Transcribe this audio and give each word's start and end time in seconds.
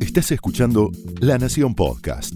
Estás 0.00 0.32
escuchando 0.32 0.90
La 1.20 1.38
Nación 1.38 1.74
Podcast. 1.74 2.34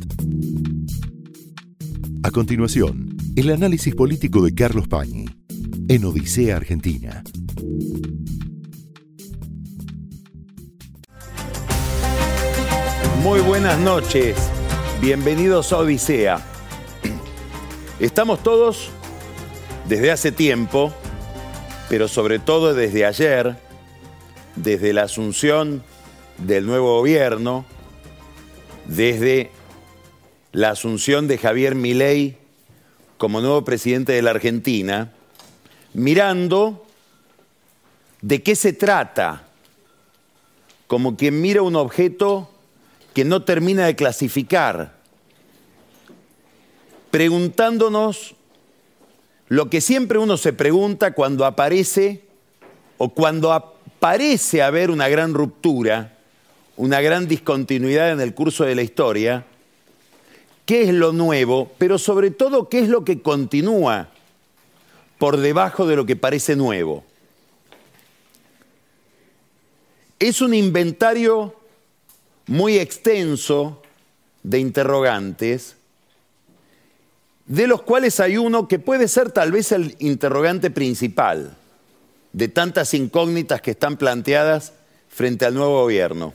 A 2.23 2.31
continuación, 2.31 3.17
el 3.37 3.51
análisis 3.51 3.95
político 3.95 4.45
de 4.45 4.55
Carlos 4.55 4.87
Pañi 4.87 5.27
en 5.89 6.05
Odisea 6.05 6.57
Argentina. 6.57 7.25
Muy 13.23 13.41
buenas 13.41 13.79
noches, 13.81 14.37
bienvenidos 15.01 15.73
a 15.73 15.79
Odisea. 15.79 16.41
Estamos 17.99 18.43
todos 18.43 18.91
desde 19.89 20.11
hace 20.11 20.31
tiempo, 20.31 20.93
pero 21.89 22.07
sobre 22.07 22.39
todo 22.39 22.75
desde 22.75 23.05
ayer, 23.05 23.57
desde 24.57 24.93
la 24.93 25.03
asunción 25.03 25.83
del 26.39 26.67
nuevo 26.67 26.99
gobierno, 26.99 27.65
desde 28.87 29.51
la 30.53 30.71
asunción 30.71 31.27
de 31.27 31.39
Javier 31.39 31.75
Milei 31.75 32.37
como 33.19 33.41
nuevo 33.41 33.65
presidente 33.65 34.13
de 34.13 34.23
la 34.23 34.31
Argentina, 34.31 35.13
mirando 35.95 36.87
de 38.21 38.43
qué 38.43 38.57
se 38.57 38.73
trata, 38.73 39.49
como 40.87 41.17
quien 41.17 41.41
mira 41.41 41.63
un 41.63 41.77
objeto 41.77 42.51
que 43.15 43.25
no 43.25 43.43
termina 43.43 43.87
de 43.87 43.97
clasificar, 43.97 44.95
preguntándonos 47.11 48.35
lo 49.49 49.71
que 49.71 49.81
siempre 49.81 50.19
uno 50.19 50.37
se 50.37 50.53
pregunta 50.53 51.15
cuando 51.15 51.45
aparece 51.45 52.25
o 52.99 53.11
cuando 53.11 53.77
parece 54.01 54.63
haber 54.63 54.91
una 54.91 55.09
gran 55.09 55.35
ruptura, 55.35 56.14
una 56.77 57.01
gran 57.01 57.29
discontinuidad 57.29 58.11
en 58.11 58.21
el 58.21 58.35
curso 58.35 58.65
de 58.65 58.75
la 58.75 58.83
historia, 58.83 59.45
qué 60.67 60.83
es 60.83 60.95
lo 60.95 61.13
nuevo, 61.13 61.71
pero 61.79 61.99
sobre 61.99 62.31
todo 62.31 62.69
qué 62.69 62.81
es 62.81 62.89
lo 62.89 63.05
que 63.05 63.21
continúa 63.23 64.09
por 65.19 65.37
debajo 65.37 65.87
de 65.87 65.97
lo 65.97 66.07
que 66.07 66.17
parece 66.17 66.57
nuevo. 66.57 67.05
Es 70.19 70.41
un 70.41 70.55
inventario 70.55 71.55
muy 72.47 72.79
extenso 72.79 73.83
de 74.43 74.59
interrogantes, 74.59 75.77
de 77.47 77.67
los 77.67 77.83
cuales 77.83 78.21
hay 78.21 78.37
uno 78.37 78.69
que 78.69 78.79
puede 78.79 79.09
ser 79.09 79.31
tal 79.31 79.53
vez 79.53 79.73
el 79.73 79.97
interrogante 79.99 80.71
principal 80.71 81.57
de 82.33 82.49
tantas 82.49 82.95
incógnitas 82.95 83.61
que 83.61 83.73
están 83.73 83.97
planteadas 83.97 84.73
frente 85.09 85.45
al 85.45 85.55
nuevo 85.55 85.83
gobierno. 85.83 86.35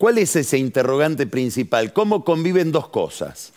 ¿Cuál 0.00 0.16
es 0.16 0.34
ese 0.34 0.56
interrogante 0.56 1.26
principal? 1.26 1.92
¿Cómo 1.92 2.24
conviven 2.24 2.72
dos 2.72 2.88
cosas? 2.88 3.52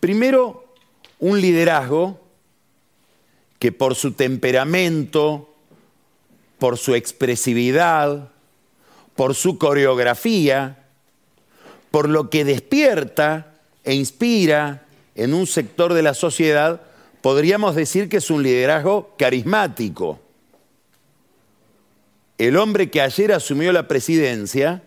Primero, 0.00 0.66
un 1.18 1.40
liderazgo 1.40 2.20
que 3.58 3.72
por 3.72 3.94
su 3.94 4.12
temperamento, 4.12 5.48
por 6.58 6.76
su 6.76 6.94
expresividad, 6.94 8.28
por 9.14 9.34
su 9.34 9.56
coreografía, 9.56 10.84
por 11.90 12.10
lo 12.10 12.28
que 12.28 12.44
despierta 12.44 13.54
e 13.82 13.94
inspira 13.94 14.84
en 15.14 15.32
un 15.32 15.46
sector 15.46 15.94
de 15.94 16.02
la 16.02 16.12
sociedad, 16.12 16.82
podríamos 17.22 17.76
decir 17.76 18.10
que 18.10 18.18
es 18.18 18.28
un 18.28 18.42
liderazgo 18.42 19.14
carismático. 19.16 20.20
El 22.38 22.56
hombre 22.56 22.90
que 22.90 23.00
ayer 23.00 23.32
asumió 23.32 23.72
la 23.72 23.88
presidencia 23.88 24.82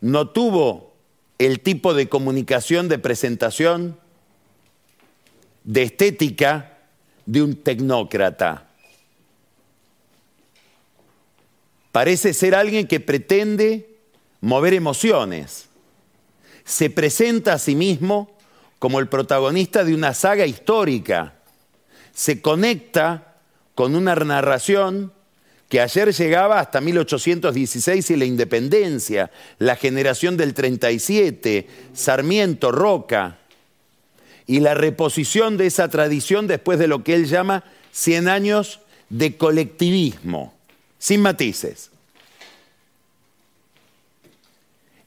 no 0.00 0.28
tuvo 0.28 0.92
el 1.38 1.60
tipo 1.60 1.94
de 1.94 2.08
comunicación, 2.08 2.88
de 2.88 2.98
presentación, 2.98 3.98
de 5.64 5.82
estética 5.82 6.78
de 7.24 7.42
un 7.42 7.56
tecnócrata. 7.56 8.68
Parece 11.90 12.34
ser 12.34 12.54
alguien 12.54 12.86
que 12.86 13.00
pretende 13.00 13.98
mover 14.40 14.74
emociones. 14.74 15.68
Se 16.64 16.90
presenta 16.90 17.54
a 17.54 17.58
sí 17.58 17.74
mismo 17.74 18.36
como 18.78 18.98
el 18.98 19.08
protagonista 19.08 19.84
de 19.84 19.94
una 19.94 20.14
saga 20.14 20.46
histórica. 20.46 21.34
Se 22.12 22.42
conecta 22.42 23.36
con 23.74 23.94
una 23.94 24.14
narración 24.14 25.12
que 25.72 25.80
ayer 25.80 26.12
llegaba 26.12 26.60
hasta 26.60 26.82
1816 26.82 28.10
y 28.10 28.16
la 28.16 28.26
independencia, 28.26 29.30
la 29.58 29.74
generación 29.74 30.36
del 30.36 30.52
37, 30.52 31.66
Sarmiento, 31.94 32.70
Roca, 32.70 33.38
y 34.46 34.60
la 34.60 34.74
reposición 34.74 35.56
de 35.56 35.68
esa 35.68 35.88
tradición 35.88 36.46
después 36.46 36.78
de 36.78 36.88
lo 36.88 37.02
que 37.02 37.14
él 37.14 37.24
llama 37.24 37.64
100 37.92 38.28
años 38.28 38.80
de 39.08 39.38
colectivismo 39.38 40.52
sin 40.98 41.22
matices. 41.22 41.90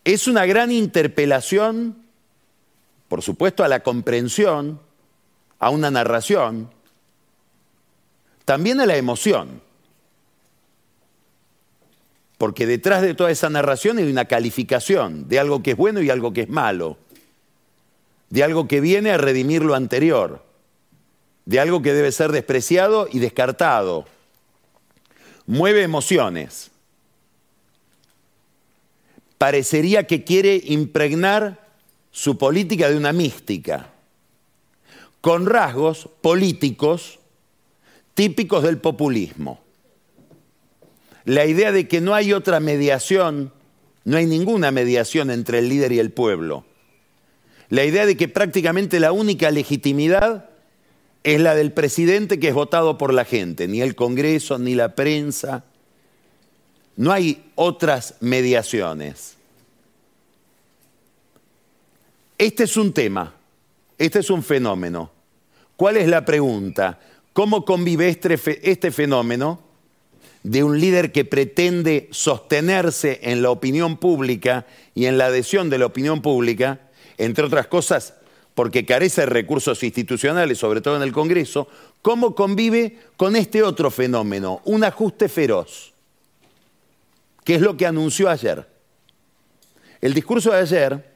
Es 0.03 0.27
una 0.27 0.47
gran 0.47 0.71
interpelación, 0.71 1.95
por 3.07 3.21
supuesto, 3.21 3.63
a 3.63 3.67
la 3.67 3.83
comprensión, 3.83 4.79
a 5.59 5.69
una 5.69 5.91
narración, 5.91 6.71
también 8.45 8.79
a 8.79 8.87
la 8.87 8.97
emoción. 8.97 9.63
Porque 12.37 12.65
detrás 12.65 13.01
de 13.01 13.13
toda 13.13 13.31
esa 13.31 13.49
narración 13.49 13.97
hay 13.97 14.09
una 14.09 14.25
calificación 14.25 15.27
de 15.29 15.39
algo 15.39 15.63
que 15.63 15.71
es 15.71 15.77
bueno 15.77 16.01
y 16.01 16.09
algo 16.09 16.33
que 16.33 16.41
es 16.41 16.49
malo, 16.49 16.97
de 18.29 18.43
algo 18.43 18.67
que 18.67 18.81
viene 18.81 19.11
a 19.11 19.17
redimir 19.17 19.63
lo 19.63 19.75
anterior, 19.75 20.43
de 21.45 21.59
algo 21.59 21.81
que 21.81 21.93
debe 21.93 22.11
ser 22.11 22.31
despreciado 22.31 23.07
y 23.11 23.19
descartado 23.19 24.05
mueve 25.45 25.83
emociones. 25.83 26.71
Parecería 29.37 30.07
que 30.07 30.23
quiere 30.23 30.61
impregnar 30.65 31.69
su 32.11 32.37
política 32.37 32.89
de 32.89 32.97
una 32.97 33.13
mística, 33.13 33.91
con 35.21 35.45
rasgos 35.45 36.09
políticos 36.21 37.19
típicos 38.13 38.63
del 38.63 38.77
populismo. 38.77 39.59
La 41.25 41.47
idea 41.47 41.71
de 41.71 41.87
que 41.87 42.01
no 42.01 42.13
hay 42.13 42.33
otra 42.33 42.59
mediación, 42.59 43.51
no 44.03 44.17
hay 44.17 44.27
ninguna 44.27 44.71
mediación 44.71 45.31
entre 45.31 45.59
el 45.59 45.69
líder 45.69 45.91
y 45.91 45.99
el 45.99 46.11
pueblo. 46.11 46.65
La 47.69 47.83
idea 47.83 48.05
de 48.05 48.15
que 48.15 48.27
prácticamente 48.27 48.99
la 48.99 49.11
única 49.11 49.49
legitimidad 49.49 50.49
es 51.23 51.41
la 51.41 51.55
del 51.55 51.71
presidente 51.71 52.39
que 52.39 52.49
es 52.49 52.53
votado 52.53 52.99
por 52.99 53.11
la 53.11 53.25
gente, 53.25 53.67
ni 53.67 53.81
el 53.81 53.95
Congreso, 53.95 54.59
ni 54.59 54.75
la 54.75 54.93
prensa. 54.93 55.65
No 56.95 57.11
hay 57.11 57.43
otras 57.55 58.15
mediaciones. 58.19 59.35
Este 62.37 62.65
es 62.65 62.77
un 62.77 62.93
tema, 62.93 63.33
este 63.97 64.19
es 64.19 64.29
un 64.29 64.43
fenómeno. 64.43 65.11
¿Cuál 65.75 65.97
es 65.97 66.07
la 66.07 66.23
pregunta? 66.23 66.99
¿Cómo 67.33 67.65
convive 67.65 68.09
este, 68.09 68.37
este 68.69 68.91
fenómeno 68.91 69.64
de 70.45 70.63
un 70.63 70.79
líder 70.79 71.11
que 71.11 71.25
pretende 71.25 72.07
sostenerse 72.11 73.19
en 73.23 73.41
la 73.41 73.49
opinión 73.49 73.97
pública 73.97 74.67
y 74.93 75.07
en 75.07 75.17
la 75.17 75.25
adhesión 75.25 75.71
de 75.71 75.79
la 75.79 75.87
opinión 75.87 76.21
pública, 76.21 76.81
entre 77.17 77.45
otras 77.45 77.65
cosas, 77.65 78.13
porque 78.53 78.85
carece 78.85 79.21
de 79.21 79.25
recursos 79.25 79.81
institucionales, 79.81 80.59
sobre 80.59 80.81
todo 80.81 80.97
en 80.97 81.01
el 81.01 81.11
Congreso, 81.11 81.67
cómo 82.03 82.35
convive 82.35 82.95
con 83.17 83.35
este 83.35 83.63
otro 83.63 83.89
fenómeno, 83.89 84.61
un 84.65 84.83
ajuste 84.83 85.29
feroz, 85.29 85.93
que 87.43 87.55
es 87.55 87.61
lo 87.61 87.75
que 87.75 87.87
anunció 87.87 88.29
ayer. 88.29 88.67
El 89.99 90.13
discurso 90.13 90.51
de 90.51 90.59
ayer 90.59 91.11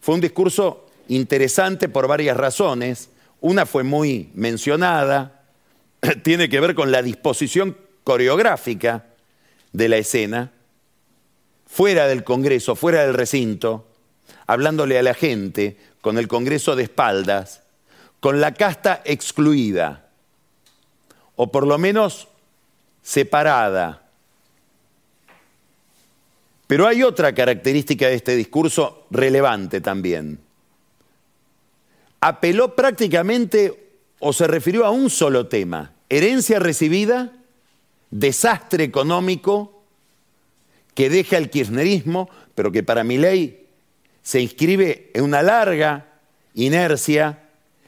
fue 0.00 0.16
un 0.16 0.20
discurso 0.20 0.86
interesante 1.06 1.88
por 1.88 2.08
varias 2.08 2.36
razones. 2.36 3.10
Una 3.40 3.64
fue 3.64 3.84
muy 3.84 4.28
mencionada, 4.34 5.44
tiene 6.24 6.48
que 6.48 6.58
ver 6.58 6.74
con 6.74 6.90
la 6.90 7.00
disposición 7.00 7.85
coreográfica 8.06 9.04
de 9.72 9.88
la 9.88 9.96
escena, 9.96 10.52
fuera 11.66 12.06
del 12.06 12.22
Congreso, 12.22 12.76
fuera 12.76 13.04
del 13.04 13.14
recinto, 13.14 13.88
hablándole 14.46 14.96
a 14.96 15.02
la 15.02 15.12
gente, 15.12 15.76
con 16.02 16.16
el 16.16 16.28
Congreso 16.28 16.76
de 16.76 16.84
espaldas, 16.84 17.64
con 18.20 18.40
la 18.40 18.54
casta 18.54 19.02
excluida, 19.04 20.08
o 21.34 21.50
por 21.50 21.66
lo 21.66 21.78
menos 21.78 22.28
separada. 23.02 24.04
Pero 26.68 26.86
hay 26.86 27.02
otra 27.02 27.34
característica 27.34 28.06
de 28.06 28.14
este 28.14 28.36
discurso 28.36 29.08
relevante 29.10 29.80
también. 29.80 30.38
Apeló 32.20 32.76
prácticamente 32.76 33.98
o 34.20 34.32
se 34.32 34.46
refirió 34.46 34.86
a 34.86 34.90
un 34.90 35.10
solo 35.10 35.48
tema, 35.48 35.90
herencia 36.08 36.60
recibida 36.60 37.32
desastre 38.10 38.84
económico 38.84 39.82
que 40.94 41.10
deja 41.10 41.36
el 41.36 41.50
kirchnerismo, 41.50 42.30
pero 42.54 42.72
que 42.72 42.82
para 42.82 43.04
mi 43.04 43.18
ley 43.18 43.66
se 44.22 44.40
inscribe 44.40 45.10
en 45.14 45.24
una 45.24 45.42
larga 45.42 46.06
inercia 46.54 47.42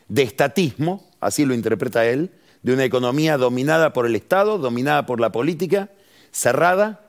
de 0.09 0.23
estatismo, 0.23 1.09
así 1.21 1.45
lo 1.45 1.55
interpreta 1.55 2.07
él, 2.07 2.31
de 2.63 2.75
una 2.75 2.85
economía 2.85 3.37
dominada 3.37 3.93
por 3.93 4.07
el 4.07 4.15
Estado, 4.15 4.59
dominada 4.59 5.07
por 5.07 5.21
la 5.21 5.33
política, 5.33 5.91
cerrada, 6.33 7.05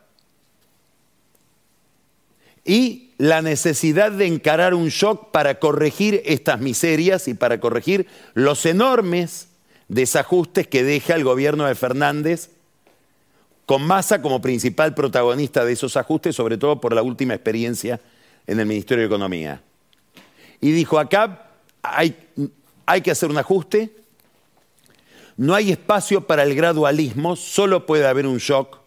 y 2.63 3.11
la 3.17 3.41
necesidad 3.41 4.11
de 4.11 4.27
encarar 4.27 4.73
un 4.73 4.89
shock 4.89 5.31
para 5.31 5.59
corregir 5.59 6.21
estas 6.25 6.59
miserias 6.59 7.27
y 7.27 7.33
para 7.33 7.59
corregir 7.59 8.07
los 8.33 8.65
enormes 8.65 9.49
desajustes 9.87 10.67
que 10.67 10.83
deja 10.83 11.15
el 11.15 11.23
gobierno 11.23 11.65
de 11.65 11.75
Fernández, 11.75 12.51
con 13.69 13.83
Massa 13.83 14.19
como 14.19 14.41
principal 14.41 14.95
protagonista 14.95 15.63
de 15.63 15.73
esos 15.73 15.95
ajustes, 15.95 16.35
sobre 16.35 16.57
todo 16.57 16.81
por 16.81 16.91
la 16.91 17.03
última 17.03 17.35
experiencia 17.35 18.01
en 18.47 18.59
el 18.59 18.65
Ministerio 18.65 19.03
de 19.03 19.05
Economía. 19.05 19.61
Y 20.59 20.71
dijo, 20.71 20.97
acá 20.97 21.51
hay, 21.83 22.17
hay 22.87 23.01
que 23.01 23.11
hacer 23.11 23.29
un 23.29 23.37
ajuste, 23.37 23.95
no 25.37 25.53
hay 25.53 25.71
espacio 25.71 26.25
para 26.25 26.41
el 26.41 26.55
gradualismo, 26.55 27.35
solo 27.35 27.85
puede 27.85 28.07
haber 28.07 28.25
un 28.25 28.39
shock. 28.39 28.79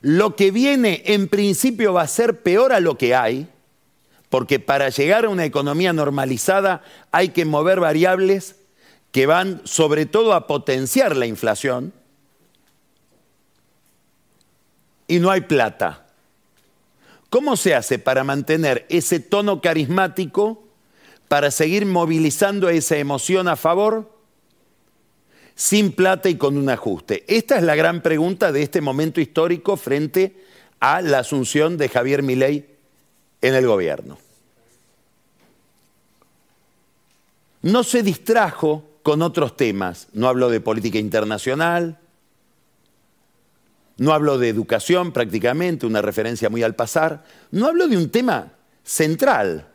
Lo 0.00 0.34
que 0.34 0.50
viene 0.50 1.02
en 1.04 1.28
principio 1.28 1.92
va 1.92 2.04
a 2.04 2.08
ser 2.08 2.40
peor 2.40 2.72
a 2.72 2.80
lo 2.80 2.96
que 2.96 3.14
hay, 3.14 3.48
porque 4.30 4.60
para 4.60 4.88
llegar 4.88 5.26
a 5.26 5.28
una 5.28 5.44
economía 5.44 5.92
normalizada 5.92 6.82
hay 7.12 7.28
que 7.28 7.44
mover 7.44 7.80
variables 7.80 8.56
que 9.12 9.26
van 9.26 9.60
sobre 9.64 10.06
todo 10.06 10.32
a 10.32 10.46
potenciar 10.46 11.16
la 11.16 11.26
inflación 11.26 11.92
y 15.08 15.18
no 15.18 15.30
hay 15.30 15.42
plata. 15.42 16.06
¿Cómo 17.30 17.56
se 17.56 17.74
hace 17.74 17.98
para 17.98 18.24
mantener 18.24 18.86
ese 18.88 19.20
tono 19.20 19.60
carismático, 19.60 20.62
para 21.28 21.50
seguir 21.50 21.86
movilizando 21.86 22.68
esa 22.68 22.96
emoción 22.96 23.48
a 23.48 23.56
favor? 23.56 24.16
sin 25.56 25.92
plata 25.92 26.28
y 26.28 26.36
con 26.36 26.56
un 26.56 26.68
ajuste? 26.68 27.24
Esta 27.26 27.56
es 27.56 27.64
la 27.64 27.74
gran 27.74 28.02
pregunta 28.02 28.52
de 28.52 28.62
este 28.62 28.80
momento 28.80 29.20
histórico 29.20 29.76
frente 29.76 30.36
a 30.78 31.00
la 31.00 31.20
asunción 31.20 31.78
de 31.78 31.88
Javier 31.88 32.22
Milei 32.22 32.66
en 33.40 33.54
el 33.54 33.66
gobierno. 33.66 34.18
No 37.62 37.82
se 37.82 38.02
distrajo 38.02 38.84
con 39.02 39.22
otros 39.22 39.56
temas, 39.56 40.08
no 40.12 40.28
habló 40.28 40.50
de 40.50 40.60
política 40.60 40.98
internacional, 40.98 41.98
no 43.96 44.12
habló 44.12 44.38
de 44.38 44.48
educación 44.48 45.12
prácticamente, 45.12 45.86
una 45.86 46.02
referencia 46.02 46.50
muy 46.50 46.62
al 46.62 46.74
pasar, 46.74 47.24
no 47.50 47.66
habló 47.66 47.88
de 47.88 47.96
un 47.96 48.10
tema 48.10 48.52
central 48.82 49.68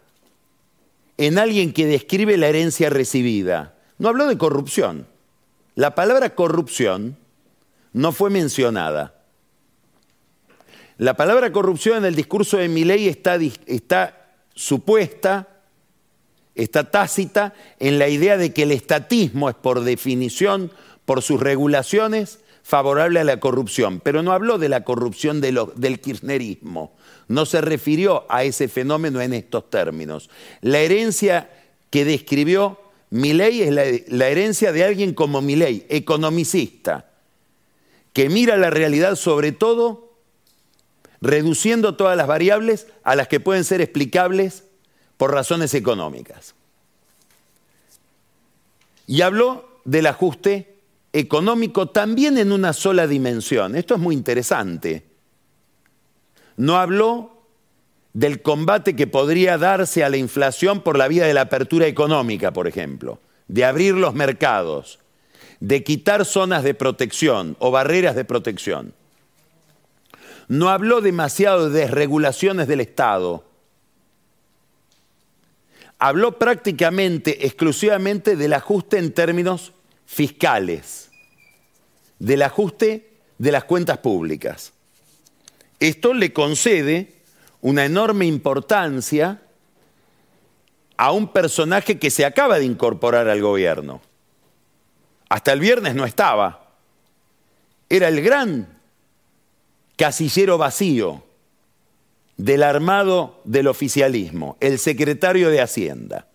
en 1.18 1.38
alguien 1.38 1.74
que 1.74 1.86
describe 1.86 2.38
la 2.38 2.48
herencia 2.48 2.90
recibida, 2.90 3.76
no 3.98 4.10
habló 4.10 4.28
de 4.28 4.38
corrupción. 4.38 5.08
La 5.76 5.96
palabra 5.96 6.36
corrupción 6.36 7.18
no 7.94 8.12
fue 8.12 8.30
mencionada. 8.30 9.16
La 10.98 11.16
palabra 11.16 11.52
corrupción 11.52 11.98
en 11.98 12.06
el 12.06 12.16
discurso 12.16 12.58
de 12.58 12.70
Milei 12.70 13.08
está, 13.08 13.36
está 13.66 14.34
supuesta, 14.54 15.48
está 16.56 16.92
tácita 16.92 17.54
en 17.80 17.98
la 17.98 18.08
idea 18.08 18.38
de 18.38 18.54
que 18.54 18.64
el 18.64 18.72
estatismo 18.72 19.50
es 19.50 19.56
por 19.56 19.82
definición, 19.82 20.72
por 21.06 21.22
sus 21.22 21.40
regulaciones, 21.40 22.40
favorable 22.72 23.20
a 23.20 23.26
la 23.26 23.38
corrupción, 23.38 24.00
pero 24.00 24.24
no 24.24 24.32
habló 24.32 24.58
de 24.58 24.70
la 24.70 24.86
corrupción 24.86 25.42
del 25.42 26.00
kirchnerismo, 26.00 26.96
no 27.28 27.46
se 27.46 27.60
refirió 27.60 28.26
a 28.30 28.46
ese 28.46 28.70
fenómeno 28.70 29.20
en 29.20 29.34
estos 29.34 29.70
términos. 29.70 30.30
La 30.62 30.80
herencia 30.80 31.50
que 31.90 32.06
describió 32.06 32.80
Milei 33.10 33.64
es 33.64 34.08
la, 34.08 34.28
herencia 34.30 34.72
de 34.72 34.86
alguien 34.86 35.14
como 35.14 35.42
Milei, 35.42 35.86
economicista, 35.90 37.10
que 38.14 38.30
mira 38.30 38.56
la 38.56 38.70
realidad 38.70 39.16
sobre 39.16 39.52
todo 39.52 40.14
reduciendo 41.20 41.98
todas 41.98 42.16
las 42.16 42.28
variables 42.28 42.88
a 43.04 43.18
las 43.18 43.28
que 43.28 43.42
pueden 43.42 43.66
ser 43.66 43.82
explicables 43.82 44.64
por 45.18 45.34
razones 45.34 45.74
económicas. 45.74 46.56
Y 49.08 49.24
habló 49.24 49.70
del 49.84 50.06
ajuste 50.06 50.71
económico 51.14 51.90
también 51.90 52.38
en 52.38 52.52
una 52.52 52.74
sola 52.74 53.08
dimensión. 53.08 53.76
Esto 53.76 53.96
es 53.96 54.00
muy 54.00 54.16
interesante. 54.16 55.04
No 56.58 56.78
habló 56.78 57.42
del 58.14 58.42
combate 58.42 58.96
que 58.96 59.08
podría 59.08 59.58
darse 59.58 60.04
a 60.04 60.10
la 60.10 60.18
inflación 60.18 60.82
por 60.82 60.98
la 60.98 61.08
vía 61.08 61.26
de 61.26 61.34
la 61.34 61.42
apertura 61.42 61.88
económica, 61.88 62.52
por 62.52 62.68
ejemplo, 62.68 63.20
de 63.48 63.66
abrir 63.66 63.96
los 63.96 64.14
mercados, 64.14 65.00
de 65.60 65.84
quitar 65.84 66.26
zonas 66.26 66.64
de 66.64 66.74
protección 66.74 67.56
o 67.60 67.72
barreras 67.72 68.16
de 68.16 68.26
protección. 68.26 68.94
No 70.48 70.70
habló 70.70 71.00
demasiado 71.02 71.70
de 71.70 71.82
desregulaciones 71.82 72.68
del 72.68 72.82
Estado. 72.82 73.46
Habló 75.98 76.38
prácticamente 76.38 77.46
exclusivamente 77.46 78.36
del 78.36 78.54
ajuste 78.54 78.98
en 78.98 79.14
términos 79.14 79.72
fiscales, 80.12 81.10
del 82.20 82.42
ajuste 82.42 83.14
de 83.38 83.52
las 83.52 83.64
cuentas 83.64 84.00
públicas. 84.00 84.74
Esto 85.80 86.14
le 86.14 86.34
concede 86.34 87.16
una 87.62 87.86
enorme 87.86 88.26
importancia 88.26 89.42
a 90.98 91.12
un 91.14 91.30
personaje 91.30 91.98
que 91.98 92.10
se 92.10 92.26
acaba 92.26 92.60
de 92.60 92.66
incorporar 92.66 93.30
al 93.30 93.42
gobierno. 93.42 94.02
Hasta 95.30 95.54
el 95.54 95.62
viernes 95.62 95.96
no 95.96 96.04
estaba. 96.04 96.74
Era 97.90 98.10
el 98.10 98.22
gran 98.22 98.68
casillero 99.96 100.58
vacío 100.58 101.24
del 102.36 102.64
armado 102.64 103.40
del 103.46 103.68
oficialismo, 103.68 104.58
el 104.60 104.78
secretario 104.78 105.50
de 105.50 105.62
Hacienda, 105.62 106.28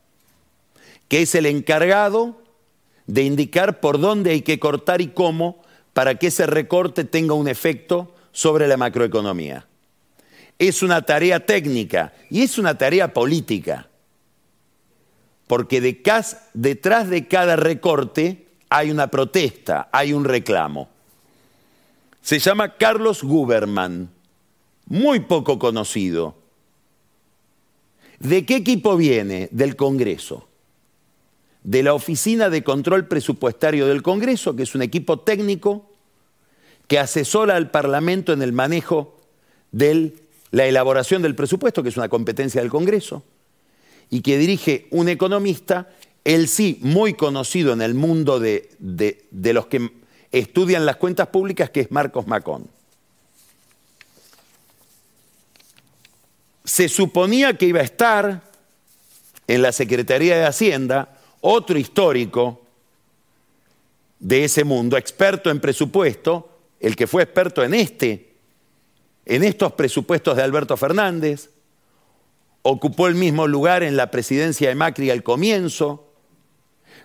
que 1.09 1.21
es 1.21 1.35
el 1.35 1.45
encargado 1.45 2.46
de 3.07 3.23
indicar 3.23 3.81
por 3.81 4.01
dónde 4.01 4.31
hay 4.31 4.43
que 4.43 4.59
cortar 4.59 5.01
y 5.01 5.09
cómo 5.09 5.63
para 5.93 6.17
que 6.17 6.29
ese 6.29 6.47
recorte 6.47 7.05
tenga 7.05 7.35
un 7.35 7.49
efecto 7.49 8.15
sobre 8.33 8.69
la 8.69 8.77
macroeconomía 8.77 9.67
es 10.59 10.83
una 10.83 11.03
tarea 11.03 11.45
técnica 11.45 12.13
y 12.31 12.43
es 12.43 12.59
una 12.59 12.77
tarea 12.79 13.13
política. 13.13 13.89
Porque 15.47 15.81
detrás 15.81 17.09
de 17.09 17.29
cada 17.29 17.57
recorte 17.57 18.47
hay 18.69 18.91
una 18.91 19.09
protesta, 19.09 19.89
hay 19.93 20.13
un 20.13 20.25
reclamo. 20.25 20.89
Se 22.21 22.39
llama 22.41 22.77
Carlos 22.77 23.23
Guberman, 23.23 24.11
muy 24.87 25.21
poco 25.21 25.59
conocido. 25.59 26.37
¿De 28.19 28.45
qué 28.45 28.57
equipo 28.57 28.97
viene? 28.97 29.49
Del 29.53 29.77
Congreso. 29.77 30.49
De 31.67 31.83
la 31.83 31.95
Oficina 31.95 32.49
de 32.49 32.63
Control 32.63 33.09
Presupuestario 33.09 33.89
del 33.89 34.03
Congreso, 34.03 34.55
que 34.55 34.63
es 34.63 34.75
un 34.77 34.83
equipo 34.83 35.19
técnico 35.19 35.91
que 36.87 37.01
asesora 37.01 37.57
al 37.57 37.73
Parlamento 37.73 38.33
en 38.33 38.41
el 38.41 38.53
manejo 38.53 39.21
del 39.73 40.15
la 40.51 40.67
elaboración 40.67 41.23
del 41.23 41.35
presupuesto, 41.35 41.83
que 41.83 41.89
es 41.89 41.97
una 41.97 42.09
competencia 42.09 42.61
del 42.61 42.71
Congreso, 42.71 43.23
y 44.11 44.21
que 44.21 44.39
dirige 44.39 44.87
un 44.91 45.09
economista, 45.09 45.91
él 46.25 46.49
sí 46.49 46.79
muy 46.81 47.15
conocido 47.15 47.73
en 47.73 47.83
el 47.83 47.95
mundo 47.95 48.39
de, 48.39 48.71
los 49.31 49.67
que 49.67 49.91
estudian 50.33 50.87
las 50.87 50.97
cuentas 50.97 51.29
públicas, 51.29 51.71
que 51.71 51.81
es 51.81 51.91
Marcos 51.91 52.27
Macón. 52.27 52.69
Se 56.65 56.89
suponía 56.89 57.57
que 57.57 57.67
iba 57.67 57.81
a 57.81 57.85
estar 57.85 58.43
en 59.47 59.63
la 59.63 59.73
Secretaría 59.73 60.37
de 60.37 60.47
Hacienda 60.47 61.16
otro 61.41 61.79
histórico 61.79 62.63
de 64.19 64.45
ese 64.45 64.65
mundo, 64.65 64.97
experto 64.97 65.51
en 65.51 65.61
presupuesto, 65.61 66.51
el 66.81 66.97
que 66.97 67.07
fue 67.07 67.23
experto 67.23 67.63
en 67.63 67.75
este 67.75 68.27
en 69.27 69.43
estos 69.43 69.73
presupuestos 69.73 70.37
de 70.37 70.43
Alberto 70.43 70.77
Fernández, 70.77 71.51
ocupó 72.63 73.09
el 73.09 73.17
mismo 73.17 73.47
lugar 73.49 73.83
en 73.83 73.97
la 73.97 74.11
presidencia 74.11 74.69
de 74.69 74.77
Macri 74.77 75.11
al 75.11 75.25
comienzo, 75.25 76.13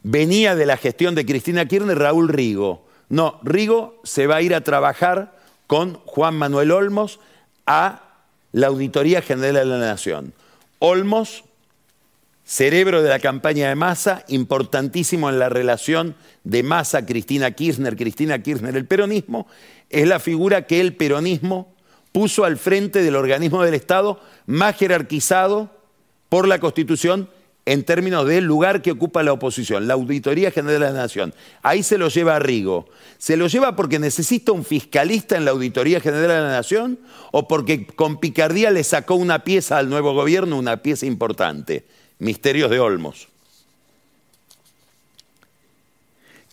venía 0.04 0.56
de 0.56 0.68
la 0.68 0.78
gestión 0.78 1.16
de 1.16 1.26
Cristina 1.26 1.68
Kirchner 1.68 1.98
Raúl 1.98 2.30
Rigo. 2.30 2.86
No, 3.10 3.40
Rigo 3.44 4.00
se 4.04 4.28
va 4.28 4.38
a 4.38 4.42
ir 4.42 4.56
a 4.56 4.62
trabajar 4.62 5.38
con 5.68 5.96
Juan 6.06 6.36
Manuel 6.36 6.72
Olmos 6.72 7.20
a 7.66 8.04
la 8.52 8.68
Auditoría 8.68 9.22
General 9.22 9.68
de 9.68 9.78
la 9.78 9.80
Nación. 9.80 10.34
Olmos 10.80 11.44
cerebro 12.52 13.02
de 13.02 13.08
la 13.08 13.20
campaña 13.20 13.70
de 13.70 13.76
Massa, 13.76 14.26
importantísimo 14.28 15.30
en 15.30 15.40
la 15.40 15.48
relación 15.48 16.16
de 16.44 16.64
Massa, 16.64 17.06
Cristina 17.06 17.52
Kirchner, 17.52 17.96
Cristina 17.96 18.44
Kirchner, 18.44 18.76
el 18.76 18.86
peronismo, 18.86 19.48
es 19.90 20.06
la 20.06 20.20
figura 20.20 20.68
que 20.68 20.82
el 20.82 20.98
peronismo 20.98 21.74
puso 22.12 22.44
al 22.44 22.58
frente 22.58 23.04
del 23.04 23.16
organismo 23.16 23.64
del 23.64 23.74
Estado 23.74 24.20
más 24.48 24.76
jerarquizado 24.76 25.72
por 26.28 26.46
la 26.46 26.60
Constitución 26.60 27.30
en 27.66 27.86
términos 27.86 28.28
del 28.28 28.44
lugar 28.44 28.82
que 28.82 28.92
ocupa 28.92 29.24
la 29.24 29.32
oposición, 29.32 29.88
la 29.88 29.94
Auditoría 29.94 30.52
General 30.52 30.82
de 30.82 30.88
la 30.88 30.92
Nación. 30.92 31.34
Ahí 31.62 31.84
se 31.84 31.98
lo 31.98 32.10
lleva 32.10 32.36
a 32.36 32.40
Rigo. 32.40 32.90
¿Se 33.18 33.38
lo 33.38 33.48
lleva 33.48 33.78
porque 33.78 33.98
necesita 33.98 34.52
un 34.52 34.66
fiscalista 34.66 35.38
en 35.38 35.46
la 35.46 35.52
Auditoría 35.52 36.02
General 36.02 36.28
de 36.28 36.28
la 36.28 36.50
Nación 36.50 37.00
o 37.32 37.48
porque 37.48 37.88
con 37.88 38.20
picardía 38.20 38.72
le 38.72 38.84
sacó 38.84 39.16
una 39.16 39.46
pieza 39.46 39.78
al 39.78 39.90
nuevo 39.90 40.14
gobierno, 40.14 40.58
una 40.58 40.82
pieza 40.82 41.06
importante? 41.06 41.86
Misterios 42.22 42.70
de 42.70 42.80
Olmos. 42.80 43.30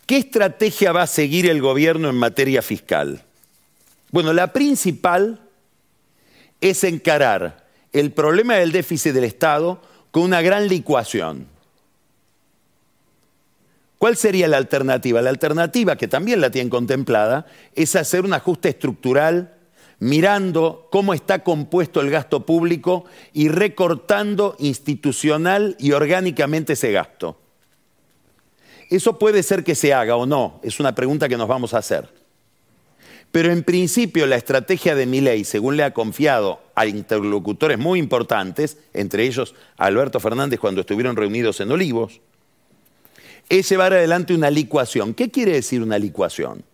¿Qué 0.06 0.16
estrategia 0.16 0.92
va 0.92 1.02
a 1.02 1.06
seguir 1.06 1.44
el 1.44 1.60
gobierno 1.60 2.08
en 2.08 2.16
materia 2.16 2.62
fiscal? 2.62 3.22
Bueno, 4.10 4.32
la 4.32 4.54
principal 4.54 5.38
es 6.62 6.84
encarar 6.84 7.66
el 7.92 8.12
problema 8.12 8.54
del 8.54 8.72
déficit 8.72 9.12
del 9.12 9.24
Estado 9.24 9.82
con 10.10 10.22
una 10.22 10.40
gran 10.40 10.68
licuación. 10.68 11.46
¿Cuál 13.98 14.16
sería 14.16 14.48
la 14.48 14.56
alternativa? 14.56 15.20
La 15.20 15.28
alternativa, 15.28 15.96
que 15.96 16.08
también 16.08 16.40
la 16.40 16.50
tienen 16.50 16.70
contemplada, 16.70 17.44
es 17.74 17.94
hacer 17.94 18.24
un 18.24 18.32
ajuste 18.32 18.70
estructural 18.70 19.57
mirando 20.00 20.88
cómo 20.90 21.14
está 21.14 21.40
compuesto 21.40 22.00
el 22.00 22.10
gasto 22.10 22.46
público 22.46 23.04
y 23.32 23.48
recortando 23.48 24.56
institucional 24.58 25.76
y 25.78 25.92
orgánicamente 25.92 26.74
ese 26.74 26.92
gasto. 26.92 27.38
Eso 28.90 29.18
puede 29.18 29.42
ser 29.42 29.64
que 29.64 29.74
se 29.74 29.92
haga 29.92 30.16
o 30.16 30.26
no, 30.26 30.60
es 30.62 30.80
una 30.80 30.94
pregunta 30.94 31.28
que 31.28 31.36
nos 31.36 31.48
vamos 31.48 31.74
a 31.74 31.78
hacer. 31.78 32.08
Pero 33.30 33.52
en 33.52 33.62
principio 33.62 34.26
la 34.26 34.36
estrategia 34.36 34.94
de 34.94 35.04
ley, 35.04 35.44
según 35.44 35.76
le 35.76 35.82
ha 35.82 35.92
confiado 35.92 36.62
a 36.74 36.86
interlocutores 36.86 37.78
muy 37.78 37.98
importantes, 37.98 38.78
entre 38.94 39.24
ellos 39.24 39.54
Alberto 39.76 40.18
Fernández 40.18 40.58
cuando 40.58 40.80
estuvieron 40.80 41.16
reunidos 41.16 41.60
en 41.60 41.70
Olivos, 41.70 42.22
es 43.50 43.68
llevar 43.68 43.92
adelante 43.92 44.34
una 44.34 44.50
licuación. 44.50 45.12
¿Qué 45.12 45.30
quiere 45.30 45.52
decir 45.52 45.82
una 45.82 45.98
licuación? 45.98 46.64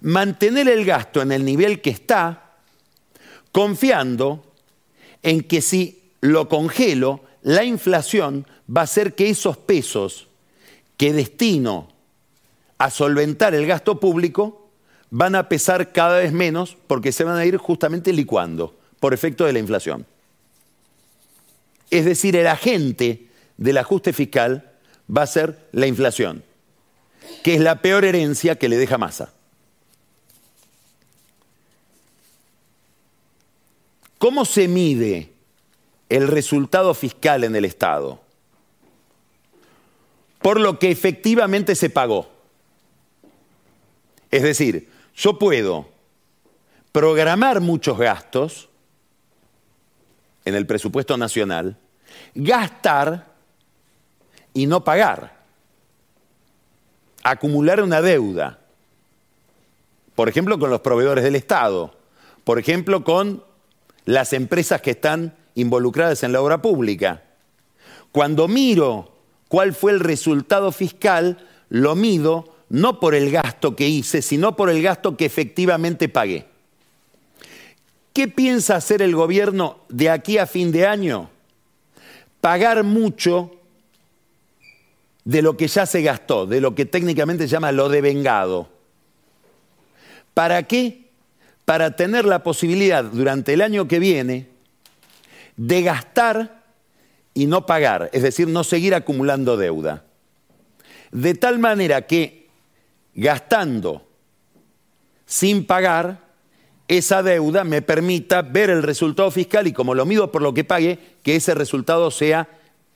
Mantener 0.00 0.68
el 0.68 0.84
gasto 0.84 1.22
en 1.22 1.32
el 1.32 1.44
nivel 1.44 1.80
que 1.80 1.90
está, 1.90 2.56
confiando 3.52 4.44
en 5.22 5.42
que 5.42 5.60
si 5.60 6.12
lo 6.20 6.48
congelo, 6.48 7.22
la 7.42 7.64
inflación 7.64 8.46
va 8.74 8.82
a 8.82 8.84
hacer 8.84 9.14
que 9.14 9.30
esos 9.30 9.56
pesos 9.56 10.28
que 10.96 11.12
destino 11.12 11.88
a 12.78 12.90
solventar 12.90 13.54
el 13.54 13.66
gasto 13.66 14.00
público 14.00 14.70
van 15.10 15.34
a 15.34 15.48
pesar 15.48 15.92
cada 15.92 16.18
vez 16.18 16.32
menos 16.32 16.76
porque 16.86 17.12
se 17.12 17.24
van 17.24 17.36
a 17.36 17.46
ir 17.46 17.56
justamente 17.56 18.12
licuando 18.12 18.76
por 19.00 19.14
efecto 19.14 19.44
de 19.44 19.52
la 19.52 19.58
inflación. 19.58 20.06
Es 21.90 22.04
decir, 22.04 22.36
el 22.36 22.46
agente 22.46 23.28
del 23.56 23.78
ajuste 23.78 24.12
fiscal 24.12 24.72
va 25.14 25.22
a 25.22 25.26
ser 25.26 25.68
la 25.72 25.86
inflación, 25.86 26.42
que 27.42 27.54
es 27.54 27.60
la 27.60 27.80
peor 27.80 28.04
herencia 28.04 28.56
que 28.56 28.68
le 28.68 28.76
deja 28.76 28.98
masa. 28.98 29.32
¿Cómo 34.18 34.44
se 34.44 34.68
mide 34.68 35.30
el 36.08 36.28
resultado 36.28 36.94
fiscal 36.94 37.44
en 37.44 37.54
el 37.54 37.64
Estado? 37.64 38.20
Por 40.40 40.60
lo 40.60 40.78
que 40.78 40.90
efectivamente 40.90 41.74
se 41.74 41.90
pagó. 41.90 42.30
Es 44.30 44.42
decir, 44.42 44.88
yo 45.14 45.38
puedo 45.38 45.88
programar 46.92 47.60
muchos 47.60 47.98
gastos 47.98 48.68
en 50.44 50.54
el 50.54 50.66
presupuesto 50.66 51.16
nacional, 51.16 51.76
gastar 52.34 53.26
y 54.54 54.66
no 54.66 54.84
pagar, 54.84 55.36
acumular 57.22 57.82
una 57.82 58.00
deuda, 58.00 58.60
por 60.14 60.28
ejemplo 60.28 60.58
con 60.58 60.70
los 60.70 60.80
proveedores 60.80 61.24
del 61.24 61.36
Estado, 61.36 61.94
por 62.44 62.58
ejemplo 62.58 63.04
con 63.04 63.44
las 64.06 64.32
empresas 64.32 64.80
que 64.80 64.92
están 64.92 65.36
involucradas 65.54 66.22
en 66.22 66.32
la 66.32 66.40
obra 66.40 66.62
pública. 66.62 67.22
Cuando 68.12 68.48
miro 68.48 69.12
cuál 69.48 69.74
fue 69.74 69.92
el 69.92 70.00
resultado 70.00 70.72
fiscal, 70.72 71.46
lo 71.68 71.94
mido 71.94 72.56
no 72.68 72.98
por 72.98 73.14
el 73.14 73.30
gasto 73.30 73.76
que 73.76 73.88
hice, 73.88 74.22
sino 74.22 74.56
por 74.56 74.70
el 74.70 74.82
gasto 74.82 75.16
que 75.16 75.26
efectivamente 75.26 76.08
pagué. 76.08 76.46
¿Qué 78.12 78.28
piensa 78.28 78.76
hacer 78.76 79.02
el 79.02 79.14
gobierno 79.14 79.80
de 79.88 80.08
aquí 80.08 80.38
a 80.38 80.46
fin 80.46 80.72
de 80.72 80.86
año? 80.86 81.28
Pagar 82.40 82.82
mucho 82.82 83.52
de 85.24 85.42
lo 85.42 85.56
que 85.56 85.68
ya 85.68 85.84
se 85.84 86.02
gastó, 86.02 86.46
de 86.46 86.60
lo 86.60 86.74
que 86.74 86.86
técnicamente 86.86 87.44
se 87.44 87.50
llama 87.50 87.72
lo 87.72 87.88
devengado. 87.88 88.68
¿Para 90.32 90.62
qué? 90.62 91.05
Para 91.66 91.94
tener 91.94 92.24
la 92.24 92.42
posibilidad 92.42 93.04
durante 93.04 93.52
el 93.52 93.60
año 93.60 93.86
que 93.86 93.98
viene 93.98 94.48
de 95.58 95.82
gastar 95.82 96.64
y 97.34 97.44
no 97.46 97.66
pagar, 97.66 98.08
es 98.14 98.22
decir, 98.22 98.48
no 98.48 98.64
seguir 98.64 98.94
acumulando 98.94 99.58
deuda. 99.58 100.04
De 101.12 101.34
tal 101.34 101.58
manera 101.58 102.06
que 102.06 102.48
gastando 103.14 104.06
sin 105.26 105.66
pagar, 105.66 106.24
esa 106.88 107.22
deuda 107.22 107.64
me 107.64 107.82
permita 107.82 108.42
ver 108.42 108.70
el 108.70 108.82
resultado 108.82 109.30
fiscal 109.30 109.66
y 109.66 109.72
como 109.72 109.94
lo 109.94 110.06
mido 110.06 110.30
por 110.30 110.42
lo 110.42 110.54
que 110.54 110.64
pague, 110.64 110.98
que 111.22 111.36
ese 111.36 111.54
resultado 111.54 112.10
sea 112.10 112.48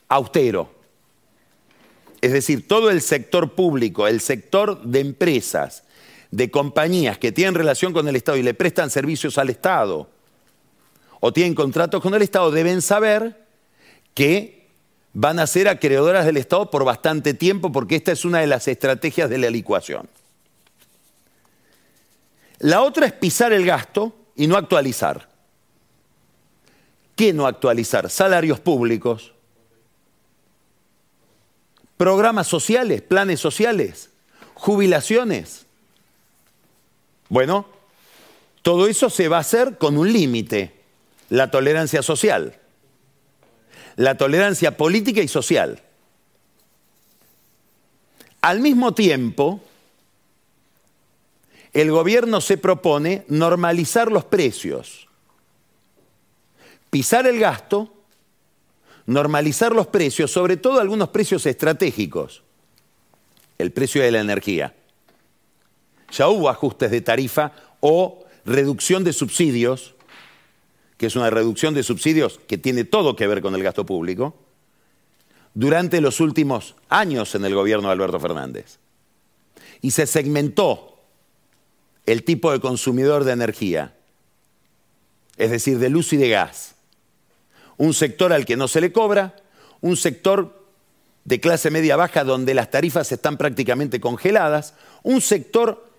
austero. 0.08 0.72
Es 2.20 2.32
decir, 2.32 2.68
todo 2.68 2.90
el 2.90 3.00
sector 3.00 3.54
público, 3.54 4.06
el 4.06 4.20
sector 4.20 4.82
de 4.82 5.00
empresas, 5.00 5.84
de 6.30 6.50
compañías 6.50 7.18
que 7.18 7.32
tienen 7.32 7.54
relación 7.54 7.92
con 7.92 8.06
el 8.08 8.16
Estado 8.16 8.38
y 8.38 8.42
le 8.42 8.54
prestan 8.54 8.90
servicios 8.90 9.38
al 9.38 9.50
Estado 9.50 10.08
o 11.20 11.32
tienen 11.32 11.54
contratos 11.54 12.02
con 12.02 12.14
el 12.14 12.22
Estado, 12.22 12.50
deben 12.50 12.82
saber 12.82 13.46
que 14.14 14.68
van 15.12 15.38
a 15.38 15.46
ser 15.46 15.68
acreedoras 15.68 16.24
del 16.24 16.36
Estado 16.36 16.70
por 16.70 16.84
bastante 16.84 17.34
tiempo 17.34 17.72
porque 17.72 17.96
esta 17.96 18.12
es 18.12 18.24
una 18.24 18.38
de 18.38 18.46
las 18.46 18.68
estrategias 18.68 19.28
de 19.28 19.38
la 19.38 19.50
licuación. 19.50 20.08
La 22.58 22.82
otra 22.82 23.06
es 23.06 23.12
pisar 23.12 23.52
el 23.52 23.64
gasto 23.64 24.14
y 24.36 24.46
no 24.46 24.56
actualizar. 24.56 25.28
¿Qué 27.16 27.32
no 27.32 27.46
actualizar? 27.46 28.08
Salarios 28.08 28.60
públicos, 28.60 29.32
programas 31.96 32.46
sociales, 32.46 33.02
planes 33.02 33.40
sociales, 33.40 34.10
jubilaciones. 34.54 35.66
Bueno, 37.30 37.66
todo 38.60 38.86
eso 38.86 39.08
se 39.08 39.28
va 39.28 39.38
a 39.38 39.40
hacer 39.40 39.78
con 39.78 39.96
un 39.96 40.12
límite, 40.12 40.74
la 41.30 41.50
tolerancia 41.50 42.02
social 42.02 42.60
la 44.00 44.16
tolerancia 44.16 44.78
política 44.78 45.20
y 45.20 45.28
social. 45.28 45.82
Al 48.40 48.60
mismo 48.60 48.94
tiempo, 48.94 49.60
el 51.74 51.90
gobierno 51.90 52.40
se 52.40 52.56
propone 52.56 53.26
normalizar 53.28 54.10
los 54.10 54.24
precios, 54.24 55.06
pisar 56.88 57.26
el 57.26 57.38
gasto, 57.38 57.92
normalizar 59.04 59.72
los 59.72 59.88
precios, 59.88 60.30
sobre 60.30 60.56
todo 60.56 60.80
algunos 60.80 61.10
precios 61.10 61.44
estratégicos, 61.44 62.42
el 63.58 63.70
precio 63.70 64.02
de 64.02 64.12
la 64.12 64.20
energía. 64.20 64.74
Ya 66.12 66.28
hubo 66.28 66.48
ajustes 66.48 66.90
de 66.90 67.00
tarifa 67.00 67.52
o 67.80 68.24
reducción 68.44 69.04
de 69.04 69.12
subsidios 69.12 69.94
que 71.00 71.06
es 71.06 71.16
una 71.16 71.30
reducción 71.30 71.72
de 71.72 71.82
subsidios 71.82 72.38
que 72.46 72.58
tiene 72.58 72.84
todo 72.84 73.16
que 73.16 73.26
ver 73.26 73.40
con 73.40 73.54
el 73.54 73.62
gasto 73.62 73.86
público, 73.86 74.36
durante 75.54 76.02
los 76.02 76.20
últimos 76.20 76.76
años 76.90 77.34
en 77.34 77.42
el 77.46 77.54
gobierno 77.54 77.88
de 77.88 77.94
Alberto 77.94 78.20
Fernández. 78.20 78.78
Y 79.80 79.92
se 79.92 80.06
segmentó 80.06 80.98
el 82.04 82.22
tipo 82.22 82.52
de 82.52 82.60
consumidor 82.60 83.24
de 83.24 83.32
energía, 83.32 83.94
es 85.38 85.50
decir, 85.50 85.78
de 85.78 85.88
luz 85.88 86.12
y 86.12 86.18
de 86.18 86.28
gas. 86.28 86.74
Un 87.78 87.94
sector 87.94 88.34
al 88.34 88.44
que 88.44 88.58
no 88.58 88.68
se 88.68 88.82
le 88.82 88.92
cobra, 88.92 89.36
un 89.80 89.96
sector 89.96 90.66
de 91.24 91.40
clase 91.40 91.70
media 91.70 91.96
baja 91.96 92.24
donde 92.24 92.52
las 92.52 92.70
tarifas 92.70 93.10
están 93.10 93.38
prácticamente 93.38 94.02
congeladas, 94.02 94.74
un 95.02 95.22
sector 95.22 95.89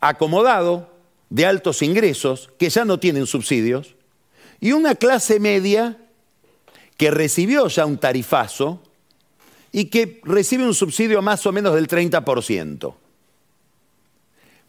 acomodado 0.00 0.90
de 1.28 1.46
altos 1.46 1.82
ingresos 1.82 2.50
que 2.58 2.70
ya 2.70 2.84
no 2.84 2.98
tienen 2.98 3.26
subsidios 3.26 3.94
y 4.60 4.72
una 4.72 4.94
clase 4.94 5.40
media 5.40 5.98
que 6.96 7.10
recibió 7.10 7.66
ya 7.68 7.86
un 7.86 7.98
tarifazo 7.98 8.82
y 9.72 9.86
que 9.86 10.20
recibe 10.24 10.64
un 10.64 10.74
subsidio 10.74 11.22
más 11.22 11.46
o 11.46 11.52
menos 11.52 11.74
del 11.74 11.88
30%. 11.88 12.94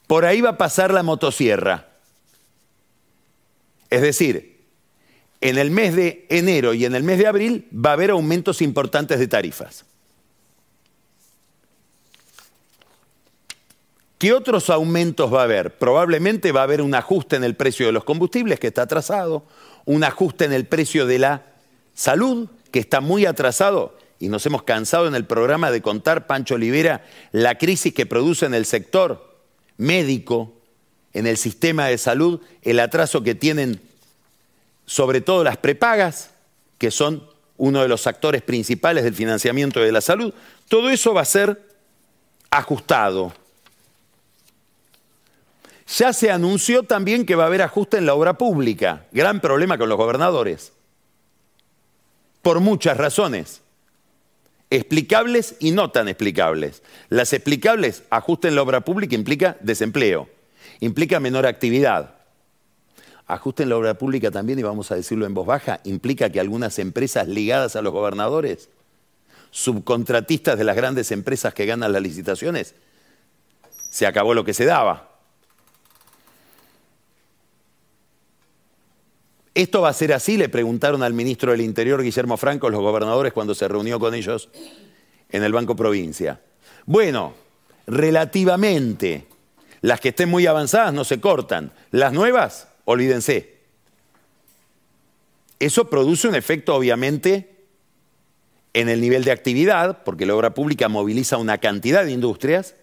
Por 0.08 0.26
ahí 0.26 0.42
va 0.42 0.52
a 0.52 0.58
pasar 0.58 0.94
la 0.94 1.04
motosierra. 1.04 1.90
Es 3.90 4.02
decir, 4.02 4.62
en 5.42 5.58
el 5.58 5.72
mes 5.72 5.96
de 5.96 6.26
enero 6.30 6.74
y 6.74 6.86
en 6.86 6.96
el 6.96 7.04
mes 7.04 7.18
de 7.18 7.28
abril 7.28 7.68
va 7.74 7.92
a 7.92 7.94
haber 7.94 8.12
aumentos 8.12 8.62
importantes 8.62 9.20
de 9.20 9.28
tarifas. 9.28 9.86
¿Qué 14.22 14.34
otros 14.34 14.70
aumentos 14.70 15.34
va 15.34 15.42
a 15.42 15.46
haber? 15.46 15.80
Probablemente 15.80 16.52
va 16.52 16.60
a 16.60 16.66
haber 16.66 16.84
un 16.84 16.94
ajuste 16.94 17.38
en 17.38 17.44
el 17.44 17.56
precio 17.56 17.88
de 17.88 17.92
los 17.92 18.04
combustibles, 18.04 18.60
que 18.60 18.68
está 18.68 18.84
atrasado, 18.84 19.48
un 19.86 20.04
ajuste 20.04 20.46
en 20.46 20.54
el 20.54 20.68
precio 20.68 21.08
de 21.08 21.18
la 21.18 21.42
salud, 21.96 22.48
que 22.70 22.78
está 22.78 23.02
muy 23.02 23.26
atrasado, 23.26 23.98
y 24.20 24.28
nos 24.28 24.46
hemos 24.46 24.62
cansado 24.62 25.08
en 25.08 25.16
el 25.16 25.26
programa 25.26 25.72
de 25.72 25.82
contar, 25.82 26.28
Pancho 26.28 26.54
Olivera, 26.54 27.04
la 27.32 27.58
crisis 27.58 27.96
que 27.96 28.06
produce 28.06 28.46
en 28.46 28.54
el 28.54 28.68
sector 28.68 29.40
médico, 29.78 30.54
en 31.14 31.26
el 31.26 31.38
sistema 31.38 31.88
de 31.88 31.98
salud, 31.98 32.42
el 32.62 32.80
atraso 32.80 33.24
que 33.24 33.34
tienen 33.34 33.82
sobre 34.86 35.22
todo 35.22 35.44
las 35.44 35.58
prepagas, 35.58 36.30
que 36.78 36.92
son 36.92 37.28
uno 37.58 37.82
de 37.82 37.88
los 37.88 38.06
actores 38.06 38.44
principales 38.44 39.04
del 39.04 39.16
financiamiento 39.16 39.80
de 39.80 39.92
la 39.92 40.02
salud. 40.02 40.32
Todo 40.70 40.92
eso 40.92 41.12
va 41.12 41.22
a 41.22 41.26
ser 41.26 41.60
ajustado. 42.52 43.41
Ya 45.98 46.14
se 46.14 46.32
anunció 46.32 46.84
también 46.84 47.26
que 47.26 47.36
va 47.36 47.44
a 47.44 47.48
haber 47.48 47.62
ajuste 47.62 47.98
en 47.98 48.06
la 48.06 48.14
obra 48.14 48.38
pública. 48.38 49.08
Gran 49.12 49.42
problema 49.42 49.78
con 49.78 49.90
los 49.90 49.98
gobernadores. 49.98 50.72
Por 52.42 52.62
muchas 52.62 52.96
razones. 52.96 53.62
Explicables 54.70 55.56
y 55.60 55.72
no 55.72 55.92
tan 55.92 56.08
explicables. 56.08 56.82
Las 57.10 57.34
explicables, 57.34 58.04
ajuste 58.10 58.48
en 58.48 58.56
la 58.56 58.62
obra 58.62 58.82
pública 58.82 59.16
implica 59.16 59.58
desempleo, 59.60 60.30
implica 60.80 61.20
menor 61.20 61.46
actividad. 61.46 62.16
Ajuste 63.28 63.64
en 63.64 63.70
la 63.70 63.78
obra 63.78 63.96
pública 63.96 64.32
también, 64.32 64.60
y 64.60 64.64
vamos 64.64 64.92
a 64.92 64.96
decirlo 64.96 65.26
en 65.26 65.34
voz 65.34 65.46
baja, 65.46 65.82
implica 65.84 66.30
que 66.30 66.40
algunas 66.40 66.80
empresas 66.80 67.28
ligadas 67.28 67.76
a 67.76 67.82
los 67.82 67.92
gobernadores, 67.92 68.70
subcontratistas 69.52 70.58
de 70.58 70.64
las 70.64 70.78
grandes 70.78 71.12
empresas 71.12 71.54
que 71.54 71.66
ganan 71.66 71.92
las 71.92 72.02
licitaciones, 72.02 72.76
se 73.90 74.08
acabó 74.08 74.34
lo 74.34 74.46
que 74.46 74.54
se 74.54 74.64
daba. 74.64 75.11
¿Esto 79.54 79.82
va 79.82 79.90
a 79.90 79.94
ser 79.94 80.14
así? 80.14 80.38
Le 80.38 80.48
preguntaron 80.48 81.04
al 81.04 81.14
ministro 81.14 81.52
del 81.52 81.62
Interior, 81.62 82.02
Guillermo 82.02 82.38
Franco, 82.38 82.70
los 82.70 82.80
gobernadores 82.82 83.34
cuando 83.34 83.54
se 83.54 83.68
reunió 83.68 84.00
con 84.00 84.14
ellos 84.14 84.50
en 85.30 85.44
el 85.44 85.52
Banco 85.52 85.76
Provincia. 85.76 86.40
Bueno, 86.86 87.34
relativamente, 87.86 89.28
las 89.82 90.00
que 90.00 90.10
estén 90.10 90.30
muy 90.30 90.46
avanzadas 90.46 90.94
no 90.94 91.04
se 91.04 91.20
cortan, 91.20 91.74
las 91.92 92.14
nuevas, 92.14 92.70
olvídense. 92.86 93.60
Eso 95.60 95.90
produce 95.90 96.28
un 96.28 96.36
efecto, 96.36 96.74
obviamente, 96.74 97.52
en 98.74 98.88
el 98.88 99.02
nivel 99.02 99.26
de 99.26 99.32
actividad, 99.32 100.04
porque 100.04 100.26
la 100.26 100.36
obra 100.36 100.54
pública 100.54 100.88
moviliza 100.88 101.38
una 101.38 101.58
cantidad 101.58 102.06
de 102.06 102.12
industrias, 102.14 102.76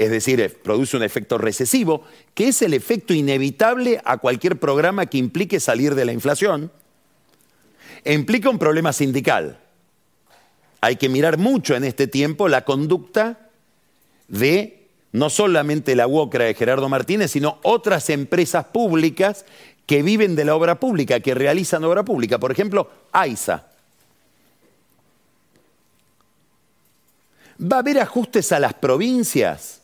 es 0.00 0.10
decir, 0.10 0.58
produce 0.62 0.96
un 0.96 1.02
efecto 1.02 1.36
recesivo, 1.36 2.04
que 2.32 2.48
es 2.48 2.62
el 2.62 2.72
efecto 2.72 3.12
inevitable 3.12 4.00
a 4.02 4.16
cualquier 4.16 4.58
programa 4.58 5.04
que 5.04 5.18
implique 5.18 5.60
salir 5.60 5.94
de 5.94 6.06
la 6.06 6.12
inflación, 6.12 6.72
implica 8.06 8.48
un 8.48 8.58
problema 8.58 8.94
sindical. 8.94 9.58
Hay 10.80 10.96
que 10.96 11.10
mirar 11.10 11.36
mucho 11.36 11.76
en 11.76 11.84
este 11.84 12.06
tiempo 12.06 12.48
la 12.48 12.64
conducta 12.64 13.50
de 14.28 14.88
no 15.12 15.28
solamente 15.28 15.94
la 15.94 16.06
UOCRA 16.06 16.46
de 16.46 16.54
Gerardo 16.54 16.88
Martínez, 16.88 17.32
sino 17.32 17.58
otras 17.62 18.08
empresas 18.08 18.64
públicas 18.64 19.44
que 19.84 20.02
viven 20.02 20.34
de 20.34 20.46
la 20.46 20.54
obra 20.54 20.80
pública, 20.80 21.20
que 21.20 21.34
realizan 21.34 21.84
obra 21.84 22.06
pública. 22.06 22.38
Por 22.38 22.52
ejemplo, 22.52 22.90
AISA. 23.12 23.66
¿Va 27.60 27.76
a 27.76 27.80
haber 27.80 27.98
ajustes 27.98 28.50
a 28.52 28.58
las 28.58 28.72
provincias? 28.72 29.79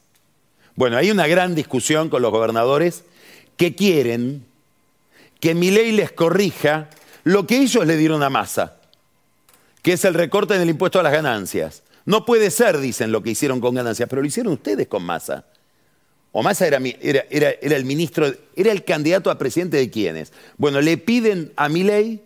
Bueno, 0.77 0.99
hay 0.99 1.11
una 1.11 1.27
gran 1.27 1.55
discusión 1.55 2.11
con 2.11 2.21
los 2.23 2.31
gobernadores 2.31 3.05
que 3.57 3.75
quieren 3.75 4.45
que 5.41 5.55
mi 5.55 5.71
ley 5.71 5.93
les 5.93 6.13
corrija 6.13 6.91
lo 7.25 7.47
que 7.47 7.59
ellos 7.59 7.87
le 7.87 7.97
dieron 7.97 8.23
a 8.23 8.31
Massa, 8.31 8.77
que 9.83 9.95
es 9.95 10.05
el 10.05 10.15
recorte 10.15 10.55
en 10.55 10.61
el 10.61 10.71
impuesto 10.71 11.01
a 11.01 11.03
las 11.03 11.13
ganancias. 11.13 11.83
No 12.05 12.25
puede 12.25 12.51
ser, 12.51 12.79
dicen, 12.79 13.11
lo 13.11 13.23
que 13.23 13.31
hicieron 13.31 13.61
con 13.61 13.75
ganancias, 13.75 14.09
pero 14.09 14.23
lo 14.23 14.29
hicieron 14.29 14.53
ustedes 14.53 14.87
con 14.87 15.03
Massa. 15.03 15.47
O 16.31 16.43
Massa 16.43 16.67
era, 16.67 16.79
el 16.79 17.85
ministro, 17.85 18.33
era 18.55 18.71
el 18.71 18.85
candidato 18.85 19.31
a 19.31 19.39
presidente 19.39 19.79
de 19.79 19.91
quiénes. 19.91 20.33
Bueno, 20.59 20.83
le 20.83 20.99
piden 20.99 21.53
a 21.57 21.71
mi 21.71 21.83
ley, 21.83 22.23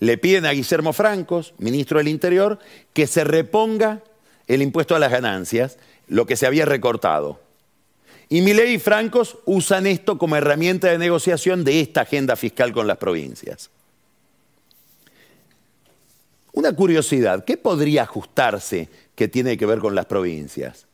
le 0.00 0.18
piden 0.18 0.44
a 0.44 0.52
Guillermo 0.52 0.92
Francos, 0.92 1.54
ministro 1.58 1.98
del 1.98 2.08
Interior, 2.08 2.58
que 2.92 3.06
se 3.06 3.24
reponga 3.24 4.02
el 4.46 4.60
impuesto 4.60 4.94
a 4.94 4.98
las 4.98 5.10
ganancias, 5.10 5.78
lo 6.06 6.26
que 6.26 6.36
se 6.36 6.46
había 6.46 6.66
recortado. 6.66 7.43
Y 8.28 8.40
Milei 8.40 8.74
y 8.74 8.78
Francos 8.78 9.38
usan 9.44 9.86
esto 9.86 10.18
como 10.18 10.36
herramienta 10.36 10.88
de 10.88 10.98
negociación 10.98 11.64
de 11.64 11.80
esta 11.80 12.02
agenda 12.02 12.36
fiscal 12.36 12.72
con 12.72 12.86
las 12.86 12.96
provincias. 12.98 13.70
Una 16.52 16.72
curiosidad, 16.74 17.44
¿qué 17.44 17.56
podría 17.56 18.04
ajustarse 18.04 18.88
que 19.14 19.28
tiene 19.28 19.56
que 19.56 19.66
ver 19.66 19.80
con 19.80 19.94
las 19.94 20.06
provincias? 20.06 20.86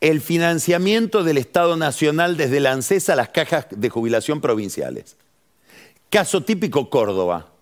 El 0.00 0.20
financiamiento 0.20 1.22
del 1.22 1.38
Estado 1.38 1.76
Nacional 1.76 2.36
desde 2.36 2.60
la 2.60 2.72
ANSES 2.72 3.10
a 3.10 3.16
las 3.16 3.28
cajas 3.28 3.66
de 3.70 3.90
jubilación 3.90 4.40
provinciales. 4.40 5.16
Caso 6.10 6.42
típico 6.42 6.90
Córdoba, 6.90 7.52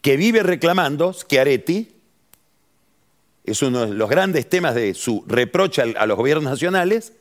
que 0.00 0.16
vive 0.16 0.42
reclamando, 0.42 1.12
Schiaretti, 1.12 2.01
es 3.44 3.62
uno 3.62 3.86
de 3.86 3.94
los 3.94 4.08
grandes 4.08 4.48
temas 4.48 4.74
de 4.74 4.94
su 4.94 5.24
reproche 5.26 5.82
a 5.82 6.06
los 6.06 6.16
gobiernos 6.16 6.44
nacionales, 6.44 7.12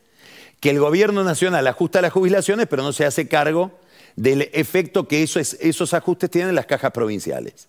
que 0.59 0.69
el 0.69 0.79
gobierno 0.79 1.23
nacional 1.23 1.65
ajusta 1.67 2.01
las 2.01 2.13
jubilaciones, 2.13 2.67
pero 2.67 2.83
no 2.83 2.93
se 2.93 3.05
hace 3.05 3.27
cargo 3.27 3.71
del 4.15 4.49
efecto 4.53 5.07
que 5.07 5.23
esos, 5.23 5.93
ajustes 5.93 6.29
tienen 6.29 6.49
en 6.49 6.55
las 6.55 6.67
cajas 6.67 6.91
provinciales. 6.91 7.67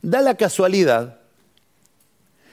Da 0.00 0.20
la 0.20 0.36
casualidad 0.36 1.18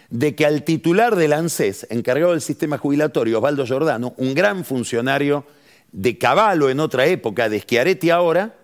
de 0.09 0.33
que 0.33 0.47
al 0.47 0.63
titular 0.63 1.15
del 1.15 1.33
ANSES, 1.33 1.85
encargado 1.91 2.31
del 2.31 2.41
sistema 2.41 2.79
jubilatorio, 2.79 3.37
Osvaldo 3.37 3.65
Giordano, 3.65 4.15
un 4.17 4.33
gran 4.33 4.65
funcionario 4.65 5.45
de 5.91 6.17
Caballo 6.17 6.69
en 6.69 6.79
otra 6.79 7.05
época, 7.05 7.49
de 7.49 7.59
Schiaretti 7.59 8.09
ahora, 8.09 8.55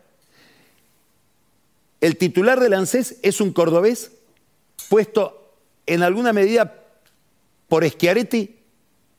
el 2.02 2.18
titular 2.18 2.60
del 2.60 2.74
ANSES 2.74 3.18
es 3.22 3.42
un 3.42 3.54
cordobés 3.54 4.12
puesto 4.90 5.45
en 5.86 6.04
alguna 6.04 6.34
medida 6.34 6.74
por 7.68 7.88
Schiaretti 7.88 8.60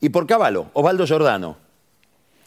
y 0.01 0.09
por 0.09 0.27
Caballo, 0.27 0.71
Osvaldo 0.73 1.07
Giordano. 1.07 1.57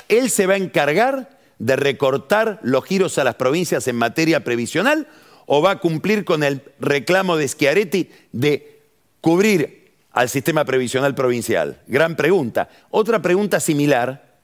Él 0.08 0.30
se 0.30 0.48
va 0.48 0.54
a 0.54 0.58
encargar 0.58 1.38
de 1.60 1.76
recortar 1.76 2.60
los 2.64 2.86
giros 2.86 3.18
a 3.18 3.24
las 3.24 3.36
provincias 3.36 3.88
en 3.88 3.96
materia 3.96 4.44
previsional 4.44 5.08
o 5.46 5.62
va 5.62 5.72
a 5.72 5.80
cumplir 5.80 6.26
con 6.26 6.44
el 6.44 6.62
reclamo 6.80 7.38
de 7.38 7.48
Schiaretti 7.48 8.10
de 8.32 8.82
cubrir 9.22 9.94
al 10.12 10.30
sistema 10.30 10.66
previsional 10.66 11.16
provincial? 11.16 11.82
Gran 11.88 12.16
pregunta. 12.16 12.70
Otra 12.90 13.22
pregunta 13.22 13.60
similar. 13.60 14.38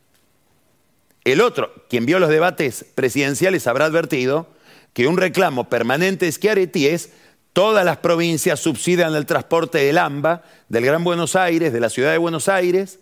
El 1.24 1.42
otro, 1.42 1.74
quien 1.90 2.06
vio 2.06 2.20
los 2.20 2.30
debates 2.30 2.86
presidenciales, 2.96 3.68
habrá 3.68 3.86
advertido 3.86 4.48
que 4.94 5.08
un 5.08 5.18
reclamo 5.18 5.70
permanente 5.70 6.26
de 6.26 6.32
Schiaretti 6.32 6.88
es 6.88 7.12
Todas 7.56 7.86
las 7.86 8.00
provincias 8.00 8.60
subsidian 8.60 9.15
el 9.15 9.26
transporte 9.26 9.78
del 9.78 9.98
AMBA, 9.98 10.44
del 10.68 10.84
Gran 10.84 11.06
Buenos 11.06 11.38
Aires, 11.38 11.72
de 11.72 11.80
la 11.80 11.89
ciudad 11.89 12.12
de 12.12 12.18
Buenos 12.18 12.50
Aires, 12.50 13.00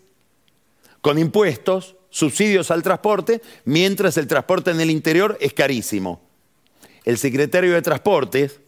con 1.02 1.18
impuestos, 1.18 1.96
subsidios 2.12 2.70
al 2.70 2.84
transporte, 2.84 3.42
mientras 3.66 4.16
el 4.18 4.28
transporte 4.28 4.70
en 4.70 4.80
el 4.80 4.92
interior 4.92 5.40
es 5.42 5.54
carísimo. 5.54 6.22
El 7.04 7.18
secretario 7.18 7.74
de 7.74 7.82
Transportes, 7.82 8.60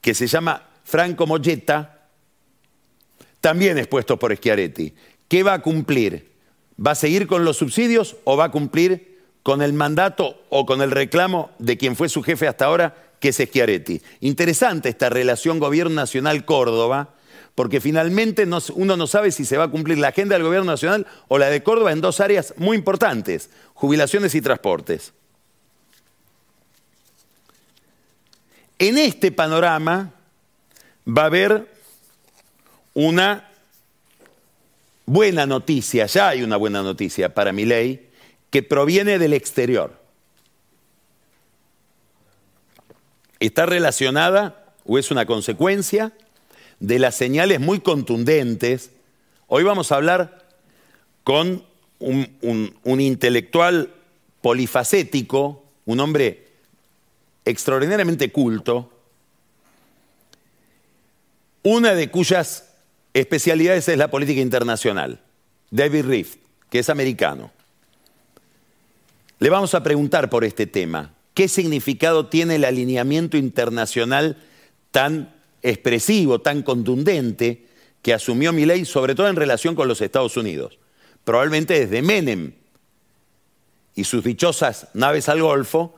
que 0.00 0.14
se 0.14 0.28
llama 0.28 0.68
Franco 0.84 1.26
Molletta, 1.26 2.06
también 3.40 3.76
es 3.76 3.88
puesto 3.88 4.20
por 4.20 4.32
Schiaretti. 4.36 4.94
¿Qué 5.26 5.42
va 5.42 5.54
a 5.54 5.62
cumplir? 5.62 6.30
¿Va 6.80 6.92
a 6.92 6.94
seguir 6.94 7.26
con 7.26 7.44
los 7.44 7.56
subsidios 7.56 8.18
o 8.22 8.36
va 8.36 8.44
a 8.44 8.50
cumplir 8.52 9.18
con 9.42 9.62
el 9.62 9.72
mandato 9.72 10.44
o 10.48 10.64
con 10.64 10.80
el 10.80 10.92
reclamo 10.92 11.50
de 11.58 11.76
quien 11.76 11.96
fue 11.96 12.08
su 12.08 12.22
jefe 12.22 12.46
hasta 12.46 12.66
ahora, 12.66 13.07
que 13.20 13.28
es 13.30 13.36
Schiaretti. 13.36 14.00
Interesante 14.20 14.88
esta 14.88 15.08
relación 15.08 15.58
Gobierno 15.58 15.94
Nacional 15.94 16.44
Córdoba, 16.44 17.14
porque 17.54 17.80
finalmente 17.80 18.46
uno 18.74 18.96
no 18.96 19.06
sabe 19.06 19.32
si 19.32 19.44
se 19.44 19.56
va 19.56 19.64
a 19.64 19.70
cumplir 19.70 19.98
la 19.98 20.08
agenda 20.08 20.36
del 20.36 20.44
Gobierno 20.44 20.70
Nacional 20.70 21.06
o 21.26 21.38
la 21.38 21.50
de 21.50 21.62
Córdoba 21.62 21.92
en 21.92 22.00
dos 22.00 22.20
áreas 22.20 22.54
muy 22.56 22.76
importantes, 22.76 23.50
jubilaciones 23.74 24.34
y 24.34 24.40
transportes. 24.40 25.12
En 28.78 28.96
este 28.96 29.32
panorama 29.32 30.12
va 31.06 31.22
a 31.22 31.26
haber 31.26 31.66
una 32.94 33.50
buena 35.04 35.46
noticia, 35.46 36.06
ya 36.06 36.28
hay 36.28 36.44
una 36.44 36.56
buena 36.56 36.82
noticia 36.82 37.34
para 37.34 37.52
mi 37.52 37.64
ley, 37.64 38.08
que 38.50 38.62
proviene 38.62 39.18
del 39.18 39.32
exterior. 39.32 39.97
Está 43.40 43.66
relacionada 43.66 44.74
o 44.84 44.98
es 44.98 45.10
una 45.10 45.26
consecuencia 45.26 46.12
de 46.80 46.98
las 46.98 47.14
señales 47.14 47.60
muy 47.60 47.80
contundentes. 47.80 48.90
Hoy 49.46 49.62
vamos 49.62 49.92
a 49.92 49.96
hablar 49.96 50.46
con 51.24 51.64
un, 51.98 53.00
intelectual 53.00 53.92
polifacético, 54.40 55.64
un 55.84 56.00
hombre 56.00 56.48
extraordinariamente 57.44 58.30
culto, 58.30 58.92
una 61.62 61.94
de 61.94 62.10
cuyas 62.10 62.68
especialidades 63.14 63.88
es 63.88 63.98
la 63.98 64.10
política 64.10 64.40
internacional, 64.40 65.20
David 65.70 66.06
Rift, 66.06 66.38
que 66.70 66.78
es 66.78 66.88
americano. 66.88 67.50
Le 69.38 69.50
vamos 69.50 69.74
a 69.74 69.82
preguntar 69.82 70.30
por 70.30 70.44
este 70.44 70.66
tema, 70.66 71.12
¿qué 71.38 71.46
significado 71.46 72.26
tiene 72.26 72.56
el 72.56 72.64
alineamiento 72.64 73.36
internacional 73.36 74.38
tan 74.90 75.36
expresivo, 75.62 76.40
tan 76.40 76.64
contundente 76.64 77.64
que 78.02 78.12
asumió 78.12 78.50
ley, 78.50 78.84
sobre 78.84 79.14
todo 79.14 79.28
en 79.28 79.36
relación 79.36 79.76
con 79.76 79.86
los 79.86 80.00
Estados 80.00 80.36
Unidos? 80.36 80.80
Probablemente 81.22 81.78
desde 81.78 82.02
Menem 82.02 82.54
y 83.94 84.02
sus 84.02 84.24
dichosas 84.24 84.88
naves 84.94 85.28
al 85.28 85.40
Golfo, 85.40 85.94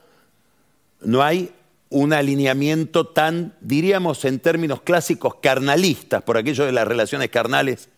no 1.01 1.23
hay 1.23 1.49
un 1.89 2.13
alineamiento 2.13 3.07
tan, 3.07 3.55
diríamos 3.61 4.23
en 4.25 4.37
términos 4.37 4.83
clásicos, 4.83 5.37
carnalistas, 5.41 6.21
por 6.21 6.37
aquello 6.37 6.67
de 6.67 6.71
las 6.71 6.87
relaciones 6.87 7.31
carnales 7.31 7.89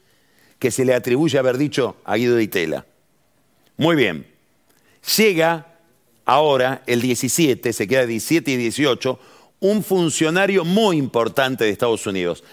que 0.59 0.71
se 0.71 0.85
le 0.85 0.93
atribuye 0.93 1.37
haber 1.37 1.57
dicho 1.57 1.97
a 2.05 2.15
Guido 2.15 2.37
de 2.37 2.43
Itela. 2.43 2.85
Muy 3.75 3.97
bien, 3.97 4.27
llega 5.17 5.72
ahora 6.25 6.83
el 6.85 7.01
17, 7.01 7.73
se 7.73 7.87
queda 7.87 8.05
17 8.05 8.51
y 8.51 8.57
18, 8.57 9.19
un 9.59 9.83
funcionario 9.83 10.65
muy 10.65 10.97
importante 10.97 11.63
de 11.63 11.69
Estados 11.69 12.05
Unidos. 12.05 12.43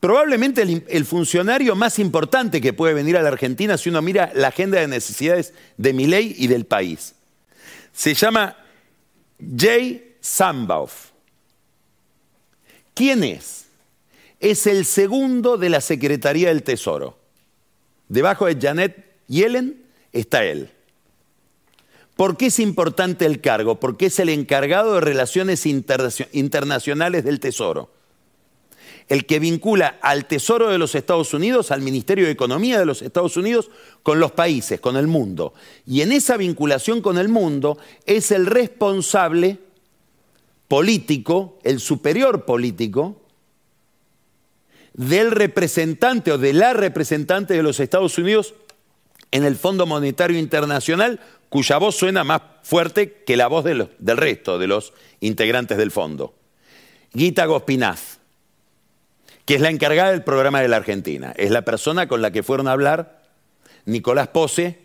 Probablemente 0.00 0.62
el, 0.62 1.04
funcionario 1.04 1.76
más 1.76 2.00
importante 2.00 2.60
que 2.60 2.72
puede 2.72 2.92
venir 2.92 3.16
a 3.16 3.22
la 3.22 3.28
Argentina 3.28 3.78
si 3.78 3.88
uno 3.88 4.02
mira 4.02 4.32
la 4.34 4.48
agenda 4.48 4.80
de 4.80 4.88
necesidades 4.88 5.54
de 5.76 5.92
mi 5.92 6.06
ley 6.06 6.34
y 6.38 6.48
del 6.48 6.64
país. 6.64 7.14
Se 7.92 8.12
llama 8.14 8.56
Jay 9.56 10.16
Sambauf. 10.20 11.10
¿Quién 12.94 13.22
es? 13.22 13.66
Es 14.40 14.66
el 14.66 14.86
segundo 14.86 15.56
de 15.56 15.68
la 15.68 15.80
Secretaría 15.80 16.48
del 16.48 16.64
Tesoro. 16.64 17.16
Debajo 18.08 18.46
de 18.46 18.58
Janet 18.60 19.06
Yellen 19.28 19.84
está 20.12 20.44
él. 20.44 20.68
¿Por 22.16 22.36
qué 22.36 22.46
es 22.46 22.58
importante 22.58 23.24
el 23.24 23.40
cargo? 23.40 23.80
Porque 23.80 24.06
es 24.06 24.18
el 24.18 24.28
encargado 24.28 24.94
de 24.94 25.00
relaciones 25.00 25.66
internacionales 25.66 27.24
del 27.24 27.40
Tesoro. 27.40 27.90
El 29.08 29.26
que 29.26 29.38
vincula 29.38 29.98
al 30.00 30.26
Tesoro 30.26 30.68
de 30.68 30.78
los 30.78 30.94
Estados 30.94 31.34
Unidos, 31.34 31.70
al 31.70 31.80
Ministerio 31.80 32.26
de 32.26 32.30
Economía 32.30 32.78
de 32.78 32.86
los 32.86 33.02
Estados 33.02 33.36
Unidos, 33.36 33.70
con 34.02 34.20
los 34.20 34.32
países, 34.32 34.80
con 34.80 34.96
el 34.96 35.06
mundo. 35.06 35.54
Y 35.86 36.02
en 36.02 36.12
esa 36.12 36.36
vinculación 36.36 37.00
con 37.00 37.18
el 37.18 37.28
mundo 37.28 37.78
es 38.06 38.30
el 38.30 38.46
responsable 38.46 39.58
político, 40.68 41.58
el 41.64 41.80
superior 41.80 42.44
político, 42.44 43.20
del 44.94 45.30
representante 45.30 46.32
o 46.32 46.38
de 46.38 46.52
la 46.52 46.74
representante 46.74 47.54
de 47.54 47.62
los 47.62 47.80
Estados 47.80 48.18
Unidos 48.18 48.54
en 49.30 49.44
el 49.44 49.56
Fondo 49.56 49.86
Monetario 49.86 50.38
Internacional, 50.38 51.20
cuya 51.52 51.76
voz 51.76 51.96
suena 51.96 52.24
más 52.24 52.40
fuerte 52.62 53.24
que 53.26 53.36
la 53.36 53.46
voz 53.46 53.62
del 53.62 54.16
resto 54.16 54.58
de 54.58 54.66
los 54.66 54.94
integrantes 55.20 55.76
del 55.76 55.90
fondo. 55.90 56.34
Gita 57.14 57.44
Gospinaz, 57.44 58.20
que 59.44 59.56
es 59.56 59.60
la 59.60 59.68
encargada 59.68 60.12
del 60.12 60.24
programa 60.24 60.62
de 60.62 60.68
la 60.68 60.78
Argentina. 60.78 61.34
Es 61.36 61.50
la 61.50 61.60
persona 61.60 62.08
con 62.08 62.22
la 62.22 62.30
que 62.30 62.42
fueron 62.42 62.68
a 62.68 62.72
hablar 62.72 63.22
Nicolás 63.84 64.28
Pose 64.28 64.78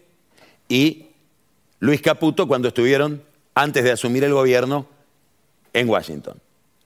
y 0.67 1.05
Luis 1.79 2.01
Caputo 2.01 2.49
cuando 2.49 2.67
estuvieron, 2.67 3.23
antes 3.55 3.85
de 3.85 3.93
asumir 3.93 4.25
el 4.25 4.33
gobierno, 4.33 4.87
en 5.71 5.87
Washington. 5.87 6.37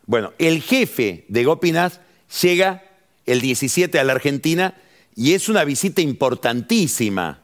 Bueno, 0.06 0.32
el 0.38 0.62
jefe 0.62 1.26
de 1.28 1.44
Gopinath 1.44 2.00
llega 2.44 2.84
el 3.26 3.42
17 3.42 3.98
a 3.98 4.04
la 4.04 4.14
Argentina 4.14 4.76
y 5.16 5.34
es 5.34 5.50
una 5.50 5.64
visita 5.64 6.02
importantísima, 6.02 7.41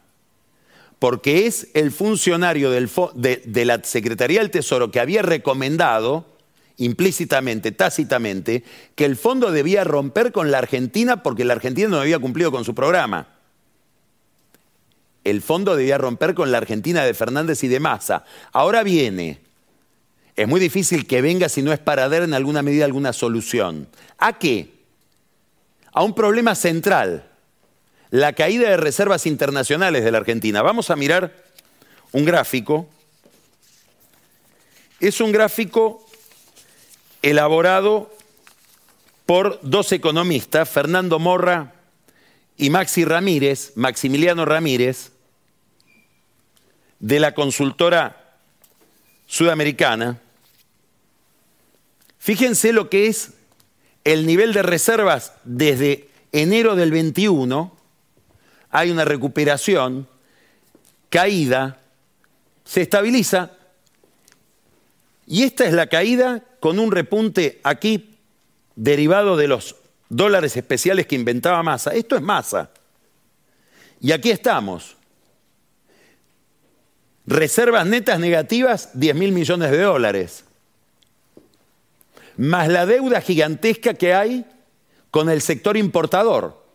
porque 1.00 1.46
es 1.46 1.68
el 1.74 1.92
funcionario 1.92 2.72
de, 2.72 3.42
de 3.46 3.66
la 3.66 3.84
Secretaría 3.84 4.40
del 4.40 4.52
Tesoro 4.52 4.92
que 4.92 5.00
había 5.00 5.22
recomendado 5.22 6.26
implícitamente, 6.78 7.72
tácitamente, 7.72 8.64
que 8.96 9.06
el 9.06 9.16
fondo 9.16 9.52
debía 9.52 9.84
romper 9.84 10.32
con 10.32 10.52
la 10.52 10.60
Argentina 10.60 11.24
porque 11.24 11.46
la 11.46 11.54
Argentina 11.54 11.88
no 11.88 12.00
había 12.00 12.20
cumplido 12.20 12.52
con 12.52 12.66
su 12.66 12.76
programa. 12.76 13.28
El 15.24 15.42
fondo 15.42 15.76
debía 15.76 15.98
romper 15.98 16.34
con 16.34 16.52
la 16.52 16.60
Argentina 16.60 17.04
de 17.04 17.14
Fernández 17.14 17.64
y 17.64 17.68
de 17.68 17.80
Massa. 17.80 18.24
Ahora 18.54 18.84
viene 18.84 19.48
es 20.38 20.48
muy 20.48 20.60
difícil 20.60 21.08
que 21.08 21.20
venga 21.22 21.50
si 21.50 21.64
no 21.64 21.74
es 21.74 21.80
para 21.80 22.08
dar 22.08 22.22
en 22.22 22.36
alguna 22.36 22.62
medida 22.62 22.86
alguna 22.86 23.12
solución. 23.12 23.88
¿A 24.20 24.38
qué? 24.38 24.86
A 25.92 26.04
un 26.04 26.14
problema 26.14 26.54
central, 26.54 27.28
la 28.10 28.34
caída 28.34 28.70
de 28.70 28.78
reservas 28.78 29.26
internacionales 29.26 30.04
de 30.04 30.12
la 30.12 30.20
Argentina. 30.20 30.62
Vamos 30.62 30.90
a 30.90 30.96
mirar 30.96 31.46
un 32.12 32.26
gráfico. 32.26 32.90
Es 35.00 35.22
un 35.22 35.32
gráfico 35.32 36.06
elaborado 37.22 38.14
por 39.26 39.60
dos 39.62 39.92
economistas, 39.92 40.70
Fernando 40.70 41.20
Morra 41.20 41.74
y 42.56 42.70
Maxi 42.70 43.04
Ramírez, 43.04 43.74
Maximiliano 43.76 44.46
Ramírez, 44.46 45.12
de 47.00 47.20
la 47.20 47.34
consultora 47.34 48.38
sudamericana. 49.28 50.20
Fíjense 52.18 52.74
lo 52.74 52.90
que 52.90 53.08
es 53.08 53.34
el 54.04 54.26
nivel 54.26 54.54
de 54.54 54.64
reservas 54.64 55.34
desde 55.44 56.10
enero 56.32 56.76
del 56.76 56.92
21. 56.92 57.77
Hay 58.78 58.92
una 58.92 59.06
recuperación, 59.06 60.08
caída, 61.10 61.80
se 62.64 62.82
estabiliza. 62.82 63.52
Y 65.26 65.44
esta 65.44 65.66
es 65.66 65.74
la 65.74 65.88
caída 65.88 66.44
con 66.60 66.80
un 66.80 66.92
repunte 66.92 67.60
aquí 67.64 68.18
derivado 68.76 69.38
de 69.38 69.48
los 69.48 69.76
dólares 70.10 70.56
especiales 70.58 71.08
que 71.08 71.16
inventaba 71.16 71.64
Massa. 71.64 71.92
Esto 71.92 72.16
es 72.16 72.22
Massa. 72.22 72.70
Y 74.00 74.12
aquí 74.12 74.30
estamos. 74.30 74.96
Reservas 77.26 77.88
netas 77.88 78.20
negativas, 78.20 78.92
10 78.94 79.16
mil 79.16 79.32
millones 79.32 79.72
de 79.72 79.82
dólares 79.82 80.44
más 82.38 82.68
la 82.68 82.86
deuda 82.86 83.20
gigantesca 83.20 83.96
que 83.96 84.14
hay 84.14 84.46
con 85.12 85.30
el 85.30 85.42
sector 85.42 85.76
importador. 85.76 86.67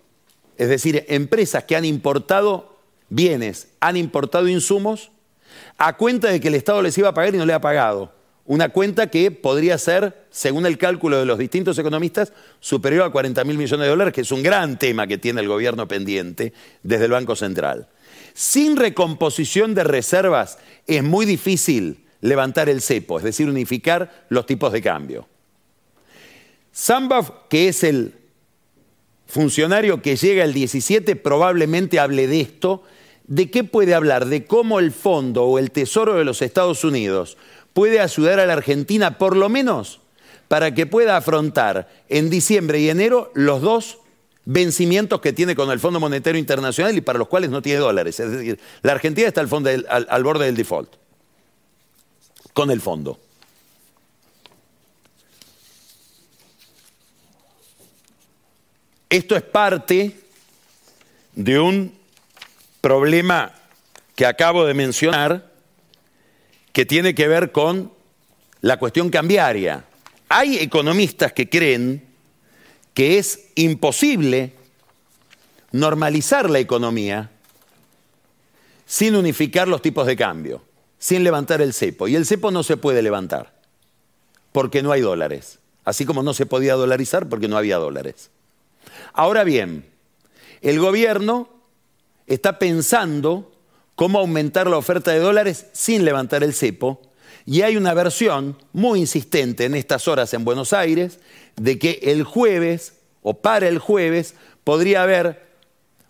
Es 0.58 0.68
decir, 0.68 1.04
empresas 1.08 1.64
que 1.64 1.76
han 1.76 1.84
importado 1.84 2.78
bienes, 3.08 3.68
han 3.80 3.96
importado 3.96 4.48
insumos, 4.48 5.10
a 5.78 5.96
cuenta 5.96 6.28
de 6.28 6.40
que 6.40 6.48
el 6.48 6.54
Estado 6.54 6.82
les 6.82 6.96
iba 6.98 7.08
a 7.08 7.14
pagar 7.14 7.34
y 7.34 7.38
no 7.38 7.46
le 7.46 7.52
ha 7.52 7.60
pagado. 7.60 8.12
Una 8.44 8.70
cuenta 8.70 9.08
que 9.08 9.30
podría 9.30 9.78
ser, 9.78 10.26
según 10.30 10.66
el 10.66 10.76
cálculo 10.76 11.18
de 11.18 11.26
los 11.26 11.38
distintos 11.38 11.78
economistas, 11.78 12.32
superior 12.60 13.04
a 13.04 13.10
40 13.10 13.44
mil 13.44 13.56
millones 13.56 13.84
de 13.84 13.90
dólares, 13.90 14.12
que 14.12 14.22
es 14.22 14.32
un 14.32 14.42
gran 14.42 14.78
tema 14.78 15.06
que 15.06 15.18
tiene 15.18 15.40
el 15.40 15.48
gobierno 15.48 15.86
pendiente 15.86 16.52
desde 16.82 17.04
el 17.04 17.12
Banco 17.12 17.36
Central. 17.36 17.88
Sin 18.34 18.76
recomposición 18.76 19.74
de 19.74 19.84
reservas 19.84 20.58
es 20.86 21.02
muy 21.04 21.24
difícil 21.24 22.04
levantar 22.20 22.68
el 22.68 22.80
cepo, 22.80 23.18
es 23.18 23.24
decir, 23.24 23.48
unificar 23.48 24.26
los 24.28 24.46
tipos 24.46 24.72
de 24.72 24.80
cambio. 24.80 25.28
Zambaf, 26.74 27.30
que 27.48 27.68
es 27.68 27.84
el 27.84 28.14
funcionario 29.32 30.02
que 30.02 30.16
llega 30.16 30.44
el 30.44 30.52
17, 30.52 31.16
probablemente 31.16 31.98
hable 31.98 32.26
de 32.26 32.42
esto. 32.42 32.82
¿De 33.26 33.50
qué 33.50 33.64
puede 33.64 33.94
hablar? 33.94 34.26
De 34.26 34.44
cómo 34.44 34.78
el 34.78 34.92
fondo 34.92 35.44
o 35.44 35.58
el 35.58 35.70
Tesoro 35.70 36.16
de 36.16 36.24
los 36.26 36.42
Estados 36.42 36.84
Unidos 36.84 37.38
puede 37.72 38.00
ayudar 38.00 38.40
a 38.40 38.46
la 38.46 38.52
Argentina, 38.52 39.16
por 39.16 39.34
lo 39.34 39.48
menos, 39.48 40.00
para 40.48 40.74
que 40.74 40.84
pueda 40.84 41.16
afrontar 41.16 41.88
en 42.10 42.28
diciembre 42.28 42.80
y 42.80 42.90
enero 42.90 43.32
los 43.34 43.62
dos 43.62 44.00
vencimientos 44.44 45.22
que 45.22 45.32
tiene 45.32 45.56
con 45.56 45.70
el 45.70 45.80
Fondo 45.80 45.98
Monetario 45.98 46.38
Internacional 46.38 46.94
y 46.94 47.00
para 47.00 47.18
los 47.18 47.28
cuales 47.28 47.48
no 47.48 47.62
tiene 47.62 47.78
dólares. 47.78 48.20
Es 48.20 48.30
decir, 48.30 48.60
la 48.82 48.92
Argentina 48.92 49.28
está 49.28 49.40
al, 49.40 50.06
al 50.10 50.24
borde 50.24 50.44
del 50.44 50.56
default 50.56 50.92
con 52.52 52.70
el 52.70 52.82
fondo. 52.82 53.18
Esto 59.12 59.36
es 59.36 59.42
parte 59.42 60.16
de 61.34 61.60
un 61.60 61.92
problema 62.80 63.52
que 64.16 64.24
acabo 64.24 64.64
de 64.64 64.72
mencionar 64.72 65.52
que 66.72 66.86
tiene 66.86 67.14
que 67.14 67.28
ver 67.28 67.52
con 67.52 67.92
la 68.62 68.78
cuestión 68.78 69.10
cambiaria. 69.10 69.84
Hay 70.30 70.56
economistas 70.56 71.34
que 71.34 71.50
creen 71.50 72.02
que 72.94 73.18
es 73.18 73.48
imposible 73.54 74.54
normalizar 75.72 76.48
la 76.48 76.60
economía 76.60 77.30
sin 78.86 79.14
unificar 79.14 79.68
los 79.68 79.82
tipos 79.82 80.06
de 80.06 80.16
cambio, 80.16 80.64
sin 80.98 81.22
levantar 81.22 81.60
el 81.60 81.74
cepo. 81.74 82.08
Y 82.08 82.16
el 82.16 82.24
cepo 82.24 82.50
no 82.50 82.62
se 82.62 82.78
puede 82.78 83.02
levantar 83.02 83.60
porque 84.52 84.82
no 84.82 84.90
hay 84.90 85.02
dólares, 85.02 85.58
así 85.84 86.06
como 86.06 86.22
no 86.22 86.32
se 86.32 86.46
podía 86.46 86.76
dolarizar 86.76 87.28
porque 87.28 87.48
no 87.48 87.58
había 87.58 87.76
dólares. 87.76 88.30
Ahora 89.12 89.44
bien, 89.44 89.84
el 90.60 90.78
gobierno 90.78 91.48
está 92.26 92.58
pensando 92.58 93.52
cómo 93.94 94.18
aumentar 94.18 94.68
la 94.68 94.78
oferta 94.78 95.10
de 95.10 95.18
dólares 95.18 95.66
sin 95.72 96.04
levantar 96.04 96.42
el 96.42 96.54
cepo 96.54 97.00
y 97.44 97.62
hay 97.62 97.76
una 97.76 97.94
versión 97.94 98.56
muy 98.72 99.00
insistente 99.00 99.64
en 99.64 99.74
estas 99.74 100.06
horas 100.08 100.32
en 100.32 100.44
Buenos 100.44 100.72
Aires 100.72 101.18
de 101.56 101.78
que 101.78 101.98
el 102.02 102.24
jueves 102.24 102.94
o 103.22 103.34
para 103.34 103.68
el 103.68 103.78
jueves 103.78 104.34
podría 104.64 105.02
haber 105.02 105.42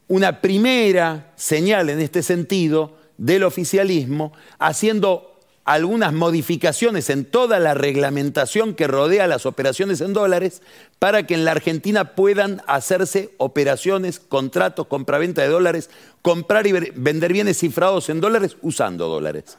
una 0.09 0.41
primera 0.41 1.33
señal 1.37 1.89
en 1.91 2.01
este 2.01 2.23
sentido 2.23 2.99
del 3.17 3.45
oficialismo 3.45 4.33
haciendo 4.59 5.32
algunas 5.65 6.13
modificaciones 6.13 7.09
en 7.09 7.25
toda 7.25 7.61
la 7.61 7.75
reglamentación 7.75 8.75
que 8.75 8.89
rodea 8.89 9.29
las 9.29 9.47
operaciones 9.47 10.01
en 10.01 10.13
dólares 10.13 10.61
para 10.99 11.25
que 11.27 11.35
en 11.35 11.45
la 11.45 11.53
Argentina 11.53 12.15
puedan 12.17 12.63
hacerse 12.67 13.31
operaciones, 13.39 14.19
contratos, 14.19 14.89
compraventa 14.89 15.43
de 15.43 15.49
dólares, 15.49 15.89
comprar 16.21 16.67
y 16.67 16.73
vender 16.73 17.33
bienes 17.33 17.59
cifrados 17.59 18.09
en 18.09 18.21
dólares 18.21 18.57
usando 18.61 19.09
dólares. 19.09 19.57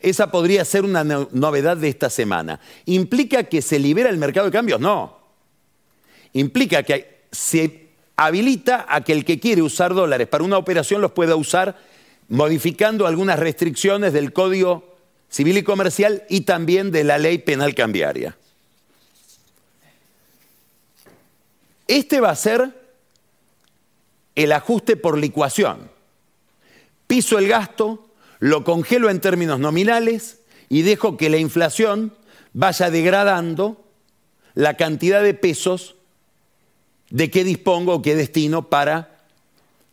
Esa 0.00 0.32
podría 0.32 0.64
ser 0.64 0.84
una 0.84 1.04
novedad 1.04 1.76
de 1.76 1.88
esta 1.88 2.10
semana. 2.10 2.58
¿Implica 2.86 3.44
que 3.44 3.62
se 3.62 3.78
libera 3.78 4.10
el 4.10 4.16
mercado 4.16 4.46
de 4.46 4.52
cambios? 4.52 4.80
No. 4.80 5.18
Implica 6.32 6.82
que 6.82 7.26
se 7.30 7.90
habilita 8.16 8.86
a 8.88 9.02
que 9.02 9.12
el 9.12 9.24
que 9.24 9.38
quiere 9.38 9.62
usar 9.62 9.94
dólares 9.94 10.26
para 10.26 10.42
una 10.42 10.58
operación 10.58 11.00
los 11.00 11.12
pueda 11.12 11.36
usar 11.36 11.76
modificando 12.32 13.06
algunas 13.06 13.38
restricciones 13.38 14.14
del 14.14 14.32
Código 14.32 14.96
Civil 15.28 15.58
y 15.58 15.62
Comercial 15.62 16.24
y 16.30 16.42
también 16.42 16.90
de 16.90 17.04
la 17.04 17.18
Ley 17.18 17.36
Penal 17.36 17.74
Cambiaria. 17.74 18.38
Este 21.86 22.20
va 22.20 22.30
a 22.30 22.36
ser 22.36 22.74
el 24.34 24.52
ajuste 24.52 24.96
por 24.96 25.18
licuación. 25.18 25.90
Piso 27.06 27.38
el 27.38 27.48
gasto, 27.48 28.08
lo 28.38 28.64
congelo 28.64 29.10
en 29.10 29.20
términos 29.20 29.60
nominales 29.60 30.38
y 30.70 30.80
dejo 30.80 31.18
que 31.18 31.28
la 31.28 31.36
inflación 31.36 32.14
vaya 32.54 32.88
degradando 32.88 33.84
la 34.54 34.78
cantidad 34.78 35.22
de 35.22 35.34
pesos 35.34 35.96
de 37.10 37.30
que 37.30 37.44
dispongo 37.44 37.96
o 37.96 38.00
que 38.00 38.16
destino 38.16 38.70
para 38.70 39.20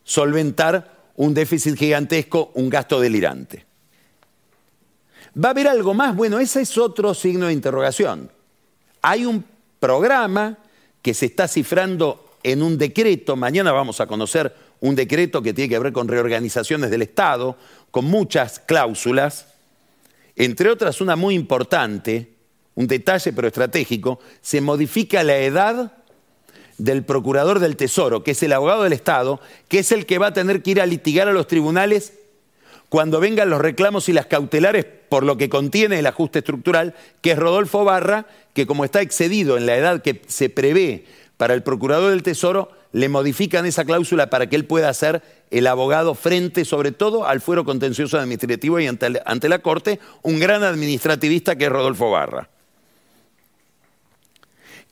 solventar 0.04 0.99
un 1.20 1.34
déficit 1.34 1.76
gigantesco, 1.76 2.50
un 2.54 2.70
gasto 2.70 2.98
delirante. 2.98 3.66
¿Va 5.36 5.48
a 5.48 5.50
haber 5.50 5.68
algo 5.68 5.92
más? 5.92 6.16
Bueno, 6.16 6.38
ese 6.38 6.62
es 6.62 6.78
otro 6.78 7.12
signo 7.12 7.48
de 7.48 7.52
interrogación. 7.52 8.30
Hay 9.02 9.26
un 9.26 9.44
programa 9.78 10.56
que 11.02 11.12
se 11.12 11.26
está 11.26 11.46
cifrando 11.46 12.38
en 12.42 12.62
un 12.62 12.78
decreto, 12.78 13.36
mañana 13.36 13.70
vamos 13.70 14.00
a 14.00 14.06
conocer 14.06 14.54
un 14.80 14.94
decreto 14.94 15.42
que 15.42 15.52
tiene 15.52 15.68
que 15.68 15.78
ver 15.78 15.92
con 15.92 16.08
reorganizaciones 16.08 16.90
del 16.90 17.02
Estado, 17.02 17.54
con 17.90 18.06
muchas 18.06 18.58
cláusulas, 18.58 19.46
entre 20.36 20.70
otras 20.70 21.02
una 21.02 21.16
muy 21.16 21.34
importante, 21.34 22.32
un 22.76 22.86
detalle 22.86 23.34
pero 23.34 23.48
estratégico, 23.48 24.20
se 24.40 24.62
modifica 24.62 25.22
la 25.22 25.36
edad 25.36 25.99
del 26.84 27.04
procurador 27.04 27.58
del 27.58 27.76
Tesoro, 27.76 28.22
que 28.22 28.32
es 28.32 28.42
el 28.42 28.52
abogado 28.52 28.84
del 28.84 28.92
Estado, 28.92 29.40
que 29.68 29.80
es 29.80 29.92
el 29.92 30.06
que 30.06 30.18
va 30.18 30.28
a 30.28 30.32
tener 30.32 30.62
que 30.62 30.72
ir 30.72 30.80
a 30.80 30.86
litigar 30.86 31.28
a 31.28 31.32
los 31.32 31.46
tribunales 31.46 32.14
cuando 32.88 33.20
vengan 33.20 33.50
los 33.50 33.60
reclamos 33.60 34.08
y 34.08 34.12
las 34.12 34.26
cautelares 34.26 34.84
por 35.08 35.22
lo 35.22 35.36
que 35.36 35.48
contiene 35.48 35.98
el 35.98 36.06
ajuste 36.06 36.40
estructural, 36.40 36.94
que 37.20 37.32
es 37.32 37.38
Rodolfo 37.38 37.84
Barra, 37.84 38.26
que 38.52 38.66
como 38.66 38.84
está 38.84 39.00
excedido 39.00 39.56
en 39.56 39.66
la 39.66 39.76
edad 39.76 40.02
que 40.02 40.22
se 40.26 40.48
prevé 40.48 41.04
para 41.36 41.54
el 41.54 41.62
procurador 41.62 42.10
del 42.10 42.22
Tesoro, 42.22 42.70
le 42.92 43.08
modifican 43.08 43.66
esa 43.66 43.84
cláusula 43.84 44.28
para 44.28 44.48
que 44.48 44.56
él 44.56 44.64
pueda 44.64 44.92
ser 44.92 45.22
el 45.50 45.66
abogado 45.66 46.14
frente 46.14 46.64
sobre 46.64 46.92
todo 46.92 47.26
al 47.26 47.40
fuero 47.40 47.64
contencioso 47.64 48.18
administrativo 48.18 48.80
y 48.80 48.86
ante, 48.86 49.48
la 49.48 49.58
Corte, 49.60 50.00
un 50.22 50.40
gran 50.40 50.64
administrativista 50.64 51.56
que 51.56 51.66
es 51.66 51.70
Rodolfo 51.70 52.10
Barra. 52.10 52.48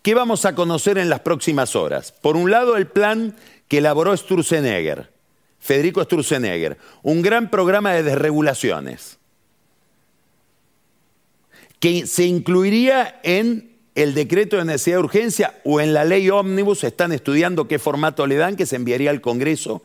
¿Qué 0.09 0.15
vamos 0.15 0.47
a 0.47 0.55
conocer 0.55 0.97
en 0.97 1.11
las 1.11 1.21
próximas 1.21 1.77
horas? 1.77 2.13
Por 2.13 2.39
un 2.39 2.51
lado, 2.51 2.79
el 2.79 2.87
plan 2.87 3.37
que 3.69 3.77
elaboró 3.77 4.17
Sturzenegger, 4.17 5.13
Federico 5.61 6.03
Sturzenegger, 6.03 6.79
un 7.03 7.21
gran 7.21 7.51
programa 7.51 7.93
de 7.93 8.03
desregulaciones 8.03 9.19
que 11.79 12.07
se 12.07 12.25
incluiría 12.25 13.21
en 13.23 13.77
el 13.95 14.15
decreto 14.15 14.57
de 14.57 14.65
necesidad 14.65 14.97
de 14.97 15.03
urgencia 15.03 15.61
o 15.63 15.79
en 15.79 15.93
la 15.93 16.07
ley 16.07 16.31
ómnibus, 16.31 16.85
están 16.85 17.13
estudiando 17.13 17.69
qué 17.69 17.79
formato 17.79 18.27
le 18.27 18.37
dan, 18.37 18.57
que 18.57 18.65
se 18.65 18.77
enviaría 18.77 19.11
al 19.11 19.21
Congreso 19.21 19.83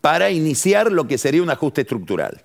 para 0.00 0.30
iniciar 0.30 0.92
lo 0.92 1.08
que 1.08 1.18
sería 1.18 1.42
un 1.42 1.50
ajuste 1.50 1.80
estructural. 1.80 2.44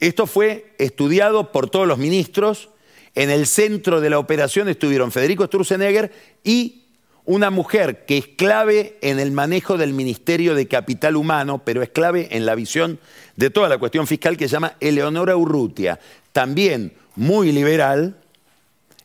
Esto 0.00 0.26
fue 0.26 0.74
estudiado 0.78 1.52
por 1.52 1.68
todos 1.68 1.86
los 1.86 1.98
ministros. 1.98 2.70
En 3.16 3.30
el 3.30 3.46
centro 3.46 4.02
de 4.02 4.10
la 4.10 4.18
operación 4.18 4.68
estuvieron 4.68 5.10
Federico 5.10 5.46
Sturzenegger 5.46 6.12
y 6.44 6.82
una 7.24 7.50
mujer 7.50 8.04
que 8.04 8.18
es 8.18 8.26
clave 8.26 8.98
en 9.00 9.18
el 9.18 9.32
manejo 9.32 9.78
del 9.78 9.94
Ministerio 9.94 10.54
de 10.54 10.68
Capital 10.68 11.16
Humano, 11.16 11.62
pero 11.64 11.82
es 11.82 11.88
clave 11.88 12.28
en 12.32 12.44
la 12.44 12.54
visión 12.54 13.00
de 13.36 13.48
toda 13.48 13.70
la 13.70 13.78
cuestión 13.78 14.06
fiscal 14.06 14.36
que 14.36 14.48
se 14.48 14.52
llama 14.52 14.76
Eleonora 14.80 15.34
Urrutia, 15.34 15.98
también 16.32 16.92
muy 17.16 17.52
liberal, 17.52 18.18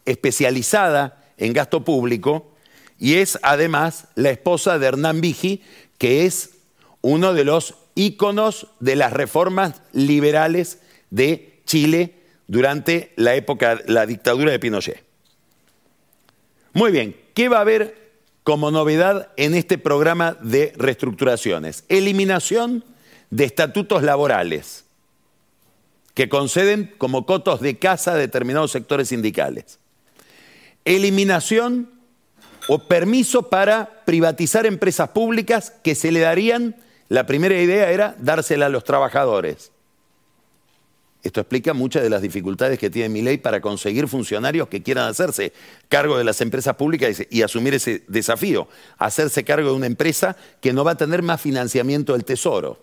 especializada 0.05 1.23
en 1.37 1.53
gasto 1.53 1.85
público 1.85 2.51
y 2.99 3.15
es 3.15 3.39
además 3.41 4.09
la 4.15 4.29
esposa 4.29 4.77
de 4.77 4.87
Hernán 4.87 5.21
Vigi, 5.21 5.63
que 5.97 6.25
es 6.25 6.49
uno 6.99 7.33
de 7.33 7.45
los 7.45 7.75
íconos 7.95 8.67
de 8.81 8.97
las 8.97 9.13
reformas 9.13 9.81
liberales 9.93 10.79
de 11.11 11.61
Chile 11.65 12.20
durante 12.51 13.13
la 13.15 13.33
época, 13.35 13.79
la 13.87 14.05
dictadura 14.05 14.51
de 14.51 14.59
Pinochet. 14.59 15.03
Muy 16.73 16.91
bien, 16.91 17.15
¿qué 17.33 17.47
va 17.47 17.59
a 17.59 17.61
haber 17.61 18.11
como 18.43 18.71
novedad 18.71 19.29
en 19.37 19.55
este 19.55 19.77
programa 19.77 20.37
de 20.41 20.73
reestructuraciones? 20.75 21.85
Eliminación 21.87 22.83
de 23.29 23.45
estatutos 23.45 24.03
laborales 24.03 24.83
que 26.13 26.27
conceden 26.27 26.93
como 26.97 27.25
cotos 27.25 27.61
de 27.61 27.79
casa 27.79 28.11
a 28.11 28.17
determinados 28.17 28.71
sectores 28.71 29.07
sindicales 29.07 29.79
eliminación 30.83 31.89
o 32.67 32.87
permiso 32.87 33.49
para 33.49 34.03
privatizar 34.03 34.65
empresas 34.65 35.09
públicas 35.09 35.71
que 35.83 35.95
se 35.95 36.11
le 36.11 36.19
darían, 36.19 36.75
la 37.07 37.25
primera 37.25 37.55
idea 37.61 37.91
era 37.91 38.15
dársela 38.19 38.65
a 38.65 38.69
los 38.69 38.83
trabajadores. 38.83 39.70
Esto 41.23 41.39
explica 41.39 41.73
muchas 41.73 42.01
de 42.01 42.09
las 42.09 42.21
dificultades 42.21 42.79
que 42.79 42.89
tiene 42.89 43.09
mi 43.09 43.21
ley 43.21 43.37
para 43.37 43.61
conseguir 43.61 44.07
funcionarios 44.07 44.67
que 44.67 44.81
quieran 44.81 45.07
hacerse 45.07 45.53
cargo 45.87 46.17
de 46.17 46.23
las 46.23 46.41
empresas 46.41 46.75
públicas 46.75 47.21
y 47.29 47.41
asumir 47.43 47.75
ese 47.75 48.03
desafío, 48.07 48.67
hacerse 48.97 49.43
cargo 49.43 49.69
de 49.69 49.75
una 49.75 49.85
empresa 49.85 50.35
que 50.59 50.73
no 50.73 50.83
va 50.83 50.91
a 50.91 50.95
tener 50.95 51.21
más 51.21 51.39
financiamiento 51.39 52.13
del 52.13 52.25
Tesoro. 52.25 52.79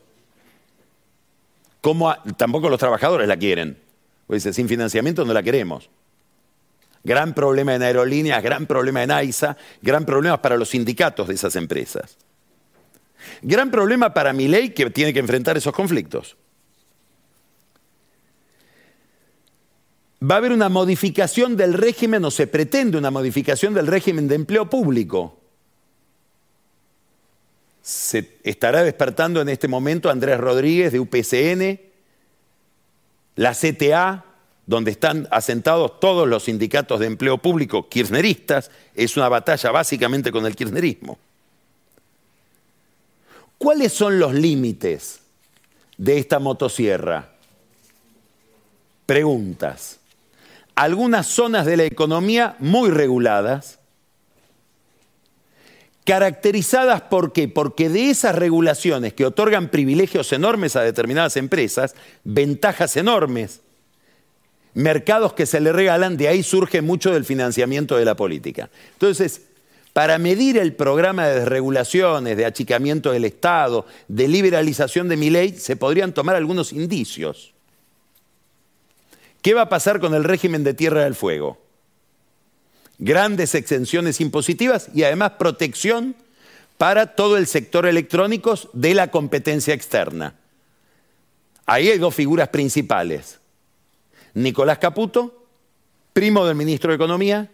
Tampoco 2.37 2.69
los 2.69 2.79
trabajadores 2.79 3.27
la 3.27 3.37
quieren. 3.37 3.79
Pues 4.27 4.43
sin 4.43 4.69
financiamiento 4.69 5.25
no 5.25 5.33
la 5.33 5.43
queremos. 5.43 5.91
Gran 7.03 7.35
problema 7.35 7.75
en 7.75 7.83
aerolíneas, 7.83 8.43
gran 8.43 8.67
problema 8.67 9.03
en 9.03 9.11
AISA, 9.11 9.57
gran 9.83 10.05
problema 10.05 10.41
para 10.41 10.57
los 10.57 10.69
sindicatos 10.69 11.29
de 11.29 11.35
esas 11.35 11.57
empresas. 11.57 12.19
Gran 13.43 13.71
problema 13.71 14.15
para 14.15 14.33
mi 14.33 14.47
ley 14.47 14.71
que 14.71 14.91
tiene 14.91 15.13
que 15.13 15.19
enfrentar 15.19 15.57
esos 15.57 15.73
conflictos. 15.73 16.37
Va 20.21 20.35
a 20.35 20.39
haber 20.39 20.53
una 20.53 20.69
modificación 20.69 21.57
del 21.57 21.75
régimen 21.75 22.25
o 22.25 22.31
se 22.31 22.49
pretende 22.49 22.99
una 22.99 23.11
modificación 23.11 23.73
del 23.73 23.87
régimen 23.87 24.27
de 24.27 24.35
empleo 24.35 24.69
público. 24.69 25.39
Se 27.83 28.39
estará 28.43 28.83
despertando 28.83 29.41
en 29.41 29.49
este 29.49 29.69
momento 29.69 30.11
Andrés 30.11 30.39
Rodríguez 30.39 30.93
de 30.93 31.01
UPCN, 31.01 31.81
la 33.37 33.55
CTA, 33.55 34.25
donde 34.67 34.91
están 34.91 35.29
asentados 35.31 36.01
todos 36.01 36.29
los 36.29 36.45
sindicatos 36.45 36.99
de 36.99 37.07
empleo 37.07 37.39
público 37.39 37.89
kirchneristas, 37.89 38.73
es 38.95 39.17
una 39.17 39.29
batalla 39.29 39.71
básicamente 39.71 40.33
con 40.33 40.45
el 40.45 40.57
kirchnerismo. 40.57 41.17
¿Cuáles 43.57 43.93
son 43.93 44.19
los 44.19 44.35
límites 44.35 45.21
de 45.97 46.19
esta 46.19 46.41
motosierra? 46.41 47.31
Preguntas. 49.07 49.99
Algunas 50.79 51.27
zonas 51.27 51.67
de 51.67 51.77
la 51.77 51.83
economía 51.83 52.55
muy 52.61 52.91
reguladas, 52.91 53.81
caracterizadas 56.05 57.03
por 57.03 57.33
qué? 57.33 57.49
Porque 57.49 57.89
de 57.89 58.11
esas 58.11 58.37
regulaciones 58.37 59.13
que 59.13 59.27
otorgan 59.27 59.73
privilegios 59.73 60.33
enormes 60.33 60.77
a 60.77 60.83
determinadas 60.83 61.37
empresas, 61.37 61.97
ventajas 62.23 62.97
enormes, 62.97 63.61
mercados 64.73 65.33
que 65.33 65.47
se 65.47 65.59
le 65.59 65.73
regalan, 65.73 66.17
de 66.17 66.29
ahí 66.29 66.45
surge 66.45 66.81
mucho 66.81 67.13
del 67.13 67.25
financiamiento 67.25 67.97
de 67.97 68.05
la 68.05 68.15
política. 68.15 68.71
Entonces, 68.93 69.49
para 69.93 70.17
medir 70.19 70.59
el 70.59 70.75
programa 70.75 71.27
de 71.27 71.41
desregulaciones, 71.41 72.37
de 72.37 72.47
achicamiento 72.47 73.11
del 73.11 73.25
Estado, 73.25 73.85
de 74.07 74.29
liberalización 74.29 75.09
de 75.09 75.17
mi 75.17 75.29
ley, 75.29 75.59
se 75.59 75.75
podrían 75.75 76.15
tomar 76.15 76.37
algunos 76.37 76.73
indicios. 76.73 77.53
¿Qué 79.43 79.55
va 79.55 79.63
a 79.63 79.69
pasar 79.69 80.01
con 80.01 80.15
el 80.15 80.25
régimen 80.25 80.65
de 80.65 80.75
Tierra 80.75 81.05
del 81.05 81.15
Fuego? 81.15 81.59
Grandes 82.99 83.55
exenciones 83.55 84.21
impositivas 84.21 84.89
y 84.95 85.05
además 85.05 85.33
protección 85.39 86.17
para 86.77 87.15
todo 87.15 87.37
el 87.37 87.47
sector 87.47 87.87
electrónico 87.87 88.55
de 88.73 88.95
la 88.95 89.11
competencia 89.11 89.75
externa. 89.75 90.35
Ahí 91.67 91.89
hay 91.89 91.99
dos 91.99 92.15
figuras 92.15 92.49
principales. 92.49 93.39
Nicolás 94.35 94.79
Caputo, 94.79 95.47
primo 96.13 96.47
del 96.47 96.57
ministro 96.57 96.91
de 96.91 96.97
Economía, 96.97 97.51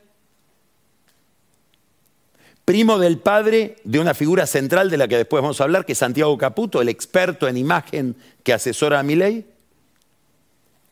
primo 2.64 2.98
del 2.98 3.18
padre 3.18 3.76
de 3.84 3.98
una 3.98 4.14
figura 4.14 4.46
central 4.46 4.90
de 4.90 4.96
la 4.96 5.08
que 5.08 5.16
después 5.16 5.42
vamos 5.42 5.60
a 5.60 5.64
hablar, 5.64 5.84
que 5.84 5.92
es 5.92 5.98
Santiago 5.98 6.36
Caputo, 6.38 6.80
el 6.80 6.88
experto 6.88 7.48
en 7.48 7.56
imagen 7.56 8.16
que 8.42 8.52
asesora 8.52 9.00
a 9.00 9.02
Milei, 9.02 9.46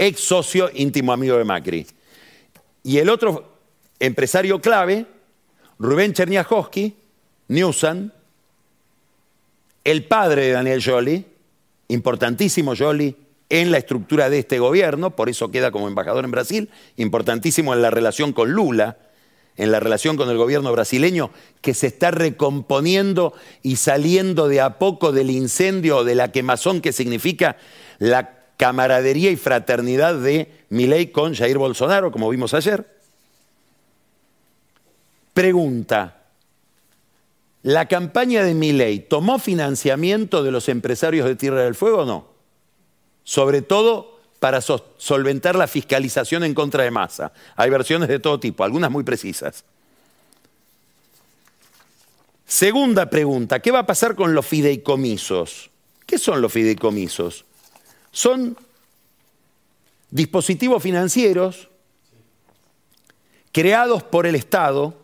ex 0.06 0.20
socio 0.20 0.68
íntimo 0.74 1.12
amigo 1.12 1.36
de 1.36 1.44
Macri. 1.44 1.86
Y 2.82 2.98
el 2.98 3.08
otro 3.08 3.58
empresario 4.00 4.60
clave, 4.60 5.06
Rubén 5.78 6.12
Cherniakowski, 6.12 6.96
Newsan, 7.48 8.12
el 9.84 10.04
padre 10.06 10.46
de 10.46 10.52
Daniel 10.52 10.82
Jolie, 10.84 11.24
importantísimo 11.88 12.74
Jolie 12.76 13.14
en 13.48 13.70
la 13.70 13.78
estructura 13.78 14.28
de 14.28 14.40
este 14.40 14.58
gobierno, 14.58 15.14
por 15.14 15.28
eso 15.28 15.50
queda 15.50 15.70
como 15.70 15.86
embajador 15.86 16.24
en 16.24 16.30
Brasil, 16.32 16.70
importantísimo 16.96 17.72
en 17.72 17.82
la 17.82 17.90
relación 17.90 18.32
con 18.32 18.50
Lula, 18.50 18.98
en 19.56 19.70
la 19.70 19.78
relación 19.78 20.16
con 20.16 20.30
el 20.30 20.36
gobierno 20.36 20.72
brasileño, 20.72 21.30
que 21.60 21.74
se 21.74 21.88
está 21.88 22.10
recomponiendo 22.10 23.34
y 23.62 23.76
saliendo 23.76 24.48
de 24.48 24.60
a 24.60 24.78
poco 24.78 25.12
del 25.12 25.30
incendio, 25.30 26.02
de 26.02 26.14
la 26.16 26.32
quemazón 26.32 26.80
que 26.80 26.92
significa 26.92 27.56
la 27.98 28.41
camaradería 28.62 29.32
y 29.32 29.34
fraternidad 29.34 30.14
de 30.14 30.48
Milei 30.68 31.10
con 31.10 31.34
Jair 31.34 31.58
Bolsonaro, 31.58 32.12
como 32.12 32.28
vimos 32.28 32.54
ayer. 32.54 32.86
Pregunta, 35.34 36.22
¿la 37.64 37.88
campaña 37.88 38.44
de 38.44 38.54
Milei 38.54 39.00
tomó 39.00 39.40
financiamiento 39.40 40.44
de 40.44 40.52
los 40.52 40.68
empresarios 40.68 41.26
de 41.26 41.34
Tierra 41.34 41.64
del 41.64 41.74
Fuego 41.74 42.02
o 42.02 42.06
no? 42.06 42.28
sobre 43.24 43.62
todo 43.62 44.20
para 44.38 44.60
solventar 44.60 45.56
la 45.56 45.66
fiscalización 45.66 46.44
en 46.44 46.54
contra 46.54 46.84
de 46.84 46.92
masa. 46.92 47.32
Hay 47.56 47.68
versiones 47.68 48.08
de 48.08 48.20
todo 48.20 48.38
tipo, 48.38 48.62
algunas 48.62 48.92
muy 48.92 49.02
precisas. 49.02 49.64
Segunda 52.46 53.10
pregunta, 53.10 53.58
¿qué 53.58 53.72
va 53.72 53.80
a 53.80 53.86
pasar 53.86 54.14
con 54.14 54.36
los 54.36 54.46
fideicomisos? 54.46 55.70
¿Qué 56.06 56.16
son 56.16 56.40
los 56.40 56.52
fideicomisos? 56.52 57.44
Son 58.12 58.56
dispositivos 60.10 60.82
financieros 60.82 61.68
creados 63.50 64.02
por 64.02 64.26
el 64.26 64.34
Estado 64.34 64.94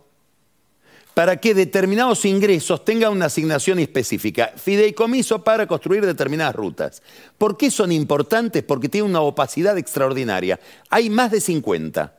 para 1.15 1.39
que 1.39 1.53
determinados 1.53 2.25
ingresos 2.25 2.85
tengan 2.85 3.11
una 3.11 3.27
asignación 3.27 3.81
específica. 3.81 4.53
Fideicomiso 4.55 5.43
para 5.43 5.67
construir 5.67 6.07
determinadas 6.07 6.55
rutas. 6.55 7.03
¿Por 7.39 7.57
qué 7.57 7.73
son 7.73 7.91
importantes? 7.91 8.63
Porque 8.63 8.89
tienen 8.89 9.11
una 9.11 9.23
opacidad 9.23 9.77
extraordinaria. 9.79 10.61
Hay 10.91 11.11
más 11.11 11.33
de 11.33 11.41
50. 11.41 12.15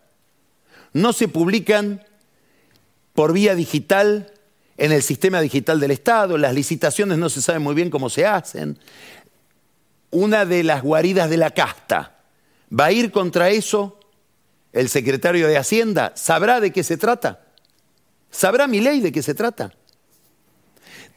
No 0.91 1.13
se 1.13 1.29
publican 1.29 2.03
por 3.13 3.31
vía 3.31 3.55
digital 3.55 4.33
en 4.79 4.93
el 4.93 5.03
sistema 5.03 5.41
digital 5.41 5.79
del 5.79 5.91
Estado, 5.91 6.37
las 6.37 6.53
licitaciones 6.53 7.17
no 7.17 7.29
se 7.29 7.41
sabe 7.41 7.59
muy 7.59 7.75
bien 7.75 7.89
cómo 7.89 8.09
se 8.09 8.25
hacen. 8.25 8.77
Una 10.11 10.45
de 10.45 10.63
las 10.63 10.81
guaridas 10.83 11.29
de 11.29 11.37
la 11.37 11.51
casta. 11.51 12.17
¿Va 12.77 12.85
a 12.85 12.91
ir 12.91 13.11
contra 13.11 13.49
eso 13.49 13.99
el 14.73 14.89
secretario 14.89 15.47
de 15.47 15.57
Hacienda? 15.57 16.13
¿Sabrá 16.15 16.59
de 16.59 16.71
qué 16.71 16.83
se 16.83 16.97
trata? 16.97 17.41
¿Sabrá 18.31 18.67
mi 18.67 18.79
ley 18.79 18.99
de 18.99 19.11
qué 19.11 19.23
se 19.23 19.33
trata? 19.33 19.73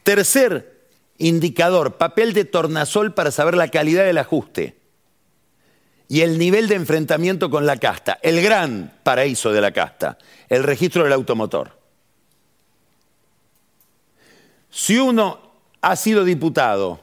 Tercer 0.02 0.88
indicador, 1.18 1.96
papel 1.96 2.32
de 2.32 2.44
tornasol 2.44 3.14
para 3.14 3.30
saber 3.30 3.54
la 3.54 3.68
calidad 3.68 4.04
del 4.04 4.18
ajuste 4.18 4.76
y 6.08 6.20
el 6.20 6.38
nivel 6.38 6.68
de 6.68 6.74
enfrentamiento 6.74 7.48
con 7.48 7.64
la 7.64 7.78
casta, 7.78 8.18
el 8.22 8.42
gran 8.42 8.92
paraíso 9.02 9.52
de 9.52 9.60
la 9.60 9.72
casta, 9.72 10.18
el 10.48 10.62
registro 10.62 11.04
del 11.04 11.12
automotor. 11.12 11.78
Si 14.70 14.98
uno 14.98 15.52
ha 15.80 15.96
sido 15.96 16.24
diputado 16.24 17.00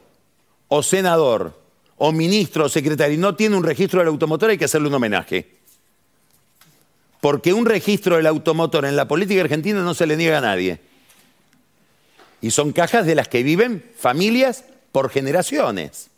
o 0.67 0.83
senador 0.83 1.58
o 1.99 2.11
ministro 2.11 2.65
o 2.65 2.69
secretario 2.69 3.15
y 3.15 3.17
no 3.17 3.35
tiene 3.35 3.55
un 3.55 3.63
registro 3.63 3.99
del 3.99 4.07
automotor, 4.07 4.49
hay 4.49 4.57
que 4.57 4.65
hacerle 4.65 4.87
un 4.87 4.93
homenaje. 4.95 5.59
Porque 7.21 7.53
un 7.53 7.65
registro 7.65 8.15
del 8.15 8.25
automotor 8.25 8.85
en 8.85 8.95
la 8.95 9.07
política 9.07 9.41
argentina 9.41 9.83
no 9.83 9.93
se 9.93 10.07
le 10.07 10.15
niega 10.15 10.37
a 10.37 10.41
nadie. 10.41 10.79
Y 12.41 12.51
son 12.51 12.71
cajas 12.71 13.05
de 13.05 13.15
las 13.15 13.27
que 13.27 13.43
viven 13.43 13.83
familias 13.97 14.63
por 14.93 15.09
generaciones. 15.09 16.09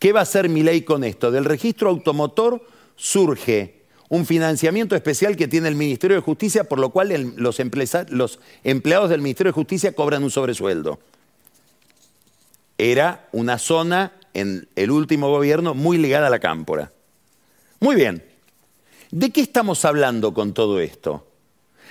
¿Qué 0.00 0.12
va 0.12 0.20
a 0.20 0.24
hacer 0.24 0.48
mi 0.48 0.64
ley 0.64 0.82
con 0.82 1.04
esto? 1.04 1.30
Del 1.30 1.44
registro 1.44 1.88
automotor 1.90 2.60
surge 2.96 3.82
un 4.08 4.26
financiamiento 4.26 4.96
especial 4.96 5.36
que 5.36 5.46
tiene 5.46 5.68
el 5.68 5.76
Ministerio 5.76 6.16
de 6.16 6.22
Justicia, 6.22 6.64
por 6.64 6.80
lo 6.80 6.90
cual 6.90 7.10
los, 7.36 7.60
los 8.10 8.40
empleados 8.64 9.10
del 9.10 9.22
Ministerio 9.22 9.52
de 9.52 9.54
Justicia 9.54 9.92
cobran 9.92 10.24
un 10.24 10.30
sobresueldo. 10.32 10.98
Era 12.76 13.28
una 13.32 13.58
zona 13.58 14.12
en 14.38 14.68
el 14.76 14.90
último 14.90 15.28
gobierno 15.30 15.74
muy 15.74 15.98
ligada 15.98 16.26
a 16.26 16.30
la 16.30 16.38
cámpora. 16.38 16.92
Muy 17.80 17.94
bien, 17.94 18.22
¿De 19.10 19.30
qué 19.30 19.40
estamos 19.40 19.84
hablando 19.84 20.34
con 20.34 20.52
todo 20.52 20.80
esto? 20.80 21.26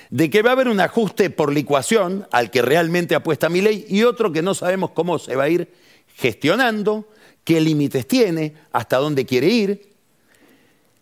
De 0.09 0.29
que 0.29 0.41
va 0.41 0.51
a 0.51 0.53
haber 0.53 0.67
un 0.67 0.79
ajuste 0.79 1.29
por 1.29 1.51
licuación 1.51 2.27
al 2.31 2.51
que 2.51 2.61
realmente 2.61 3.15
apuesta 3.15 3.49
mi 3.49 3.61
ley 3.61 3.85
y 3.89 4.03
otro 4.03 4.31
que 4.31 4.41
no 4.41 4.53
sabemos 4.53 4.91
cómo 4.91 5.17
se 5.17 5.35
va 5.35 5.45
a 5.45 5.49
ir 5.49 5.73
gestionando, 6.15 7.09
qué 7.43 7.59
límites 7.59 8.07
tiene, 8.07 8.53
hasta 8.71 8.97
dónde 8.97 9.25
quiere 9.25 9.47
ir, 9.47 9.93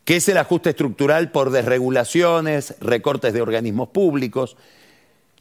qué 0.05 0.17
es 0.17 0.29
el 0.29 0.37
ajuste 0.37 0.69
estructural 0.69 1.31
por 1.31 1.49
desregulaciones, 1.51 2.75
recortes 2.79 3.33
de 3.33 3.41
organismos 3.41 3.89
públicos, 3.89 4.55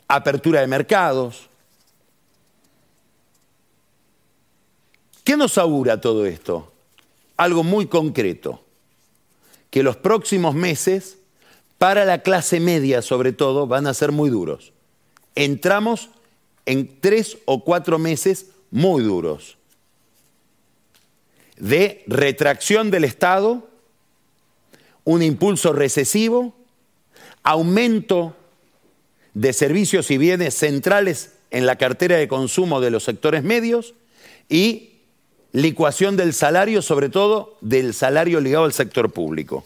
apertura 0.08 0.60
de 0.60 0.66
mercados. 0.66 1.48
¿Qué 5.24 5.36
nos 5.38 5.56
augura 5.56 6.00
todo 6.00 6.26
esto? 6.26 6.70
Algo 7.36 7.64
muy 7.64 7.86
concreto 7.86 8.62
que 9.70 9.82
los 9.82 9.96
próximos 9.96 10.54
meses, 10.54 11.16
para 11.78 12.04
la 12.04 12.22
clase 12.22 12.60
media 12.60 13.02
sobre 13.02 13.32
todo, 13.32 13.66
van 13.66 13.86
a 13.86 13.94
ser 13.94 14.12
muy 14.12 14.30
duros. 14.30 14.72
Entramos 15.34 16.10
en 16.66 17.00
tres 17.00 17.38
o 17.46 17.64
cuatro 17.64 17.98
meses 17.98 18.50
muy 18.70 19.02
duros 19.02 19.56
de 21.56 22.02
retracción 22.06 22.90
del 22.90 23.04
Estado, 23.04 23.68
un 25.04 25.22
impulso 25.22 25.72
recesivo, 25.72 26.54
aumento 27.42 28.36
de 29.34 29.52
servicios 29.52 30.10
y 30.10 30.18
bienes 30.18 30.54
centrales 30.54 31.34
en 31.50 31.66
la 31.66 31.76
cartera 31.76 32.16
de 32.16 32.28
consumo 32.28 32.80
de 32.80 32.90
los 32.90 33.04
sectores 33.04 33.42
medios 33.44 33.94
y 34.48 34.93
licuación 35.54 36.16
del 36.16 36.34
salario, 36.34 36.82
sobre 36.82 37.08
todo 37.08 37.56
del 37.60 37.94
salario 37.94 38.40
ligado 38.40 38.64
al 38.64 38.72
sector 38.72 39.12
público. 39.12 39.64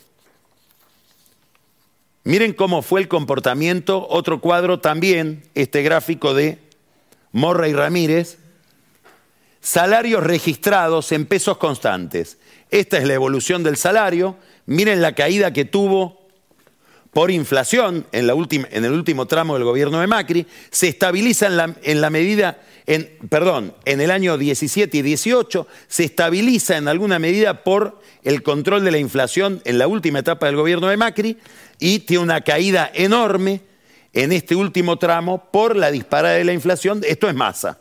Miren 2.24 2.52
cómo 2.52 2.82
fue 2.82 3.00
el 3.00 3.08
comportamiento, 3.08 4.06
otro 4.10 4.42
cuadro 4.42 4.80
también, 4.80 5.42
este 5.54 5.82
gráfico 5.82 6.34
de 6.34 6.58
Morra 7.32 7.68
y 7.68 7.72
Ramírez, 7.72 8.36
salarios 9.62 10.22
registrados 10.22 11.10
en 11.10 11.24
pesos 11.24 11.56
constantes. 11.56 12.36
Esta 12.70 12.98
es 12.98 13.08
la 13.08 13.14
evolución 13.14 13.62
del 13.62 13.78
salario, 13.78 14.36
miren 14.66 15.00
la 15.00 15.14
caída 15.14 15.54
que 15.54 15.64
tuvo 15.64 16.17
por 17.18 17.32
inflación 17.32 18.06
en, 18.12 18.28
la 18.28 18.34
en 18.70 18.84
el 18.84 18.92
último 18.92 19.26
tramo 19.26 19.54
del 19.54 19.64
gobierno 19.64 19.98
de 19.98 20.06
Macri, 20.06 20.46
se 20.70 20.86
estabiliza 20.86 21.48
en 21.48 21.56
la, 21.56 21.74
en 21.82 22.00
la 22.00 22.10
medida, 22.10 22.62
en, 22.86 23.10
perdón, 23.28 23.74
en 23.86 24.00
el 24.00 24.12
año 24.12 24.38
17 24.38 24.98
y 24.98 25.02
18, 25.02 25.66
se 25.88 26.04
estabiliza 26.04 26.76
en 26.76 26.86
alguna 26.86 27.18
medida 27.18 27.64
por 27.64 28.00
el 28.22 28.44
control 28.44 28.84
de 28.84 28.92
la 28.92 28.98
inflación 28.98 29.60
en 29.64 29.78
la 29.78 29.88
última 29.88 30.20
etapa 30.20 30.46
del 30.46 30.54
gobierno 30.54 30.86
de 30.86 30.96
Macri 30.96 31.38
y 31.80 31.98
tiene 31.98 32.22
una 32.22 32.42
caída 32.42 32.88
enorme 32.94 33.62
en 34.12 34.30
este 34.30 34.54
último 34.54 34.96
tramo 34.96 35.50
por 35.50 35.74
la 35.74 35.90
disparada 35.90 36.36
de 36.36 36.44
la 36.44 36.52
inflación. 36.52 37.00
Esto 37.04 37.28
es 37.28 37.34
masa. 37.34 37.80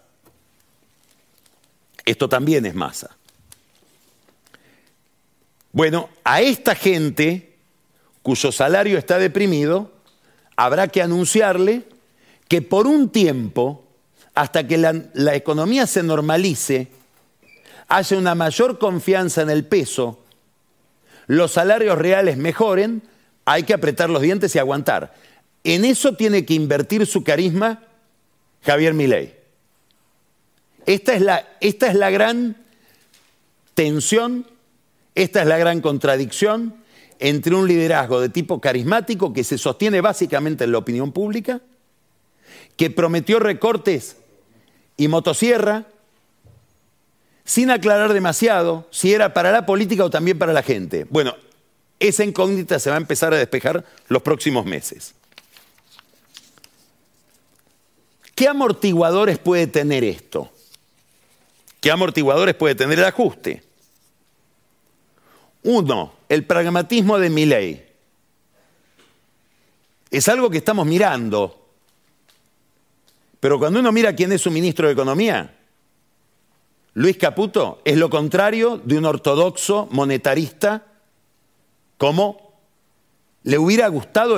Esto 2.05 2.27
también 2.27 2.65
es 2.65 2.73
masa. 2.73 3.15
Bueno, 5.71 6.09
a 6.23 6.41
esta 6.41 6.73
gente 6.73 7.46
cuyo 8.27 8.51
salario 8.51 8.97
está 8.97 9.19
deprimido, 9.19 9.89
habrá 10.57 10.89
que 10.89 11.01
anunciarle 11.01 11.83
que 12.49 12.61
por 12.61 12.85
un 12.85 13.09
tiempo, 13.09 13.85
hasta 14.35 14.67
que 14.67 14.77
la, 14.77 15.33
economía 15.33 15.87
se 15.87 16.03
normalice, 16.03 16.89
haya 17.87 18.17
una 18.17 18.35
mayor 18.35 18.79
confianza 18.79 19.43
en 19.43 19.49
el 19.49 19.63
peso, 19.63 20.25
los 21.27 21.53
salarios 21.53 21.97
reales 21.97 22.35
mejoren, 22.35 23.01
hay 23.45 23.63
que 23.63 23.73
apretar 23.73 24.09
los 24.09 24.21
dientes 24.21 24.53
y 24.55 24.59
aguantar. 24.59 25.13
En 25.63 25.85
eso 25.85 26.17
tiene 26.17 26.45
que 26.45 26.53
invertir 26.53 27.05
su 27.05 27.23
carisma 27.23 27.81
Javier 28.61 28.93
Milei. 28.93 29.35
Esta 30.85 31.13
es 31.13 31.21
la, 31.21 31.47
esta 31.61 31.87
es 31.87 31.95
la 31.95 32.09
gran 32.09 32.57
tensión, 33.73 34.45
esta 35.15 35.43
es 35.43 35.47
la 35.47 35.57
gran 35.57 35.79
contradicción 35.79 36.85
entre 37.19 37.55
un 37.55 37.67
liderazgo 37.67 38.19
de 38.21 38.29
tipo 38.29 38.61
carismático 38.61 39.33
que 39.33 39.43
se 39.43 39.57
sostiene 39.57 40.01
básicamente 40.01 40.63
en 40.63 40.71
la 40.71 40.77
opinión 40.77 41.11
pública, 41.11 41.61
que 42.75 42.89
prometió 42.89 43.39
recortes 43.39 44.17
y 44.97 45.07
motosierra, 45.07 45.85
sin 47.43 47.71
aclarar 47.71 48.13
demasiado 48.13 48.87
si 48.91 49.13
era 49.13 49.33
para 49.33 49.51
la 49.51 49.65
política 49.65 50.03
o 50.03 50.09
también 50.09 50.37
para 50.37 50.53
la 50.53 50.63
gente. 50.63 51.05
Bueno, 51.09 51.35
esa 51.99 52.23
incógnita 52.23 52.77
se 52.79 52.89
va 52.89 52.97
a 52.97 52.99
empezar 52.99 53.33
a 53.33 53.37
despejar 53.37 53.85
los 54.07 54.21
próximos 54.21 54.65
meses. 54.65 55.15
¿Qué 58.35 58.47
amortiguadores 58.47 59.39
puede 59.39 59.65
tener 59.65 60.03
esto? 60.03 60.51
¿Qué 61.79 61.89
amortiguadores 61.89 62.53
puede 62.53 62.75
tener 62.75 62.99
el 62.99 63.05
ajuste? 63.05 63.63
Uno, 65.63 66.13
el 66.29 66.45
pragmatismo 66.45 67.19
de 67.19 67.29
mi 67.29 67.45
ley. 67.45 67.85
Es 70.09 70.27
algo 70.27 70.49
que 70.49 70.57
estamos 70.57 70.85
mirando. 70.85 71.67
Pero 73.39 73.59
cuando 73.59 73.79
uno 73.79 73.91
mira 73.91 74.15
quién 74.15 74.31
es 74.31 74.41
su 74.41 74.51
ministro 74.51 74.87
de 74.87 74.93
Economía, 74.93 75.55
Luis 76.93 77.17
Caputo 77.17 77.81
es 77.85 77.97
lo 77.97 78.09
contrario 78.09 78.81
de 78.83 78.97
un 78.97 79.05
ortodoxo 79.05 79.87
monetarista 79.91 80.85
como 81.97 82.59
le 83.43 83.57
hubiera 83.57 83.87
gustado 83.87 84.37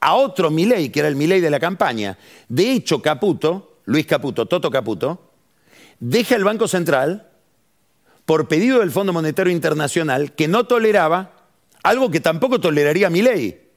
a 0.00 0.14
otro 0.14 0.50
Milei, 0.50 0.90
que 0.90 1.00
era 1.00 1.08
el 1.08 1.16
Milei 1.16 1.40
de 1.40 1.50
la 1.50 1.58
campaña. 1.58 2.18
De 2.48 2.70
hecho, 2.70 3.00
Caputo, 3.00 3.78
Luis 3.86 4.06
Caputo, 4.06 4.46
Toto 4.46 4.70
Caputo, 4.70 5.32
deja 5.98 6.36
el 6.36 6.44
Banco 6.44 6.68
Central 6.68 7.25
por 8.26 8.48
pedido 8.48 8.80
del 8.80 8.90
Fondo 8.90 9.12
Monetario 9.12 9.52
Internacional 9.52 10.34
que 10.34 10.48
no 10.48 10.66
toleraba 10.66 11.32
algo 11.82 12.10
que 12.10 12.20
tampoco 12.20 12.60
toleraría 12.60 13.08
Milei, 13.08 13.70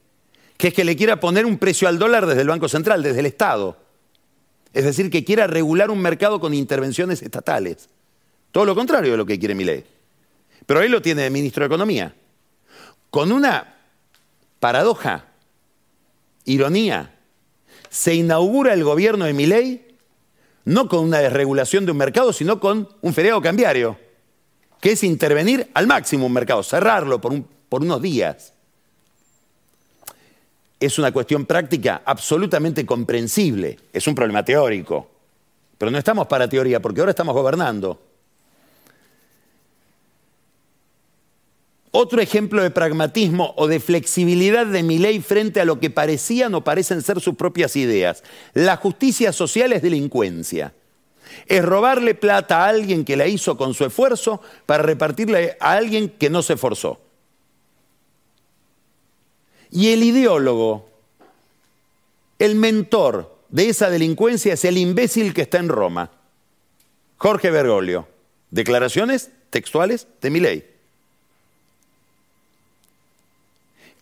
que 0.56 0.68
es 0.68 0.74
que 0.74 0.84
le 0.84 0.96
quiera 0.96 1.20
poner 1.20 1.46
un 1.46 1.56
precio 1.56 1.88
al 1.88 1.98
dólar 1.98 2.26
desde 2.26 2.42
el 2.42 2.48
Banco 2.48 2.68
Central, 2.68 3.02
desde 3.02 3.20
el 3.20 3.26
Estado. 3.26 3.78
Es 4.72 4.84
decir, 4.84 5.10
que 5.10 5.24
quiera 5.24 5.46
regular 5.46 5.90
un 5.90 6.02
mercado 6.02 6.40
con 6.40 6.52
intervenciones 6.52 7.22
estatales. 7.22 7.88
Todo 8.50 8.64
lo 8.64 8.74
contrario 8.74 9.12
de 9.12 9.16
lo 9.16 9.24
que 9.24 9.38
quiere 9.38 9.54
Milei. 9.54 9.84
Pero 10.66 10.80
ahí 10.80 10.88
lo 10.88 11.00
tiene 11.00 11.22
de 11.22 11.30
ministro 11.30 11.62
de 11.62 11.66
Economía. 11.68 12.14
Con 13.10 13.32
una 13.32 13.76
paradoja 14.58 15.26
ironía, 16.44 17.14
se 17.88 18.14
inaugura 18.14 18.74
el 18.74 18.84
gobierno 18.84 19.24
de 19.24 19.32
Milei 19.32 19.90
no 20.64 20.88
con 20.88 21.04
una 21.04 21.18
desregulación 21.18 21.86
de 21.86 21.92
un 21.92 21.98
mercado, 21.98 22.32
sino 22.32 22.60
con 22.60 22.88
un 23.00 23.14
feriado 23.14 23.40
cambiario, 23.40 23.98
que 24.80 24.92
es 24.92 25.04
intervenir 25.04 25.70
al 25.74 25.86
máximo 25.86 26.26
un 26.26 26.32
mercado, 26.32 26.62
cerrarlo 26.62 27.20
por, 27.20 27.44
unos 27.82 28.02
días. 28.02 28.54
Es 30.80 30.98
una 30.98 31.12
cuestión 31.12 31.44
práctica 31.44 32.02
absolutamente 32.04 32.86
comprensible, 32.86 33.78
es 33.92 34.06
un 34.06 34.14
problema 34.14 34.44
teórico, 34.44 35.10
pero 35.76 35.90
no 35.90 35.98
estamos 35.98 36.26
para 36.26 36.48
teoría, 36.48 36.80
porque 36.80 37.00
ahora 37.00 37.10
estamos 37.10 37.34
gobernando. 37.34 38.00
Otro 41.92 42.22
ejemplo 42.22 42.62
de 42.62 42.70
pragmatismo 42.70 43.52
o 43.56 43.66
de 43.66 43.80
flexibilidad 43.80 44.64
de 44.64 44.82
mi 44.82 44.98
ley 44.98 45.20
frente 45.20 45.60
a 45.60 45.64
lo 45.64 45.80
que 45.80 45.90
parecían 45.90 46.54
o 46.54 46.62
parecen 46.62 47.02
ser 47.02 47.20
sus 47.20 47.34
propias 47.34 47.74
ideas. 47.74 48.22
La 48.54 48.76
justicia 48.76 49.32
social 49.32 49.72
es 49.72 49.82
delincuencia. 49.82 50.72
Es 51.46 51.64
robarle 51.64 52.14
plata 52.14 52.64
a 52.64 52.68
alguien 52.68 53.04
que 53.04 53.16
la 53.16 53.26
hizo 53.26 53.56
con 53.56 53.74
su 53.74 53.84
esfuerzo 53.84 54.40
para 54.66 54.82
repartirle 54.82 55.56
a 55.60 55.72
alguien 55.72 56.08
que 56.08 56.30
no 56.30 56.42
se 56.42 56.54
esforzó. 56.54 57.00
Y 59.70 59.92
el 59.92 60.02
ideólogo, 60.02 60.88
el 62.38 62.54
mentor 62.56 63.36
de 63.48 63.68
esa 63.68 63.90
delincuencia 63.90 64.54
es 64.54 64.64
el 64.64 64.78
imbécil 64.78 65.34
que 65.34 65.42
está 65.42 65.58
en 65.58 65.68
Roma, 65.68 66.10
Jorge 67.16 67.50
Bergoglio. 67.50 68.08
Declaraciones 68.50 69.30
textuales 69.50 70.08
de 70.20 70.30
mi 70.30 70.40
ley. 70.40 70.66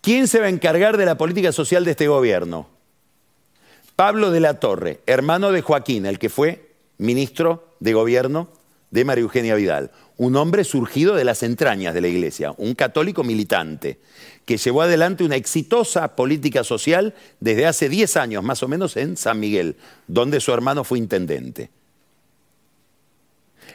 ¿Quién 0.01 0.29
se 0.29 0.41
va 0.41 0.47
a 0.47 0.51
encargar 0.51 0.97
de 0.97 1.05
la 1.05 1.18
política 1.18 1.53
social 1.53 1.85
de 1.85 1.91
este 1.91 2.09
gobierno? 2.09 2.68
Pablo 3.97 4.31
de 4.31 4.41
la 4.41 4.61
Torre, 4.61 5.01
hermano 5.07 5.51
de 5.51 5.61
Joaquín, 5.61 6.07
el 6.07 6.18
que 6.18 6.29
fue 6.29 6.68
ministro 6.99 7.75
de 7.81 7.93
gobierno 7.93 8.49
de 8.91 9.05
María 9.05 9.23
Eugenia 9.23 9.55
Vidal, 9.55 9.91
un 10.17 10.37
hombre 10.37 10.65
surgido 10.65 11.15
de 11.15 11.25
las 11.25 11.43
entrañas 11.43 11.95
de 11.95 12.01
la 12.01 12.09
iglesia, 12.09 12.53
un 12.57 12.75
católico 12.75 13.23
militante, 13.23 13.99
que 14.45 14.57
llevó 14.57 14.83
adelante 14.83 15.25
una 15.25 15.37
exitosa 15.37 16.17
política 16.17 16.65
social 16.65 17.15
desde 17.41 17.67
hace 17.67 17.89
10 17.89 18.17
años 18.17 18.43
más 18.43 18.63
o 18.63 18.69
menos 18.69 18.97
en 18.97 19.17
San 19.17 19.39
Miguel, 19.41 19.77
donde 20.07 20.41
su 20.41 20.53
hermano 20.53 20.85
fue 20.85 20.99
intendente. 20.99 21.71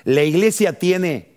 ¿La 0.03 0.23
iglesia 0.23 0.73
tiene, 0.79 1.29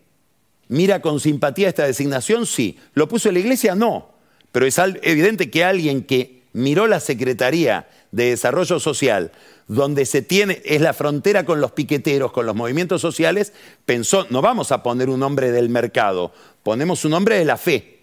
mira 0.68 1.00
con 1.00 1.20
simpatía 1.20 1.68
esta 1.68 1.86
designación? 1.86 2.46
Sí. 2.46 2.78
¿Lo 2.94 3.06
puso 3.06 3.30
la 3.30 3.38
iglesia? 3.38 3.74
No 3.74 4.16
pero 4.56 4.64
es 4.64 4.78
evidente 5.02 5.50
que 5.50 5.64
alguien 5.64 6.02
que 6.02 6.35
miró 6.56 6.86
la 6.86 7.00
Secretaría 7.00 7.86
de 8.12 8.30
Desarrollo 8.30 8.80
Social, 8.80 9.30
donde 9.68 10.06
se 10.06 10.22
tiene, 10.22 10.62
es 10.64 10.80
la 10.80 10.94
frontera 10.94 11.44
con 11.44 11.60
los 11.60 11.72
piqueteros, 11.72 12.32
con 12.32 12.46
los 12.46 12.56
movimientos 12.56 13.02
sociales, 13.02 13.52
pensó, 13.84 14.26
no 14.30 14.40
vamos 14.40 14.72
a 14.72 14.82
poner 14.82 15.10
un 15.10 15.22
hombre 15.22 15.52
del 15.52 15.68
mercado, 15.68 16.32
ponemos 16.62 17.04
un 17.04 17.12
hombre 17.12 17.38
de 17.38 17.44
la 17.44 17.58
fe. 17.58 17.98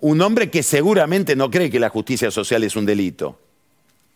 Un 0.00 0.20
hombre 0.20 0.50
que 0.50 0.64
seguramente 0.64 1.36
no 1.36 1.48
cree 1.48 1.70
que 1.70 1.78
la 1.78 1.90
justicia 1.90 2.32
social 2.32 2.64
es 2.64 2.74
un 2.74 2.86
delito, 2.86 3.38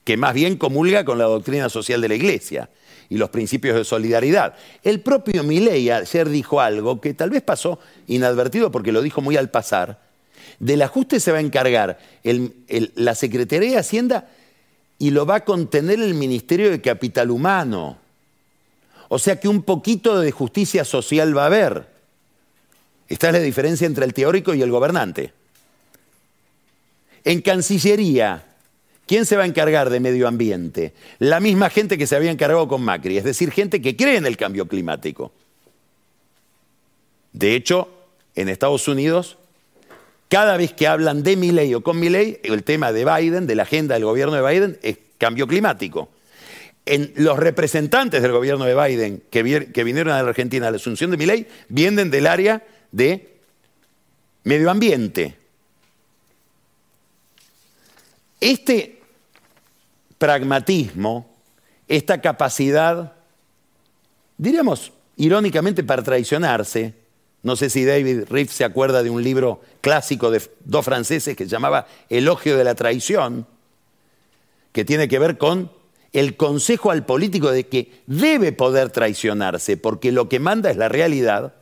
que 0.02 0.16
más 0.16 0.34
bien 0.34 0.56
comulga 0.56 1.04
con 1.04 1.16
la 1.16 1.24
doctrina 1.26 1.68
social 1.68 2.00
de 2.00 2.08
la 2.08 2.16
Iglesia 2.16 2.70
y 3.08 3.18
los 3.18 3.30
principios 3.30 3.76
de 3.76 3.84
solidaridad. 3.84 4.56
El 4.82 5.00
propio 5.00 5.44
Milei 5.44 5.90
ayer 5.90 6.28
dijo 6.28 6.60
algo 6.60 7.00
que 7.00 7.14
tal 7.14 7.30
vez 7.30 7.42
pasó 7.42 7.78
inadvertido 8.08 8.72
porque 8.72 8.90
lo 8.90 9.00
dijo 9.00 9.20
muy 9.20 9.36
al 9.36 9.48
pasar, 9.48 10.07
del 10.58 10.82
ajuste 10.82 11.20
se 11.20 11.32
va 11.32 11.38
a 11.38 11.42
encargar 11.42 11.98
la 12.22 13.14
Secretaría 13.14 13.70
de 13.70 13.78
Hacienda 13.78 14.28
y 14.98 15.10
lo 15.10 15.26
va 15.26 15.36
a 15.36 15.44
contener 15.44 16.00
el 16.00 16.14
Ministerio 16.14 16.70
de 16.70 16.80
Capital 16.80 17.30
Humano. 17.30 17.98
O 19.08 19.18
sea 19.18 19.40
que 19.40 19.48
un 19.48 19.62
poquito 19.62 20.20
de 20.20 20.30
justicia 20.30 20.84
social 20.84 21.36
va 21.36 21.44
a 21.44 21.46
haber. 21.46 21.86
Esta 23.08 23.28
es 23.28 23.32
la 23.32 23.40
diferencia 23.40 23.86
entre 23.86 24.04
el 24.04 24.12
teórico 24.12 24.54
y 24.54 24.62
el 24.62 24.70
gobernante. 24.70 25.32
En 27.24 27.40
Cancillería, 27.40 28.44
¿quién 29.06 29.24
se 29.24 29.36
va 29.36 29.44
a 29.44 29.46
encargar 29.46 29.88
de 29.90 30.00
medio 30.00 30.28
ambiente? 30.28 30.92
La 31.18 31.40
misma 31.40 31.70
gente 31.70 31.96
que 31.96 32.06
se 32.06 32.16
había 32.16 32.30
encargado 32.30 32.68
con 32.68 32.82
Macri, 32.82 33.16
es 33.16 33.24
decir, 33.24 33.50
gente 33.50 33.80
que 33.80 33.96
cree 33.96 34.16
en 34.16 34.26
el 34.26 34.36
cambio 34.36 34.68
climático. 34.68 35.32
De 37.32 37.54
hecho, 37.54 37.88
en 38.34 38.48
Estados 38.48 38.88
Unidos 38.88 39.38
cada 40.28 40.56
vez 40.56 40.74
que 40.74 40.86
hablan 40.86 41.22
de 41.22 41.36
mi 41.36 41.50
ley 41.50 41.74
o 41.74 41.82
con 41.82 41.98
mi 41.98 42.08
ley, 42.08 42.38
el 42.42 42.62
tema 42.62 42.92
de 42.92 43.04
Biden, 43.04 43.46
de 43.46 43.54
la 43.54 43.62
agenda 43.62 43.94
del 43.94 44.04
gobierno 44.04 44.34
de 44.34 44.42
Biden, 44.42 44.78
es 44.82 44.98
cambio 45.16 45.46
climático. 45.46 46.10
En 46.84 47.12
los 47.16 47.38
representantes 47.38 48.22
del 48.22 48.32
gobierno 48.32 48.64
de 48.64 48.74
Biden 48.74 49.22
que, 49.30 49.42
vinieron 49.42 50.12
a 50.14 50.22
la 50.22 50.28
Argentina 50.28 50.68
a 50.68 50.70
la 50.70 50.76
asunción 50.76 51.10
de 51.10 51.16
mi 51.16 51.26
ley 51.26 51.46
vienen 51.68 52.10
del 52.10 52.26
área 52.26 52.62
de 52.92 53.36
medio 54.44 54.70
ambiente. 54.70 55.36
Este 58.40 59.00
pragmatismo, 60.16 61.36
esta 61.86 62.20
capacidad, 62.20 63.12
diríamos 64.36 64.92
irónicamente 65.16 65.82
para 65.82 66.02
traicionarse, 66.02 66.94
no 67.42 67.56
sé 67.56 67.70
si 67.70 67.84
David 67.84 68.24
Riff 68.30 68.52
se 68.52 68.64
acuerda 68.64 69.02
de 69.02 69.10
un 69.10 69.22
libro 69.22 69.60
clásico 69.80 70.30
de 70.30 70.42
dos 70.64 70.84
franceses 70.84 71.36
que 71.36 71.44
se 71.44 71.50
llamaba 71.50 71.86
Elogio 72.08 72.56
de 72.56 72.64
la 72.64 72.74
traición, 72.74 73.46
que 74.72 74.84
tiene 74.84 75.08
que 75.08 75.18
ver 75.18 75.38
con 75.38 75.70
el 76.12 76.36
consejo 76.36 76.90
al 76.90 77.04
político 77.04 77.50
de 77.50 77.66
que 77.66 78.02
debe 78.06 78.52
poder 78.52 78.90
traicionarse, 78.90 79.76
porque 79.76 80.10
lo 80.10 80.28
que 80.28 80.40
manda 80.40 80.70
es 80.70 80.76
la 80.76 80.88
realidad. 80.88 81.54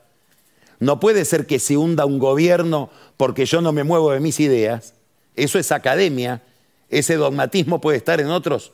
No 0.79 1.01
puede 1.01 1.24
ser 1.24 1.47
que 1.47 1.59
se 1.59 1.77
hunda 1.77 2.07
un 2.07 2.18
gobierno 2.18 2.91
porque 3.16 3.47
yo 3.47 3.61
no 3.61 3.72
me 3.72 3.85
muevo 3.85 4.12
de 4.12 4.20
mis 4.20 4.41
ideas. 4.41 4.95
Eso 5.35 5.59
es 5.59 5.72
academia. 5.72 6.43
Ese 6.89 7.16
dogmatismo 7.16 7.81
puede 7.81 7.99
estar 7.99 8.20
en 8.20 8.29
otros, 8.29 8.72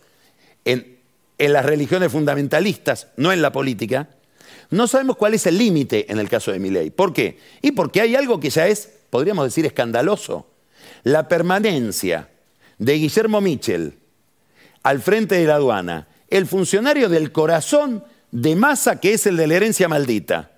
en, 0.65 0.99
en 1.39 1.53
las 1.53 1.65
religiones 1.65 2.13
fundamentalistas, 2.13 3.09
no 3.17 3.33
en 3.33 3.41
la 3.41 3.53
política. 3.53 4.09
No 4.73 4.87
sabemos 4.89 5.17
cuál 5.19 5.35
es 5.35 5.47
el 5.47 5.59
límite 5.59 6.11
en 6.11 6.19
el 6.19 6.31
caso 6.31 6.51
de 6.51 6.59
Milei. 6.59 6.91
¿Por 6.91 7.13
qué? 7.13 7.39
Y 7.61 7.73
porque 7.73 8.01
hay 8.01 8.17
algo 8.17 8.41
que 8.41 8.49
ya 8.49 8.67
es, 8.69 8.89
podríamos 9.11 9.45
decir, 9.45 9.67
escandaloso. 9.67 10.49
La 11.05 11.29
permanencia 11.29 12.31
de 12.79 12.95
Guillermo 12.95 13.43
Michel 13.43 13.99
al 14.83 15.03
frente 15.03 15.35
de 15.37 15.45
la 15.45 15.57
aduana, 15.57 16.09
el 16.29 16.47
funcionario 16.47 17.11
del 17.11 17.33
corazón 17.33 18.03
de 18.31 18.57
masa 18.57 18.99
que 18.99 19.13
es 19.13 19.27
el 19.27 19.37
de 19.37 19.47
la 19.47 19.57
herencia 19.57 19.89
maldita, 19.89 20.53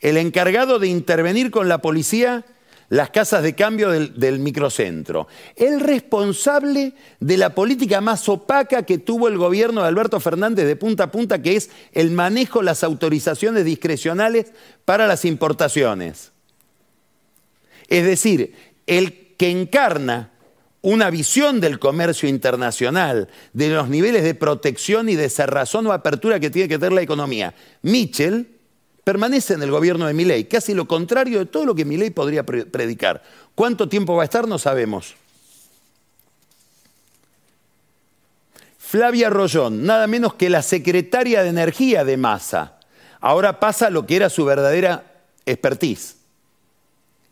el 0.00 0.18
encargado 0.18 0.78
de 0.78 0.88
intervenir 0.88 1.50
con 1.50 1.68
la 1.68 1.78
policía 1.78 2.44
las 2.88 3.10
casas 3.10 3.42
de 3.42 3.54
cambio 3.54 3.90
del, 3.90 4.38
microcentro, 4.38 5.26
el 5.56 5.80
responsable 5.80 6.94
de 7.20 7.36
la 7.36 7.54
política 7.54 8.00
más 8.00 8.28
opaca 8.28 8.84
que 8.84 8.98
tuvo 8.98 9.28
el 9.28 9.38
gobierno 9.38 9.82
de 9.82 9.88
Alberto 9.88 10.20
Fernández 10.20 10.66
de 10.66 10.76
punta 10.76 11.04
a 11.04 11.10
punta, 11.10 11.42
que 11.42 11.56
es 11.56 11.70
el 11.92 12.10
manejo 12.10 12.62
las 12.62 12.84
autorizaciones 12.84 13.64
discrecionales 13.64 14.52
para 14.84 15.06
las 15.06 15.24
importaciones. 15.24 16.32
Es 17.88 18.04
decir, 18.04 18.54
el 18.86 19.34
que 19.36 19.50
encarna 19.50 20.30
una 20.82 21.10
visión 21.10 21.60
del 21.60 21.80
comercio 21.80 22.28
internacional, 22.28 23.28
de 23.52 23.70
los 23.70 23.88
niveles 23.88 24.22
de 24.22 24.34
protección 24.34 25.08
y 25.08 25.16
de 25.16 25.28
cerrazón 25.28 25.86
o 25.88 25.92
apertura 25.92 26.38
que 26.38 26.50
tiene 26.50 26.68
que 26.68 26.78
tener 26.78 26.92
la 26.92 27.02
economía. 27.02 27.54
Mitchell 27.82 28.55
permanece 29.06 29.54
en 29.54 29.62
el 29.62 29.70
gobierno 29.70 30.08
de 30.08 30.14
Milei, 30.14 30.46
casi 30.46 30.74
lo 30.74 30.88
contrario 30.88 31.38
de 31.38 31.46
todo 31.46 31.64
lo 31.64 31.76
que 31.76 31.84
Milei 31.84 32.10
podría 32.10 32.44
predicar. 32.44 33.22
¿Cuánto 33.54 33.88
tiempo 33.88 34.16
va 34.16 34.22
a 34.22 34.24
estar? 34.24 34.48
No 34.48 34.58
sabemos. 34.58 35.14
Flavia 38.78 39.30
Rollón, 39.30 39.86
nada 39.86 40.08
menos 40.08 40.34
que 40.34 40.50
la 40.50 40.60
secretaria 40.60 41.44
de 41.44 41.50
Energía 41.50 42.04
de 42.04 42.16
Massa, 42.16 42.80
ahora 43.20 43.60
pasa 43.60 43.90
lo 43.90 44.06
que 44.06 44.16
era 44.16 44.28
su 44.28 44.44
verdadera 44.44 45.04
expertise. 45.44 46.16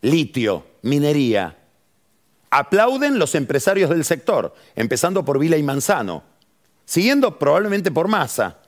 Litio, 0.01 0.65
minería, 0.81 1.57
Aplauden 2.51 3.19
los 3.19 3.35
empresarios 3.35 3.89
del 3.89 4.05
sector, 4.05 4.55
empezando 4.77 5.25
por 5.25 5.39
Vila 5.39 5.57
y 5.57 5.63
Manzano, 5.63 6.23
siguiendo 6.85 7.37
probablemente 7.37 7.91
por 7.91 8.07
Massa. 8.07 8.59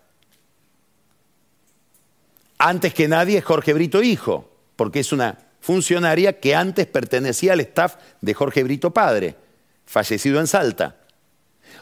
Antes 2.57 2.93
que 2.93 3.07
nadie 3.07 3.37
es 3.37 3.45
Jorge 3.45 3.73
Brito 3.73 4.01
Hijo, 4.01 4.49
porque 4.75 4.99
es 4.99 5.11
una 5.11 5.37
funcionaria 5.59 6.39
que 6.39 6.55
antes 6.55 6.87
pertenecía 6.87 7.53
al 7.53 7.59
staff 7.59 7.95
de 8.21 8.33
Jorge 8.33 8.63
Brito 8.63 8.91
Padre, 8.91 9.35
fallecido 9.85 10.39
en 10.39 10.47
Salta. 10.47 10.97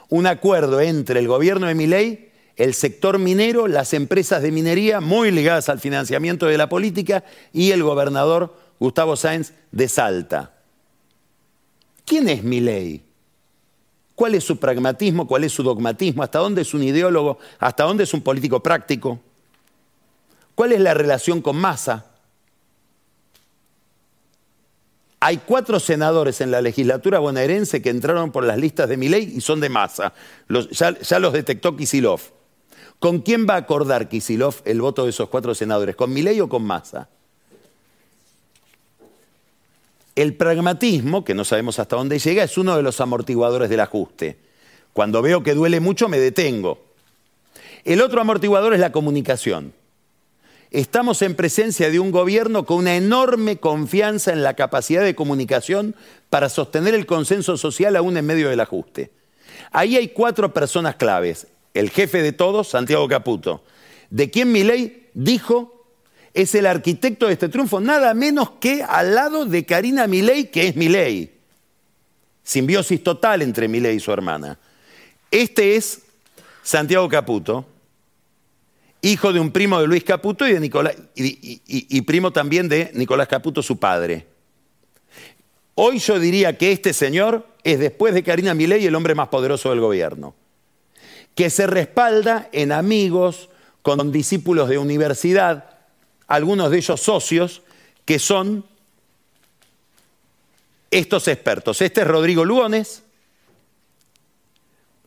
Un 0.09 0.27
acuerdo 0.27 0.81
entre 0.81 1.19
el 1.19 1.27
gobierno 1.27 1.67
de 1.67 1.75
Miley, 1.75 2.31
el 2.55 2.73
sector 2.73 3.19
minero, 3.19 3.67
las 3.67 3.93
empresas 3.93 4.41
de 4.41 4.51
minería 4.51 5.01
muy 5.01 5.31
ligadas 5.31 5.69
al 5.69 5.79
financiamiento 5.79 6.45
de 6.45 6.57
la 6.57 6.69
política 6.69 7.23
y 7.53 7.71
el 7.71 7.83
gobernador 7.83 8.55
Gustavo 8.79 9.15
Sáenz 9.15 9.53
de 9.71 9.87
Salta. 9.87 10.53
¿Quién 12.05 12.29
es 12.29 12.43
Milei? 12.43 13.03
¿Cuál 14.13 14.35
es 14.35 14.43
su 14.43 14.57
pragmatismo? 14.57 15.27
¿Cuál 15.27 15.43
es 15.43 15.51
su 15.51 15.63
dogmatismo? 15.63 16.23
¿Hasta 16.23 16.39
dónde 16.39 16.61
es 16.61 16.73
un 16.73 16.83
ideólogo? 16.83 17.39
¿Hasta 17.59 17.83
dónde 17.83 18.03
es 18.03 18.13
un 18.13 18.21
político 18.21 18.61
práctico? 18.63 19.19
¿Cuál 20.55 20.71
es 20.71 20.79
la 20.79 20.93
relación 20.93 21.41
con 21.41 21.57
Massa? 21.57 22.05
Hay 25.19 25.37
cuatro 25.37 25.79
senadores 25.79 26.39
en 26.39 26.51
la 26.51 26.61
legislatura 26.61 27.19
bonaerense 27.19 27.81
que 27.81 27.89
entraron 27.89 28.31
por 28.31 28.45
las 28.45 28.57
listas 28.57 28.87
de 28.87 28.95
Milei 28.95 29.35
y 29.35 29.41
son 29.41 29.59
de 29.59 29.69
Massa. 29.69 30.13
ya, 30.71 30.97
ya, 30.99 31.19
los 31.19 31.33
detectó 31.33 31.75
Kisilov. 31.75 32.21
¿Con 32.99 33.19
quién 33.19 33.45
va 33.49 33.55
a 33.55 33.57
acordar 33.57 34.07
Kisilov 34.07 34.55
el 34.65 34.81
voto 34.81 35.03
de 35.03 35.09
esos 35.09 35.27
cuatro 35.29 35.53
senadores? 35.53 35.95
¿Con 35.95 36.13
Milei 36.13 36.39
o 36.41 36.47
con 36.47 36.63
Massa? 36.63 37.09
El 40.15 40.35
pragmatismo, 40.35 41.25
que 41.25 41.33
no 41.33 41.43
sabemos 41.43 41.79
hasta 41.79 41.97
dónde 41.97 42.19
llega, 42.19 42.43
es 42.43 42.57
uno 42.57 42.77
de 42.77 42.83
los 42.83 43.01
amortiguadores 43.01 43.69
del 43.69 43.81
ajuste. 43.81 44.37
Cuando 44.93 45.21
veo 45.21 45.43
que 45.43 45.55
duele 45.55 45.81
mucho, 45.81 46.07
me 46.07 46.19
detengo. 46.19 46.79
El 47.83 48.01
otro 48.01 48.21
amortiguador 48.21 48.73
es 48.73 48.79
la 48.79 48.93
comunicación. 48.93 49.73
Estamos 50.75 51.21
en 51.21 51.35
presencia 51.35 51.89
de 51.89 52.01
un 52.01 52.11
gobierno 52.11 52.65
con 52.65 52.79
una 52.79 52.97
enorme 52.97 53.55
confianza 53.61 54.33
en 54.33 54.43
la 54.43 54.55
capacidad 54.55 55.05
de 55.05 55.15
comunicación 55.15 55.95
para 56.29 56.49
sostener 56.49 56.93
el 56.93 57.05
consenso 57.05 57.55
social 57.55 57.95
aún 57.95 58.17
en 58.17 58.25
medio 58.25 58.49
del 58.49 58.59
ajuste. 58.59 59.09
Ahí 59.71 59.95
hay 59.95 60.09
cuatro 60.09 60.53
personas 60.53 60.97
claves. 60.97 61.47
El 61.73 61.91
jefe 61.91 62.21
de 62.21 62.33
todos, 62.33 62.67
Santiago 62.67 63.07
Caputo, 63.07 63.63
de 64.09 64.29
quien 64.29 64.51
ley 64.51 65.07
dijo 65.13 65.87
es 66.33 66.53
el 66.55 66.65
arquitecto 66.65 67.27
de 67.27 67.31
este 67.31 67.47
triunfo, 67.47 67.79
nada 67.79 68.13
menos 68.13 68.49
que 68.59 68.83
al 68.83 69.15
lado 69.15 69.45
de 69.45 69.65
Karina 69.65 70.07
Milei, 70.07 70.51
que 70.51 70.67
es 70.67 70.75
Milei. 70.75 71.31
Simbiosis 72.43 73.01
total 73.01 73.43
entre 73.43 73.69
Milei 73.69 73.95
y 73.95 74.01
su 74.01 74.11
hermana. 74.11 74.59
Este 75.31 75.77
es 75.77 76.01
Santiago 76.63 77.07
Caputo, 77.07 77.65
hijo 79.05 79.31
de 79.31 79.39
un 79.39 79.51
primo 79.51 79.79
de 79.79 79.87
Luis 79.87 80.03
Caputo 80.03 80.47
y, 80.47 80.53
de 80.53 80.59
Nicolás, 80.59 80.95
y, 81.15 82.01
primo 82.01 82.31
también 82.31 82.67
de 82.67 82.91
Nicolás 82.95 83.27
Caputo, 83.27 83.61
su 83.61 83.77
padre. 83.77 84.25
Hoy 85.75 85.99
yo 85.99 86.19
diría 86.19 86.57
que 86.57 86.71
este 86.71 86.91
señor 86.91 87.45
es, 87.63 87.79
después 87.79 88.13
de 88.13 88.23
Karina 88.23 88.53
Milei, 88.55 88.85
el 88.85 88.95
hombre 88.95 89.13
más 89.13 89.27
poderoso 89.27 89.69
del 89.69 89.79
gobierno, 89.79 90.33
que 91.35 91.49
se 91.49 91.67
respalda 91.67 92.49
en 92.51 92.71
amigos, 92.71 93.49
con 93.83 94.11
discípulos 94.11 94.69
de 94.69 94.79
universidad, 94.79 95.77
algunos 96.25 96.71
de 96.71 96.77
ellos 96.77 96.99
socios, 96.99 97.61
que 98.05 98.17
son 98.17 98.65
estos 100.89 101.27
expertos. 101.27 101.81
Este 101.81 102.01
es 102.01 102.07
Rodrigo 102.07 102.43
Lugones, 102.43 103.03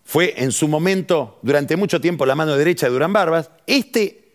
fue 0.08 0.32
en 0.38 0.52
su 0.52 0.68
momento, 0.68 1.38
durante 1.42 1.76
mucho 1.76 2.00
tiempo, 2.00 2.24
la 2.24 2.34
mano 2.34 2.56
derecha 2.56 2.86
de 2.86 2.92
Durán 2.92 3.12
Barbas. 3.12 3.50
Este, 3.66 4.30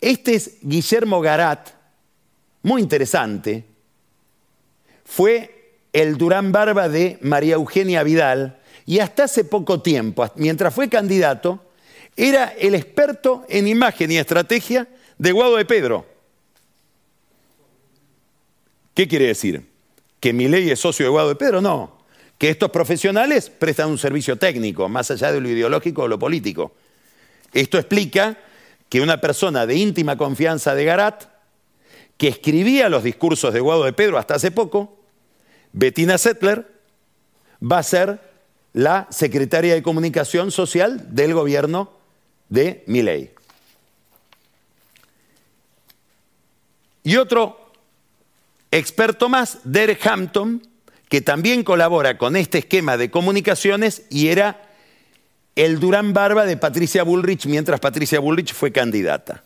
este 0.00 0.34
es 0.34 0.56
Guillermo 0.62 1.20
Garat, 1.20 1.68
muy 2.64 2.82
interesante. 2.82 3.64
Fue 5.04 5.78
el 5.92 6.18
Durán 6.18 6.50
Barba 6.50 6.88
de 6.88 7.18
María 7.20 7.54
Eugenia 7.54 8.02
Vidal 8.02 8.58
y 8.84 8.98
hasta 8.98 9.22
hace 9.22 9.44
poco 9.44 9.80
tiempo, 9.80 10.28
mientras 10.34 10.74
fue 10.74 10.88
candidato, 10.88 11.64
era 12.16 12.46
el 12.58 12.74
experto 12.74 13.44
en 13.48 13.68
imagen 13.68 14.10
y 14.10 14.16
estrategia 14.16 14.88
de 15.18 15.30
Guado 15.30 15.54
de 15.54 15.64
Pedro. 15.66 16.04
¿Qué 18.92 19.06
quiere 19.06 19.28
decir? 19.28 19.64
¿Que 20.18 20.32
mi 20.32 20.48
ley 20.48 20.68
es 20.68 20.80
socio 20.80 21.06
de 21.06 21.10
Guado 21.10 21.28
de 21.28 21.36
Pedro? 21.36 21.60
No. 21.60 21.95
Que 22.38 22.50
estos 22.50 22.70
profesionales 22.70 23.50
prestan 23.50 23.88
un 23.88 23.98
servicio 23.98 24.36
técnico, 24.36 24.88
más 24.88 25.10
allá 25.10 25.32
de 25.32 25.40
lo 25.40 25.48
ideológico 25.48 26.02
o 26.02 26.08
lo 26.08 26.18
político. 26.18 26.72
Esto 27.52 27.78
explica 27.78 28.36
que 28.88 29.00
una 29.00 29.20
persona 29.20 29.66
de 29.66 29.76
íntima 29.76 30.16
confianza 30.16 30.74
de 30.74 30.84
Garat, 30.84 31.24
que 32.16 32.28
escribía 32.28 32.88
los 32.88 33.02
discursos 33.02 33.52
de 33.52 33.60
Guado 33.60 33.84
de 33.84 33.92
Pedro 33.92 34.18
hasta 34.18 34.34
hace 34.34 34.50
poco, 34.50 34.98
Bettina 35.72 36.18
Settler, 36.18 36.66
va 37.62 37.78
a 37.78 37.82
ser 37.82 38.20
la 38.72 39.06
secretaria 39.10 39.74
de 39.74 39.82
comunicación 39.82 40.50
social 40.50 41.14
del 41.14 41.32
gobierno 41.32 41.92
de 42.48 42.84
Miley. 42.86 43.30
Y 47.02 47.16
otro 47.16 47.70
experto 48.70 49.28
más, 49.28 49.60
Derek 49.64 50.04
Hampton, 50.06 50.60
que 51.08 51.20
también 51.20 51.62
colabora 51.62 52.18
con 52.18 52.36
este 52.36 52.58
esquema 52.58 52.96
de 52.96 53.10
comunicaciones 53.10 54.02
y 54.10 54.28
era 54.28 54.62
el 55.54 55.80
Durán 55.80 56.12
Barba 56.12 56.44
de 56.44 56.56
Patricia 56.56 57.02
Bullrich 57.02 57.46
mientras 57.46 57.80
Patricia 57.80 58.20
Bullrich 58.20 58.52
fue 58.52 58.72
candidata. 58.72 59.42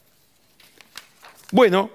Bueno, 1.53 1.91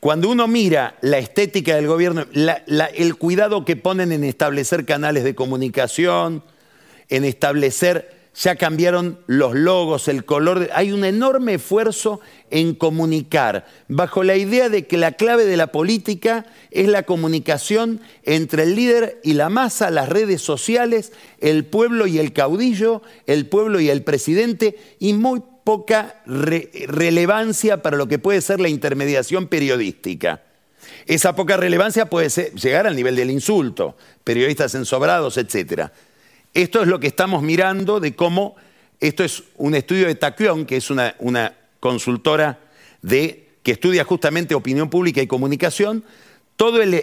Cuando 0.00 0.28
uno 0.28 0.46
mira 0.46 0.96
la 1.00 1.18
estética 1.18 1.74
del 1.74 1.88
gobierno, 1.88 2.26
el 2.30 3.16
cuidado 3.16 3.64
que 3.64 3.74
ponen 3.74 4.12
en 4.12 4.22
establecer 4.22 4.84
canales 4.84 5.24
de 5.24 5.34
comunicación, 5.34 6.44
en 7.08 7.24
establecer, 7.24 8.15
ya 8.36 8.56
cambiaron 8.56 9.18
los 9.26 9.54
logos, 9.54 10.08
el 10.08 10.24
color, 10.24 10.68
hay 10.74 10.92
un 10.92 11.04
enorme 11.04 11.54
esfuerzo 11.54 12.20
en 12.50 12.74
comunicar, 12.74 13.66
bajo 13.88 14.22
la 14.22 14.36
idea 14.36 14.68
de 14.68 14.86
que 14.86 14.98
la 14.98 15.12
clave 15.12 15.46
de 15.46 15.56
la 15.56 15.68
política 15.68 16.44
es 16.70 16.88
la 16.88 17.04
comunicación 17.04 18.00
entre 18.24 18.64
el 18.64 18.76
líder 18.76 19.20
y 19.24 19.32
la 19.32 19.48
masa, 19.48 19.90
las 19.90 20.10
redes 20.10 20.42
sociales, 20.42 21.12
el 21.40 21.64
pueblo 21.64 22.06
y 22.06 22.18
el 22.18 22.34
caudillo, 22.34 23.00
el 23.26 23.46
pueblo 23.46 23.80
y 23.80 23.88
el 23.88 24.04
presidente, 24.04 24.78
y 24.98 25.14
muy 25.14 25.42
poca 25.64 26.22
relevancia 26.26 27.82
para 27.82 27.96
lo 27.96 28.06
que 28.06 28.18
puede 28.18 28.40
ser 28.42 28.60
la 28.60 28.68
intermediación 28.68 29.48
periodística. 29.48 30.42
Esa 31.06 31.34
poca 31.34 31.56
relevancia 31.56 32.06
puede 32.06 32.28
llegar 32.54 32.86
al 32.86 32.94
nivel 32.96 33.16
del 33.16 33.30
insulto, 33.30 33.96
periodistas 34.22 34.74
ensobrados, 34.74 35.38
etc. 35.38 35.90
Esto 36.56 36.80
es 36.80 36.88
lo 36.88 36.98
que 36.98 37.06
estamos 37.06 37.42
mirando 37.42 38.00
de 38.00 38.14
cómo, 38.14 38.56
esto 38.98 39.24
es 39.24 39.42
un 39.56 39.74
estudio 39.74 40.06
de 40.06 40.14
Taquión, 40.14 40.64
que 40.64 40.78
es 40.78 40.90
una, 40.90 41.14
consultora 41.80 42.60
de, 43.02 43.50
que 43.62 43.72
estudia 43.72 44.04
justamente 44.04 44.54
opinión 44.54 44.88
pública 44.88 45.20
y 45.20 45.26
comunicación, 45.26 46.02
todo 46.56 46.80
el 46.80 46.94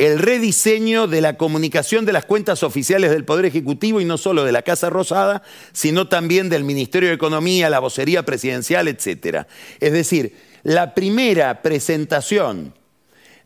el 0.00 0.18
rediseño 0.18 1.06
de 1.06 1.20
la 1.20 1.36
comunicación 1.36 2.06
de 2.06 2.14
las 2.14 2.24
cuentas 2.24 2.62
oficiales 2.62 3.10
del 3.10 3.26
Poder 3.26 3.44
Ejecutivo 3.44 4.00
y 4.00 4.06
no 4.06 4.16
solo 4.16 4.44
de 4.44 4.50
la 4.50 4.62
Casa 4.62 4.88
Rosada, 4.88 5.42
sino 5.72 6.08
también 6.08 6.48
del 6.48 6.64
Ministerio 6.64 7.10
de 7.10 7.14
Economía, 7.14 7.68
la 7.68 7.80
vocería 7.80 8.24
presidencial, 8.24 8.88
etc. 8.88 9.46
Es 9.78 9.92
decir, 9.92 10.34
la 10.62 10.94
primera 10.94 11.62
presentación 11.62 12.72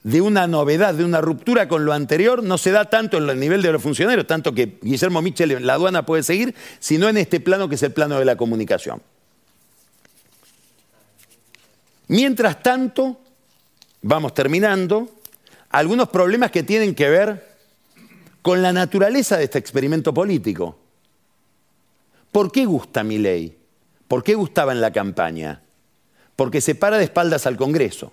de 0.05 0.21
una 0.21 0.47
novedad, 0.47 0.95
de 0.95 1.05
una 1.05 1.23
ruptura 1.23 1.67
con 1.67 1.87
lo 1.87 1.95
anterior, 1.95 2.43
no 2.43 2.59
se 2.59 2.71
da 2.71 2.85
tanto 2.85 3.17
en 3.17 3.29
el 3.29 3.41
nivel 3.41 3.63
de 3.63 3.73
los 3.73 3.83
funcionarios, 3.83 4.27
tanto 4.27 4.55
que 4.55 4.79
Guillermo 4.83 5.23
Michel 5.23 5.51
en 5.51 5.67
la 5.67 5.75
aduana 5.75 6.05
puede 6.05 6.23
seguir, 6.23 6.55
sino 6.79 7.09
en 7.09 7.17
este 7.17 7.41
plano 7.41 7.69
que 7.71 7.77
es 7.77 7.83
el 7.83 7.93
plano 7.93 8.19
de 8.19 8.27
la 8.27 8.37
comunicación. 8.37 9.03
Mientras 12.09 12.63
tanto, 12.63 13.19
vamos 14.03 14.35
terminando, 14.35 15.09
algunos 15.71 16.11
problemas 16.11 16.51
que 16.51 16.63
tienen 16.63 16.95
que 16.95 17.09
ver 17.09 17.57
con 18.43 18.61
la 18.61 18.75
naturaleza 18.75 19.39
de 19.39 19.45
este 19.45 19.59
experimento 19.59 20.13
político. 20.13 20.79
¿Por 22.31 22.53
qué 22.53 22.67
gusta 22.67 23.03
mi 23.03 23.17
ley? 23.17 23.57
¿Por 24.07 24.23
qué 24.23 24.35
gustaba 24.35 24.73
en 24.73 24.83
la 24.83 24.93
campaña? 24.93 25.63
Porque 26.37 26.61
se 26.61 26.75
para 26.75 26.99
de 26.99 27.05
espaldas 27.05 27.47
al 27.47 27.57
Congreso. 27.57 28.13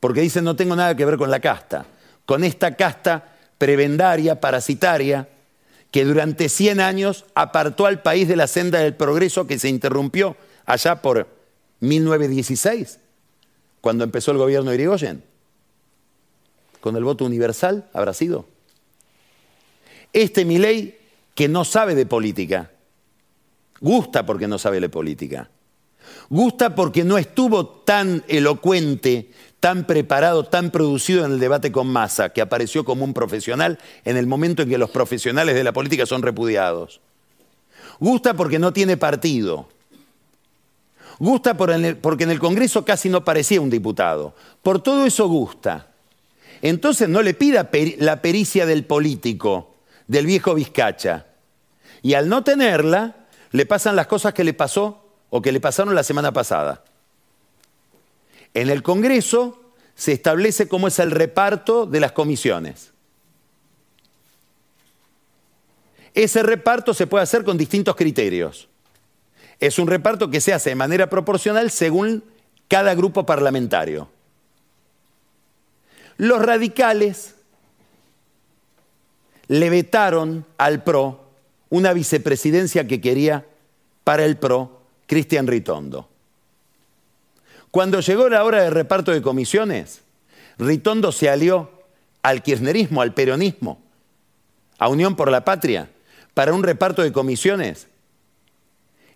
Porque 0.00 0.20
dice 0.20 0.42
no 0.42 0.56
tengo 0.56 0.76
nada 0.76 0.94
que 0.96 1.04
ver 1.04 1.16
con 1.16 1.30
la 1.30 1.40
casta, 1.40 1.86
con 2.26 2.44
esta 2.44 2.76
casta 2.76 3.36
prebendaria, 3.58 4.40
parasitaria, 4.40 5.28
que 5.90 6.04
durante 6.04 6.48
100 6.48 6.80
años 6.80 7.24
apartó 7.34 7.86
al 7.86 8.02
país 8.02 8.28
de 8.28 8.36
la 8.36 8.46
senda 8.46 8.80
del 8.80 8.94
progreso 8.94 9.46
que 9.46 9.58
se 9.58 9.68
interrumpió 9.68 10.36
allá 10.66 11.00
por 11.00 11.26
1916, 11.80 12.98
cuando 13.80 14.04
empezó 14.04 14.32
el 14.32 14.38
gobierno 14.38 14.70
de 14.70 14.76
Irigoyen 14.76 15.28
con 16.80 16.96
el 16.96 17.04
voto 17.04 17.24
universal 17.24 17.88
habrá 17.92 18.14
sido. 18.14 18.46
Este 20.12 20.44
Milei 20.44 20.98
que 21.34 21.48
no 21.48 21.64
sabe 21.64 21.94
de 21.94 22.06
política, 22.06 22.70
gusta 23.80 24.26
porque 24.26 24.48
no 24.48 24.58
sabe 24.58 24.80
de 24.80 24.88
política, 24.88 25.50
gusta 26.30 26.74
porque 26.74 27.04
no 27.04 27.18
estuvo 27.18 27.66
tan 27.66 28.24
elocuente, 28.28 29.30
tan 29.60 29.86
preparado, 29.86 30.44
tan 30.44 30.70
producido 30.70 31.24
en 31.24 31.32
el 31.32 31.40
debate 31.40 31.72
con 31.72 31.88
masa, 31.88 32.30
que 32.30 32.40
apareció 32.40 32.84
como 32.84 33.04
un 33.04 33.14
profesional 33.14 33.78
en 34.04 34.16
el 34.16 34.26
momento 34.26 34.62
en 34.62 34.68
que 34.68 34.78
los 34.78 34.90
profesionales 34.90 35.54
de 35.54 35.64
la 35.64 35.72
política 35.72 36.06
son 36.06 36.22
repudiados. 36.22 37.00
Gusta 37.98 38.34
porque 38.34 38.58
no 38.58 38.72
tiene 38.72 38.96
partido. 38.96 39.68
Gusta 41.18 41.56
porque 41.56 42.24
en 42.24 42.30
el 42.30 42.38
Congreso 42.38 42.84
casi 42.84 43.08
no 43.08 43.24
parecía 43.24 43.60
un 43.60 43.70
diputado. 43.70 44.34
Por 44.62 44.80
todo 44.80 45.04
eso 45.04 45.26
gusta 45.26 45.88
entonces 46.62 47.08
no 47.08 47.22
le 47.22 47.34
pida 47.34 47.68
la 47.98 48.22
pericia 48.22 48.66
del 48.66 48.84
político, 48.84 49.74
del 50.06 50.26
viejo 50.26 50.54
Vizcacha. 50.54 51.26
Y 52.02 52.14
al 52.14 52.28
no 52.28 52.44
tenerla, 52.44 53.26
le 53.50 53.66
pasan 53.66 53.96
las 53.96 54.06
cosas 54.06 54.34
que 54.34 54.44
le 54.44 54.54
pasó 54.54 55.04
o 55.30 55.42
que 55.42 55.52
le 55.52 55.60
pasaron 55.60 55.94
la 55.94 56.02
semana 56.02 56.32
pasada. 56.32 56.84
En 58.58 58.70
el 58.70 58.82
Congreso 58.82 59.56
se 59.94 60.10
establece 60.10 60.66
cómo 60.66 60.88
es 60.88 60.98
el 60.98 61.12
reparto 61.12 61.86
de 61.86 62.00
las 62.00 62.10
comisiones. 62.10 62.90
Ese 66.12 66.42
reparto 66.42 66.92
se 66.92 67.06
puede 67.06 67.22
hacer 67.22 67.44
con 67.44 67.56
distintos 67.56 67.94
criterios. 67.94 68.66
Es 69.60 69.78
un 69.78 69.86
reparto 69.86 70.28
que 70.28 70.40
se 70.40 70.52
hace 70.52 70.70
de 70.70 70.74
manera 70.74 71.08
proporcional 71.08 71.70
según 71.70 72.24
cada 72.66 72.96
grupo 72.96 73.24
parlamentario. 73.24 74.08
Los 76.16 76.42
radicales 76.42 77.36
le 79.46 79.70
vetaron 79.70 80.44
al 80.56 80.82
PRO 80.82 81.28
una 81.70 81.92
vicepresidencia 81.92 82.88
que 82.88 83.00
quería 83.00 83.46
para 84.02 84.24
el 84.24 84.36
PRO 84.36 84.82
Cristian 85.06 85.46
Ritondo. 85.46 86.08
Cuando 87.70 88.00
llegó 88.00 88.28
la 88.28 88.44
hora 88.44 88.62
de 88.62 88.70
reparto 88.70 89.12
de 89.12 89.22
comisiones, 89.22 90.00
Ritondo 90.58 91.12
se 91.12 91.28
alió 91.28 91.70
al 92.22 92.42
kirchnerismo, 92.42 93.02
al 93.02 93.14
peronismo, 93.14 93.80
a 94.78 94.88
Unión 94.88 95.16
por 95.16 95.30
la 95.30 95.44
Patria, 95.44 95.90
para 96.34 96.52
un 96.52 96.62
reparto 96.62 97.02
de 97.02 97.12
comisiones 97.12 97.88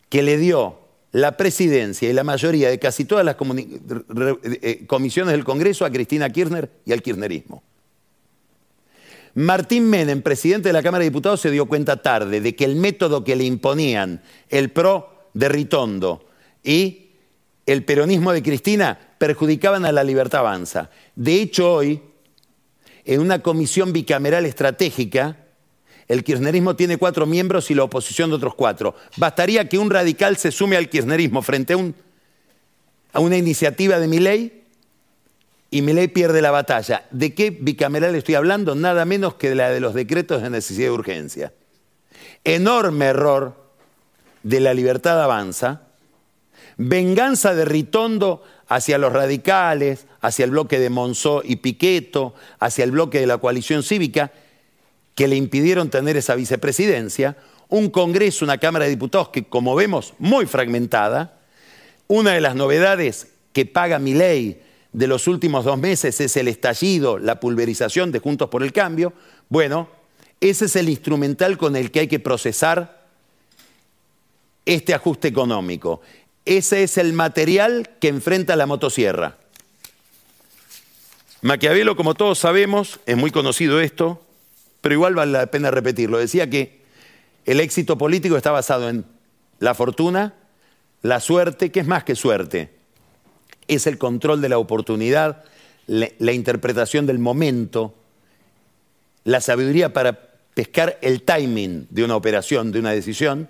que 0.09 0.23
le 0.23 0.37
dio 0.37 0.79
la 1.13 1.37
presidencia 1.37 2.09
y 2.09 2.13
la 2.13 2.25
mayoría 2.25 2.71
de 2.71 2.79
casi 2.79 3.05
todas 3.05 3.25
las 3.25 3.37
eh, 3.39 4.85
comisiones 4.87 5.33
del 5.33 5.45
Congreso 5.45 5.85
a 5.85 5.91
Cristina 5.91 6.31
Kirchner 6.31 6.71
y 6.85 6.93
al 6.93 7.03
kirchnerismo. 7.03 7.63
Martín 9.35 9.89
Menem, 9.89 10.21
presidente 10.21 10.69
de 10.69 10.73
la 10.75 10.83
Cámara 10.83 11.03
de 11.03 11.11
Diputados, 11.11 11.41
se 11.41 11.51
dio 11.51 11.67
cuenta 11.67 12.03
tarde 12.03 12.41
de 12.41 12.55
que 12.55 12.65
el 12.65 12.77
método 12.77 13.25
que 13.25 13.37
le 13.37 13.45
imponían 13.45 14.23
el 14.51 14.71
PRO 14.71 15.29
de 15.33 15.49
Ritondo 15.49 16.27
y 16.63 17.02
el 17.67 17.85
peronismo 17.85 18.33
de 18.33 18.43
Cristina 18.43 18.99
perjudicaban 19.19 19.85
a 19.85 19.93
la 19.93 20.05
libertad 20.05 20.41
avanza. 20.41 20.91
De 21.15 21.41
hecho, 21.41 21.73
hoy, 21.73 22.03
en 23.05 23.21
una 23.21 23.41
comisión 23.41 23.93
bicameral 23.93 24.47
estratégica, 24.47 25.37
el 26.09 26.25
kirchnerismo 26.25 26.77
tiene 26.77 26.99
cuatro 26.99 27.25
miembros 27.27 27.71
y 27.71 27.75
la 27.75 27.85
oposición 27.85 28.31
de 28.31 28.37
otros 28.37 28.55
cuatro. 28.55 28.95
Bastaría 29.17 29.69
que 29.69 29.79
un 29.79 29.91
radical 29.91 30.37
se 30.37 30.51
sume 30.51 30.77
al 30.77 30.89
kirchnerismo 30.89 31.43
frente 31.43 31.75
a, 31.75 33.21
una 33.21 33.37
iniciativa 33.37 33.99
de 33.99 34.09
mi 34.09 34.19
ley 34.19 34.65
y 35.71 35.83
mi 35.83 35.93
ley 35.93 36.09
pierde 36.09 36.43
la 36.43 36.51
batalla. 36.51 37.07
¿De 37.11 37.35
qué 37.35 37.51
bicameral 37.51 38.15
estoy 38.15 38.35
hablando? 38.35 38.75
Nada 38.75 39.05
menos 39.05 39.35
que 39.35 39.51
de 39.51 39.55
la 39.55 39.71
de 39.71 39.81
los 39.81 39.95
decretos 39.95 40.43
de 40.43 40.51
necesidad 40.51 40.89
de 40.89 40.93
urgencia. 40.93 41.53
Enorme 42.45 43.07
error 43.07 43.71
de 44.43 44.61
la 44.61 44.75
libertad 44.75 45.23
avanza, 45.23 45.92
venganza 46.77 47.55
de 47.55 47.65
Ritondo 47.65 48.43
hacia 48.69 48.99
los 48.99 49.13
radicales, 49.13 50.07
hacia 50.21 50.45
el 50.45 50.53
bloque 50.53 50.79
de 50.79 50.91
Monzó 50.91 51.43
y 51.45 51.57
Piqueto, 51.57 52.35
hacia 52.59 52.85
el 52.85 52.93
bloque 52.93 53.21
de 53.21 53.27
la 53.27 53.39
coalición 53.39 53.83
cívica, 53.83 54.33
que 55.15 55.29
le 55.29 55.37
impidieron 55.37 55.91
tener 55.91 56.17
esa 56.17 56.35
vicepresidencia, 56.35 57.37
un 57.69 57.91
Congreso, 57.91 58.45
una 58.45 58.59
Cámara 58.59 58.85
de 58.85 58.91
Diputados 58.91 59.31
que, 59.31 59.45
como 59.45 59.75
vemos, 59.75 60.15
muy 60.19 60.47
fragmentada. 60.47 61.39
Una 62.07 62.33
de 62.33 62.41
las 62.41 62.55
novedades 62.55 63.29
que 63.53 63.67
paga 63.67 63.99
mi 63.99 64.15
ley 64.15 64.63
de 64.93 65.07
los 65.07 65.27
últimos 65.27 65.65
dos 65.65 65.79
meses 65.79 66.21
es 66.21 66.37
el 66.37 66.49
estallido, 66.49 67.19
la 67.19 67.41
pulverización 67.41 68.13
de 68.13 68.19
Juntos 68.19 68.49
por 68.51 68.63
el 68.63 68.73
Cambio. 68.73 69.13
Bueno, 69.49 69.89
ese 70.41 70.67
es 70.67 70.77
el 70.77 70.89
instrumental 70.89 71.57
con 71.57 71.77
el 71.77 71.91
que 71.91 72.01
hay 72.01 72.09
que 72.09 72.21
procesar 72.21 73.07
este 74.65 74.95
ajuste 74.95 75.29
económico. 75.29 76.01
Ese 76.45 76.83
es 76.83 76.99
el 76.99 77.13
material 77.13 77.91
que 78.01 78.09
enfrenta 78.09 78.57
la 78.57 78.67
motosierra. 78.67 79.37
Maquiavelo, 81.41 81.97
como 81.97 82.15
todos 82.15 82.39
sabemos, 82.39 83.01
es 83.07 83.17
muy 83.17 83.31
conocido 83.31 83.81
esto, 83.81 84.25
pero 84.81 84.95
igual 84.95 85.15
vale 85.15 85.33
la 85.33 85.47
pena 85.47 85.71
repetirlo. 85.71 86.19
Decía 86.19 86.49
que 86.49 86.83
el 87.45 87.61
éxito 87.61 87.99
político 87.99 88.37
está 88.37 88.51
basado 88.51 88.89
en 88.89 89.05
la 89.59 89.75
fortuna, 89.75 90.35
la 91.03 91.21
suerte, 91.21 91.71
que 91.73 91.81
es 91.81 91.87
más 91.87 92.05
que 92.05 92.15
suerte, 92.15 92.71
es 93.69 93.87
el 93.87 93.99
control 93.99 94.41
de 94.41 94.49
la 94.49 94.59
oportunidad, 94.59 95.45
la, 95.87 96.33
interpretación 96.33 97.07
del 97.07 97.19
momento, 97.19 97.95
la 99.25 99.41
sabiduría 99.41 99.93
para 99.93 100.31
pescar 100.55 100.99
el 101.03 101.23
timing 101.23 101.87
de 101.91 102.05
una 102.05 102.17
operación, 102.17 102.73
de 102.73 102.79
una 102.79 102.93
decisión, 102.93 103.49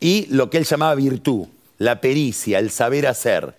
y 0.00 0.26
lo 0.30 0.48
que 0.50 0.58
él 0.58 0.64
llamaba 0.64 0.94
virtud, 0.94 1.46
la 1.78 2.00
pericia, 2.00 2.58
el 2.58 2.70
saber 2.70 3.06
hacer. 3.06 3.56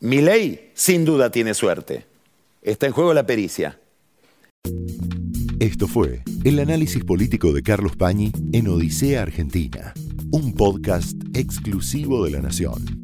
ley 0.00 0.70
sin 0.74 1.04
duda 1.04 1.30
tiene 1.30 1.54
suerte. 1.54 2.06
Está 2.62 2.86
en 2.86 2.92
juego 2.92 3.14
la 3.14 3.26
pericia. 3.26 3.78
Esto 5.60 5.86
fue 5.88 6.22
el 6.44 6.58
análisis 6.58 7.04
político 7.04 7.52
de 7.52 7.62
Carlos 7.62 7.96
Pañi 7.96 8.32
en 8.52 8.68
Odisea 8.68 9.22
Argentina, 9.22 9.94
un 10.30 10.54
podcast 10.54 11.16
exclusivo 11.34 12.24
de 12.24 12.32
La 12.32 12.40
Nación. 12.40 13.03